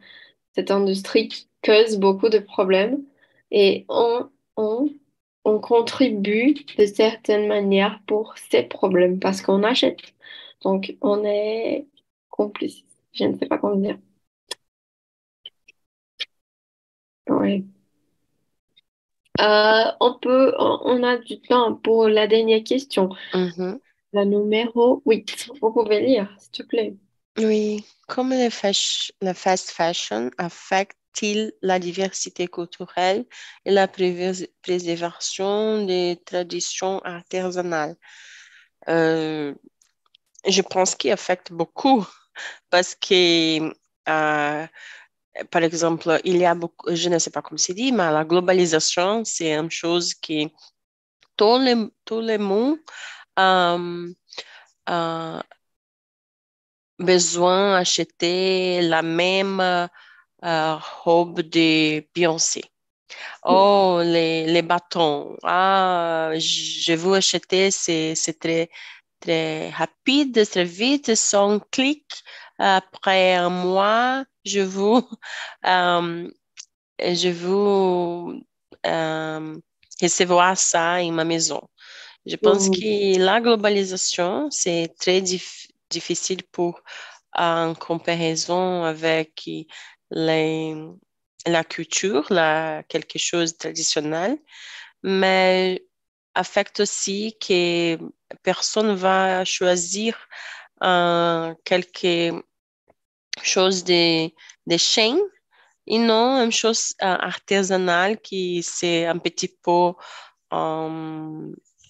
Cette 0.56 0.72
industrie 0.72 1.30
cause 1.64 1.98
beaucoup 1.98 2.30
de 2.30 2.40
problèmes 2.40 3.04
et 3.52 3.86
on, 3.90 4.30
on, 4.62 4.90
on 5.46 5.60
contribue 5.60 6.54
de 6.78 6.86
certaines 6.86 7.48
manières 7.48 8.00
pour 8.08 8.36
ces 8.50 8.64
problèmes 8.64 9.20
parce 9.20 9.42
qu'on 9.42 9.64
achète. 9.64 10.00
Donc, 10.64 10.96
on 11.02 11.24
est 11.26 11.88
complice. 12.30 12.84
Je 13.14 13.26
ne 13.26 13.38
sais 13.38 13.48
pas 13.48 13.58
comment 13.58 13.76
dire. 13.76 13.98
Ouais. 17.30 17.64
Euh, 19.40 19.92
on 20.00 20.20
peut, 20.20 20.54
on 20.60 21.02
a 21.04 21.18
du 21.18 21.42
temps 21.42 21.74
pour 21.76 22.08
la 22.08 22.28
dernière 22.28 22.64
question. 22.64 23.10
Mhm. 23.34 23.80
La 24.14 24.26
numéro 24.26 25.02
8. 25.06 25.50
Vous 25.62 25.72
pouvez 25.72 26.02
lire, 26.02 26.30
s'il 26.38 26.52
te 26.52 26.64
plaît. 26.64 26.96
Oui, 27.38 27.84
comme 28.08 28.32
le, 28.32 28.50
fas- 28.50 29.12
le 29.22 29.34
fast 29.34 29.72
fashion 29.72 30.30
affecte 30.38 30.98
préserve-t-il 31.12 31.54
la 31.62 31.80
diversité 31.80 32.48
culturelle 32.48 33.26
et 33.66 33.72
la 33.72 33.88
préservation 33.88 35.86
des 35.86 36.20
traditions 36.26 37.00
artisanales? 37.04 37.96
Euh, 38.90 39.54
je 40.48 40.62
pense 40.62 40.96
qu'il 40.96 41.12
affecte 41.12 41.52
beaucoup 41.52 42.06
parce 42.70 42.96
que, 42.96 43.70
euh, 44.10 44.68
par 45.52 45.64
exemple, 45.64 46.20
il 46.24 46.38
y 46.38 46.46
a 46.46 46.56
beaucoup, 46.56 46.94
je 46.96 47.10
ne 47.10 47.20
sais 47.20 47.32
pas 47.32 47.42
comment 47.42 47.58
c'est 47.58 47.74
dit, 47.74 47.92
mais 47.92 48.12
la 48.12 48.26
globalisation, 48.26 49.24
c'est 49.26 49.54
une 49.54 49.72
chose 49.72 50.14
qui 50.14 50.52
tout 51.38 51.58
le, 51.58 51.92
tout 52.06 52.22
le 52.22 52.38
monde 52.38 52.78
euh, 53.40 54.14
euh, 54.90 55.42
besoin 57.00 57.80
d'acheter 57.80 58.82
la 58.82 59.02
même 59.02 59.90
euh, 60.44 60.78
robe 61.04 61.42
de 61.42 62.06
Beyoncé. 62.16 62.64
Oh, 63.44 64.02
les, 64.04 64.46
les 64.48 64.62
bâtons. 64.62 65.38
Ah, 65.44 66.32
je 66.38 66.94
veux 66.94 67.16
acheter, 67.16 67.72
c'est 67.72 68.16
très, 68.40 68.70
très 69.22 69.70
rapide, 69.72 70.48
très 70.50 70.66
vite, 70.66 71.16
sans 71.16 71.60
clic. 71.72 72.06
Après 72.60 73.36
un 73.36 73.50
mois, 73.50 74.26
je 74.46 74.62
veux, 74.62 75.02
euh, 75.66 76.30
je 77.00 77.30
veux 77.30 78.42
euh, 78.86 79.58
recevoir 80.02 80.58
ça 80.58 80.96
en 81.04 81.12
ma 81.12 81.24
maison. 81.26 81.62
Je 82.26 82.36
pense 82.38 82.70
Mhm. 82.70 82.70
que 82.70 83.18
la 83.20 83.42
globalisation, 83.42 84.50
c'est 84.52 84.94
très 85.00 85.22
dif- 85.22 85.70
difficile 85.90 86.44
pour 86.52 86.82
en 87.36 87.76
comparaison 87.76 88.84
avec 88.84 89.50
les, 90.12 90.76
la 91.46 91.64
culture, 91.64 92.26
la, 92.30 92.84
quelque 92.88 93.18
chose 93.18 93.54
de 93.54 93.58
traditionnel, 93.58 94.38
mais 95.04 95.84
affecte 96.36 96.82
aussi 96.82 97.38
que 97.40 97.98
personne 98.44 98.94
va 98.96 99.44
choisir 99.46 100.18
euh, 100.84 101.54
quelque 101.66 102.44
chose 103.42 103.84
de, 103.84 104.28
de 104.68 104.78
chaîne 104.78 105.20
et 105.88 105.98
non 105.98 106.44
une 106.44 106.52
chose 106.52 106.94
euh, 107.02 107.06
artisanale 107.06 108.20
qui 108.22 108.64
c'est 108.64 109.06
un 109.06 109.18
petit 109.18 109.48
peu 109.64 109.94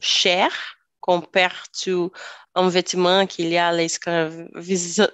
cher 0.01 0.80
comparé 1.01 1.53
à 2.55 2.61
un 2.61 2.69
vêtement 2.69 3.27
qu'il 3.27 3.49
y 3.49 3.57
a 3.57 3.73
l'esclavagisme, 3.73 5.07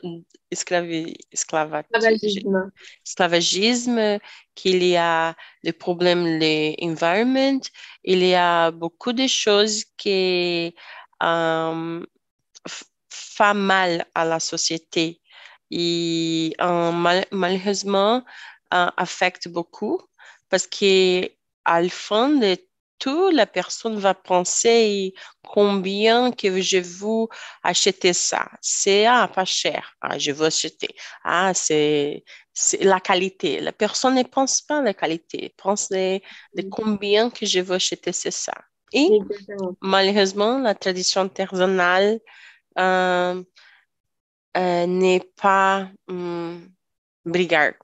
Esclavagisme. 0.50 2.72
esclavagisme, 3.06 4.20
qu'il 4.56 4.84
y 4.84 4.96
a 4.96 5.36
le 5.64 5.72
problème 5.72 6.40
de 6.40 6.86
l'environnement, 6.86 7.60
il 8.04 8.24
y 8.24 8.36
a 8.36 8.72
beaucoup 8.72 9.14
de 9.14 9.28
choses 9.28 9.84
qui 9.98 10.74
euh, 11.24 12.06
font 13.10 13.54
mal 13.54 14.06
à 14.16 14.26
la 14.26 14.40
société 14.40 15.22
et 15.72 16.54
euh, 16.62 16.92
mal, 16.92 17.26
malheureusement 17.32 18.24
euh, 18.74 18.88
affecte 18.96 19.50
beaucoup 19.50 20.00
parce 20.50 20.68
que 20.68 21.30
à 21.66 21.82
la 21.82 21.90
fin 21.90 22.30
de 22.30 22.58
tout, 23.00 23.30
la 23.30 23.46
personne 23.46 23.98
va 23.98 24.14
penser 24.14 25.14
combien 25.44 26.32
que 26.32 26.62
je 26.62 26.78
veux 26.78 27.28
acheter 27.64 28.14
ça. 28.14 28.50
C'est 28.62 29.06
ah, 29.06 29.30
pas 29.34 29.46
cher. 29.46 29.96
Ah, 30.02 30.18
je 30.18 30.32
veux 30.32 30.48
acheter. 30.48 30.96
Ah, 31.24 31.54
c'est 31.54 32.24
la 32.80 33.00
qualité. 33.00 33.60
La 33.60 33.72
personne 33.72 34.16
ne 34.16 34.24
pense 34.24 34.62
pas 34.62 34.80
à 34.80 34.82
la 34.82 34.94
qualité, 34.94 35.54
pense 35.58 35.90
de, 35.90 36.20
de 36.56 36.62
combien 36.70 37.30
que 37.30 37.46
je 37.46 37.60
veux 37.60 37.76
acheter, 37.76 38.12
c'est 38.12 38.32
ça. 38.32 38.54
Et 38.94 39.20
malheureusement, 39.82 40.60
la 40.60 40.74
tradition 40.74 41.30
artisanale 41.38 42.20
euh, 42.80 43.44
euh, 44.56 44.86
n'est 44.86 45.30
pas 45.36 45.90
hum, 46.08 46.70
eles. 47.26 47.76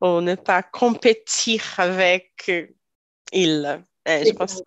Ou 0.00 0.20
ne 0.20 0.34
pas 0.34 0.62
compétir 0.62 1.62
avec 1.78 2.50
ils. 3.32 3.82
Euh, 4.08 4.24
je 4.24 4.32
pense. 4.32 4.62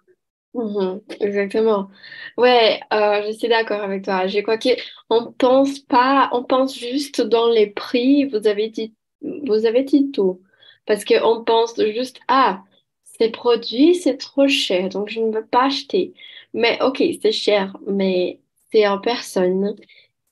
Mhm, 0.53 1.01
exactement. 1.19 1.89
Ouais, 2.37 2.79
euh, 2.93 3.23
je 3.25 3.31
suis 3.31 3.47
d'accord 3.47 3.81
avec 3.81 4.03
toi. 4.03 4.27
Je 4.27 4.39
crois 4.39 4.57
qu'on 4.57 5.31
pense 5.33 5.79
pas, 5.79 6.29
on 6.31 6.43
pense 6.43 6.77
juste 6.77 7.21
dans 7.21 7.49
les 7.49 7.67
prix. 7.67 8.25
Vous 8.25 8.45
avez 8.47 8.69
dit, 8.69 8.93
vous 9.21 9.65
avez 9.65 9.83
dit 9.83 10.11
tout. 10.11 10.41
Parce 10.85 11.05
qu'on 11.05 11.43
pense 11.43 11.79
juste, 11.79 12.19
ah, 12.27 12.63
ces 13.03 13.29
produits, 13.29 13.95
c'est 13.95 14.17
trop 14.17 14.47
cher, 14.47 14.89
donc 14.89 15.09
je 15.09 15.21
ne 15.21 15.31
veux 15.31 15.45
pas 15.45 15.65
acheter. 15.65 16.13
Mais 16.53 16.79
ok, 16.83 17.01
c'est 17.21 17.31
cher, 17.31 17.75
mais 17.87 18.39
c'est 18.71 18.87
en 18.87 18.99
personne 18.99 19.75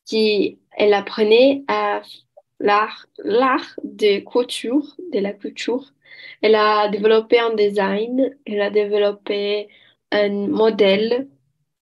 qui, 0.06 0.60
elle 0.78 0.94
apprenait 0.94 1.64
à 1.68 2.02
l'art, 2.62 3.08
l'art 3.24 3.80
de 3.84 4.20
couture, 4.20 4.96
de 5.14 5.20
la 5.20 5.34
couture. 5.34 5.94
Elle 6.42 6.56
a 6.56 6.90
développé 6.90 7.40
un 7.40 7.54
design, 7.54 8.36
elle 8.46 8.62
a 8.62 8.70
développé 8.70 9.70
un 10.12 10.30
modèle, 10.48 11.28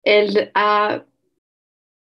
elle 0.04 0.52
a 0.56 1.04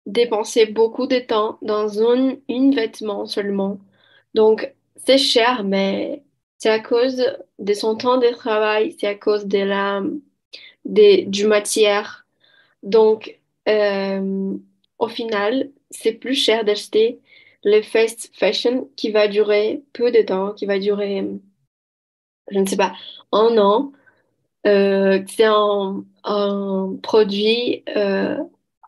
dépensé 0.06 0.66
beaucoup 0.66 1.06
de 1.06 1.18
temps 1.18 1.58
dans 1.62 2.02
un, 2.02 2.36
une 2.48 2.74
vêtement 2.74 3.26
seulement. 3.26 3.78
Donc, 4.34 4.72
c'est 4.96 5.18
cher, 5.18 5.64
mais 5.64 6.22
c'est 6.58 6.70
à 6.70 6.80
cause 6.80 7.24
de 7.58 7.74
son 7.74 7.96
temps 7.96 8.18
de 8.18 8.28
travail, 8.28 8.96
c'est 8.98 9.06
à 9.06 9.14
cause 9.14 9.46
de 9.46 9.58
la, 9.58 10.02
du 10.84 11.46
matière. 11.46 12.26
Donc, 12.82 13.38
euh, 13.68 14.54
au 14.98 15.08
final, 15.08 15.70
c'est 15.90 16.12
plus 16.12 16.34
cher 16.34 16.64
d'acheter 16.64 17.20
le 17.64 17.82
fast 17.82 18.30
fashion 18.34 18.88
qui 18.96 19.10
va 19.10 19.28
durer 19.28 19.82
peu 19.92 20.10
de 20.10 20.22
temps, 20.22 20.52
qui 20.54 20.66
va 20.66 20.78
durer, 20.78 21.24
je 22.50 22.58
ne 22.58 22.66
sais 22.66 22.76
pas, 22.76 22.94
un 23.32 23.58
an. 23.58 23.92
Euh, 24.66 25.22
c'est 25.28 25.44
un, 25.44 26.04
produit 27.02 27.82
euh, 27.96 28.38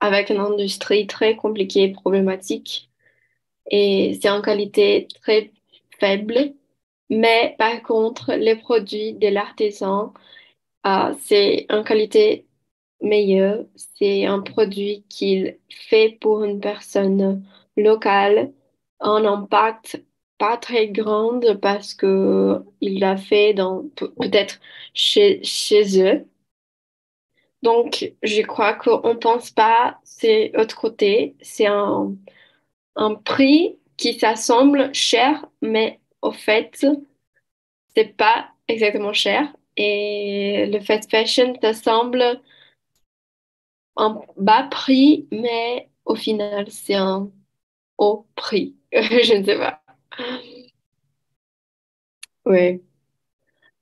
avec 0.00 0.30
une 0.30 0.38
industrie 0.38 1.06
très 1.06 1.36
compliquée 1.36 1.84
et 1.84 1.92
problématique. 1.92 2.90
Et 3.70 4.18
c'est 4.20 4.30
en 4.30 4.42
qualité 4.42 5.08
très 5.22 5.52
faible. 6.00 6.54
Mais 7.10 7.54
par 7.58 7.82
contre, 7.82 8.34
les 8.34 8.56
produits 8.56 9.14
de 9.14 9.28
l'artisan, 9.28 10.12
euh, 10.86 11.14
c'est 11.20 11.66
en 11.70 11.84
qualité 11.84 12.46
meilleur. 13.02 13.64
C'est 13.76 14.26
un 14.26 14.40
produit 14.40 15.04
qu'il 15.08 15.58
fait 15.70 16.18
pour 16.20 16.44
une 16.44 16.60
personne 16.60 17.44
locale, 17.76 18.52
un 19.02 19.24
impact 19.24 20.02
pas 20.38 20.56
très 20.58 20.88
grand 20.88 21.40
parce 21.60 21.94
que 21.94 22.62
il 22.80 23.00
l'a 23.00 23.16
fait 23.16 23.54
dans 23.54 23.84
pe- 23.96 24.06
peut-être 24.20 24.60
chez, 24.94 25.42
chez 25.44 26.02
eux. 26.02 26.26
Donc, 27.62 28.12
je 28.22 28.42
crois 28.42 28.74
qu'on 28.74 29.16
pense 29.16 29.50
pas, 29.50 29.98
c'est 30.04 30.50
l'autre 30.54 30.76
côté, 30.76 31.36
c'est 31.40 31.66
un, 31.66 32.14
un 32.96 33.14
prix 33.16 33.78
qui 33.98 34.18
s'assemble 34.18 34.94
cher, 34.94 35.46
mais 35.62 36.00
au 36.22 36.32
fait, 36.32 36.86
c'est 37.94 38.16
pas 38.16 38.48
exactement 38.68 39.12
cher. 39.12 39.54
Et 39.76 40.66
le 40.72 40.80
fast 40.80 41.10
fashion 41.10 41.54
s'assemble 41.62 42.40
un 43.96 44.20
bas 44.36 44.64
prix, 44.64 45.28
mais 45.32 45.88
au 46.04 46.14
final, 46.14 46.70
c'est 46.70 46.94
un 46.94 47.30
haut 47.98 48.26
prix. 48.36 48.76
Je 49.24 49.34
ne 49.38 49.44
sais 49.44 49.56
pas. 49.56 49.82
Ouais. 52.44 52.82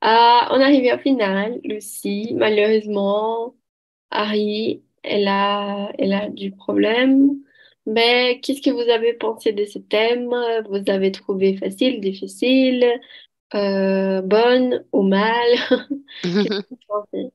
Ah, 0.01 0.49
on 0.53 0.61
arrivé 0.61 0.93
au 0.93 0.99
final, 0.99 1.61
Lucie. 1.65 2.33
Malheureusement, 2.35 3.55
Harry, 4.11 4.83
elle 5.03 5.29
a, 5.29 5.93
elle 5.99 6.13
a 6.13 6.29
du 6.31 6.53
problème. 6.53 7.31
Mais 7.87 8.41
qu'est-ce 8.41 8.63
que 8.63 8.71
vous 8.71 8.91
avez 8.91 9.15
pensé 9.15 9.53
de 9.53 9.65
ce 9.65 9.79
thème? 9.79 10.31
Vous 10.69 10.91
avez 10.91 11.13
trouvé 11.13 11.57
facile, 11.57 12.01
difficile, 12.01 12.87
euh, 13.55 14.23
bonne 14.23 14.85
ou 14.93 15.03
mal? 15.03 15.49
Qu'est-ce 16.23 16.61
que 16.61 16.67
vous 16.71 16.79
pensez? 16.89 17.33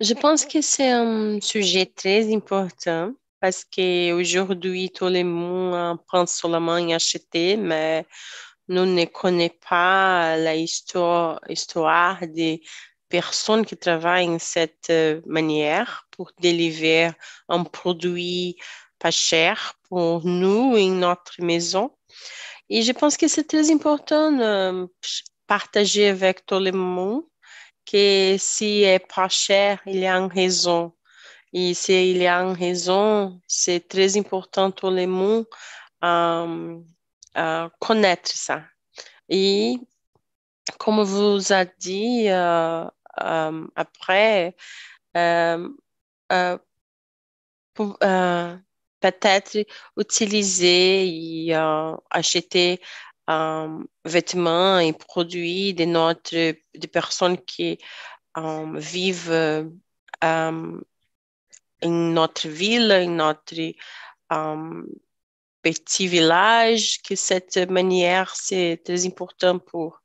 Je 0.00 0.14
pense 0.14 0.44
que 0.46 0.60
c'est 0.60 0.90
un 0.90 1.40
sujet 1.40 1.86
très 1.86 2.34
important 2.34 3.12
parce 3.40 3.64
qu'aujourd'hui, 3.64 4.90
tout 4.90 5.06
le 5.06 5.24
monde 5.24 5.98
pense 6.10 6.32
seulement 6.32 6.74
à 6.74 6.94
acheter, 6.94 7.56
mais 7.56 8.06
nous 8.68 8.86
ne 8.86 9.04
connaissons 9.04 9.54
pas 9.68 10.36
la 10.36 10.54
histoire, 10.54 11.40
histoire 11.48 12.26
des 12.26 12.62
personnes 13.08 13.64
qui 13.64 13.76
travaillent 13.76 14.28
de 14.28 14.38
cette 14.38 14.90
euh, 14.90 15.20
manière 15.26 16.08
pour 16.10 16.32
délivrer 16.40 17.12
un 17.48 17.62
produit 17.64 18.56
pas 18.98 19.10
cher 19.10 19.74
pour 19.88 20.24
nous 20.24 20.76
et 20.76 20.88
notre 20.88 21.40
maison. 21.40 21.92
Et 22.68 22.82
je 22.82 22.92
pense 22.92 23.16
que 23.16 23.28
c'est 23.28 23.46
très 23.46 23.70
important 23.70 24.32
de 24.32 24.88
partager 25.46 26.08
avec 26.08 26.44
tout 26.46 26.58
le 26.58 26.72
monde 26.72 27.22
que 27.84 28.36
si 28.38 28.82
est 28.82 28.98
pas 28.98 29.28
cher, 29.28 29.80
il 29.86 30.00
y 30.00 30.06
a 30.06 30.16
une 30.16 30.32
raison. 30.32 30.92
Et 31.52 31.74
s'il 31.74 32.16
y 32.18 32.26
a 32.26 32.42
une 32.42 32.56
raison, 32.56 33.40
c'est 33.46 33.88
très 33.88 34.16
important 34.18 34.70
tout 34.70 34.90
le 34.90 35.06
monde 35.06 35.46
euh, 36.04 36.78
euh, 37.36 37.68
connaître 37.80 38.30
ça. 38.32 38.62
Et 39.28 39.76
comme 40.78 41.02
vous 41.02 41.52
a 41.52 41.64
dit 41.64 42.28
euh, 42.28 42.84
euh 43.20 43.66
après, 43.76 44.54
euh, 45.16 45.68
euh, 46.32 46.58
peut-être 49.00 49.66
utiliser 49.96 51.06
et 51.48 51.54
acheter 52.10 52.80
vêtements 54.04 54.78
et 54.78 54.92
produits 54.92 55.74
de 55.74 55.84
notre 55.84 56.34
des 56.74 56.88
personnes 56.88 57.38
qui 57.38 57.78
vivent 58.36 59.70
dans 61.82 61.90
notre 61.90 62.48
ville, 62.48 62.88
dans 62.88 63.10
notre 63.10 63.54
petit 65.62 66.06
village, 66.06 67.02
que 67.02 67.14
cette 67.14 67.56
manière, 67.70 68.34
c'est 68.36 68.80
très 68.84 69.06
important 69.06 69.58
pour 69.58 70.00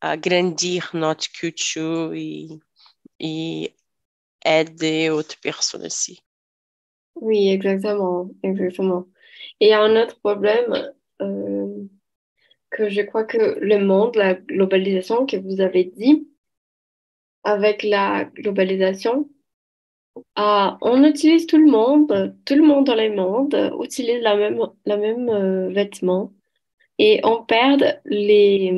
agrandir 0.00 0.90
notre 0.94 1.30
culture 1.32 2.12
et, 2.14 2.48
et 3.18 3.74
aider 4.44 5.08
d'autres 5.08 5.40
personnes 5.40 5.86
aussi. 5.86 6.22
Oui, 7.16 7.48
exactement, 7.48 8.30
exactement. 8.42 9.06
Et 9.60 9.74
un 9.74 10.00
autre 10.00 10.18
problème 10.20 10.92
euh, 11.20 11.84
que 12.70 12.88
je 12.88 13.02
crois 13.02 13.24
que 13.24 13.58
le 13.60 13.78
monde, 13.84 14.16
la 14.16 14.34
globalisation 14.34 15.26
que 15.26 15.36
vous 15.36 15.60
avez 15.60 15.84
dit, 15.84 16.28
avec 17.44 17.82
la 17.82 18.24
globalisation, 18.24 19.28
ah, 20.36 20.78
on 20.82 21.04
utilise 21.04 21.46
tout 21.46 21.58
le 21.58 21.70
monde, 21.70 22.36
tout 22.44 22.54
le 22.54 22.62
monde 22.62 22.86
dans 22.86 22.94
le 22.94 23.14
monde 23.14 23.54
utilise 23.82 24.20
la 24.22 24.36
même, 24.36 24.60
la 24.86 24.96
euh, 24.96 25.68
vêtement. 25.70 26.32
Et 26.98 27.20
on 27.24 27.44
perd 27.44 28.00
les, 28.06 28.72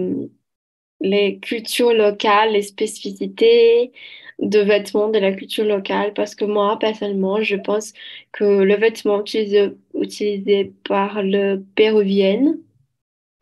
les 1.00 1.38
cultures 1.40 1.92
locales, 1.94 2.52
les 2.52 2.62
spécificités 2.62 3.92
de 4.40 4.60
vêtements 4.60 5.08
de 5.08 5.18
la 5.18 5.32
culture 5.32 5.64
locale. 5.64 6.12
Parce 6.14 6.34
que 6.34 6.44
moi, 6.44 6.78
personnellement, 6.78 7.42
je 7.42 7.56
pense 7.56 7.92
que 8.32 8.44
le 8.44 8.76
vêtement 8.76 9.20
utilisé, 9.20 9.72
utilisé 9.94 10.74
par 10.84 11.22
le 11.22 11.64
péruvienne, 11.74 12.58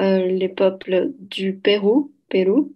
euh, 0.02 0.26
les 0.26 0.48
peuples 0.48 1.12
du 1.20 1.54
Pérou, 1.56 2.12
Pérou, 2.28 2.74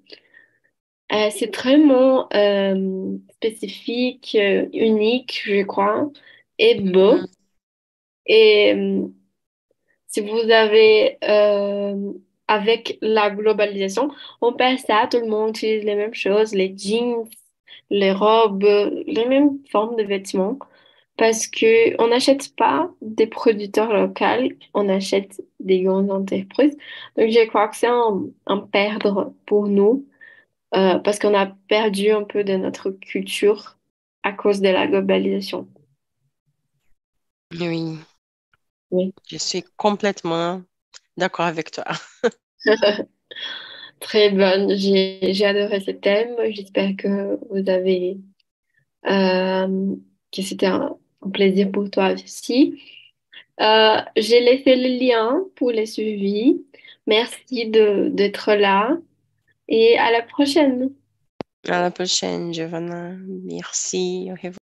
euh, 1.13 1.29
c'est 1.31 1.55
vraiment 1.55 2.29
euh, 2.35 3.17
spécifique, 3.35 4.37
euh, 4.41 4.67
unique, 4.73 5.43
je 5.45 5.63
crois, 5.63 6.11
et 6.59 6.81
beau. 6.81 7.17
Mhm. 7.17 7.27
Et 8.27 8.75
si 10.07 10.21
vous 10.21 10.51
avez, 10.51 11.19
avec 12.49 12.99
la 13.03 13.31
globalisation, 13.31 14.11
on 14.41 14.53
perd 14.53 14.79
ça, 14.79 15.09
tout 15.11 15.19
le 15.19 15.27
monde 15.27 15.51
utilise 15.51 15.85
les 15.85 15.97
mêmes 15.97 16.15
choses, 16.15 16.55
les 16.55 16.75
jeans, 16.77 17.25
les 17.91 18.13
robes, 18.13 18.65
les 19.07 19.27
mêmes 19.27 19.59
formes 19.71 19.97
de 19.97 20.05
vêtements, 20.05 20.59
parce 21.17 21.47
que 21.49 22.01
on 22.01 22.09
n'achète 22.09 22.55
pas 22.57 22.91
des 23.03 23.27
producteurs 23.27 23.93
locaux, 23.93 24.55
on 24.75 24.89
achète 24.89 25.43
des 25.61 25.83
grandes 25.83 26.11
entreprises. 26.11 26.77
Donc, 27.17 27.31
je 27.31 27.47
crois 27.49 27.69
que 27.69 27.77
c'est 27.77 27.89
un, 27.89 28.23
un 28.47 28.59
perdre 28.59 29.35
pour 29.47 29.69
nous 29.69 30.07
euh, 30.75 30.99
parce 30.99 31.19
qu'on 31.19 31.35
a 31.35 31.47
perdu 31.69 32.11
un 32.11 32.25
peu 32.25 32.45
de 32.45 32.55
notre 32.55 32.91
culture 32.91 33.79
à 34.23 34.33
cause 34.33 34.61
de 34.61 34.69
la 34.69 34.87
globalisation. 34.87 35.69
Oui, 37.59 37.99
Oui, 38.91 39.13
je 39.29 39.37
suis 39.37 39.65
complètement 39.77 40.63
d'accord 41.17 41.47
avec 41.47 41.71
toi. 41.71 41.85
très 44.01 44.31
bonne. 44.31 44.75
J'ai, 44.77 45.45
adoré 45.45 45.81
ce 45.81 45.91
thème. 45.91 46.37
J'espère 46.51 46.97
que 46.97 47.39
vous 47.51 47.69
avez, 47.69 48.19
euh, 49.07 49.95
que 50.35 50.43
c'était 50.43 50.67
un, 50.67 50.97
un 51.23 51.31
plaisir 51.31 51.71
pour 51.71 51.91
toi 51.91 52.13
aussi. 52.13 52.81
Euh, 53.61 53.97
j'ai 54.17 54.41
laissé 54.41 54.77
le 54.77 54.99
lien 54.99 55.45
pour 55.57 55.71
les 55.71 55.87
suivis. 55.87 56.65
Merci 57.07 57.69
de, 57.69 58.09
d'être 58.13 58.55
là 58.55 58.97
et 59.73 59.99
à 59.99 60.13
la 60.13 60.23
prochaine. 60.23 60.91
À 61.69 61.81
la 61.81 61.91
prochaine, 61.91 62.53
Giovanna. 62.53 63.13
Merci. 63.45 64.29
Au 64.31 64.35
revoir. 64.35 64.51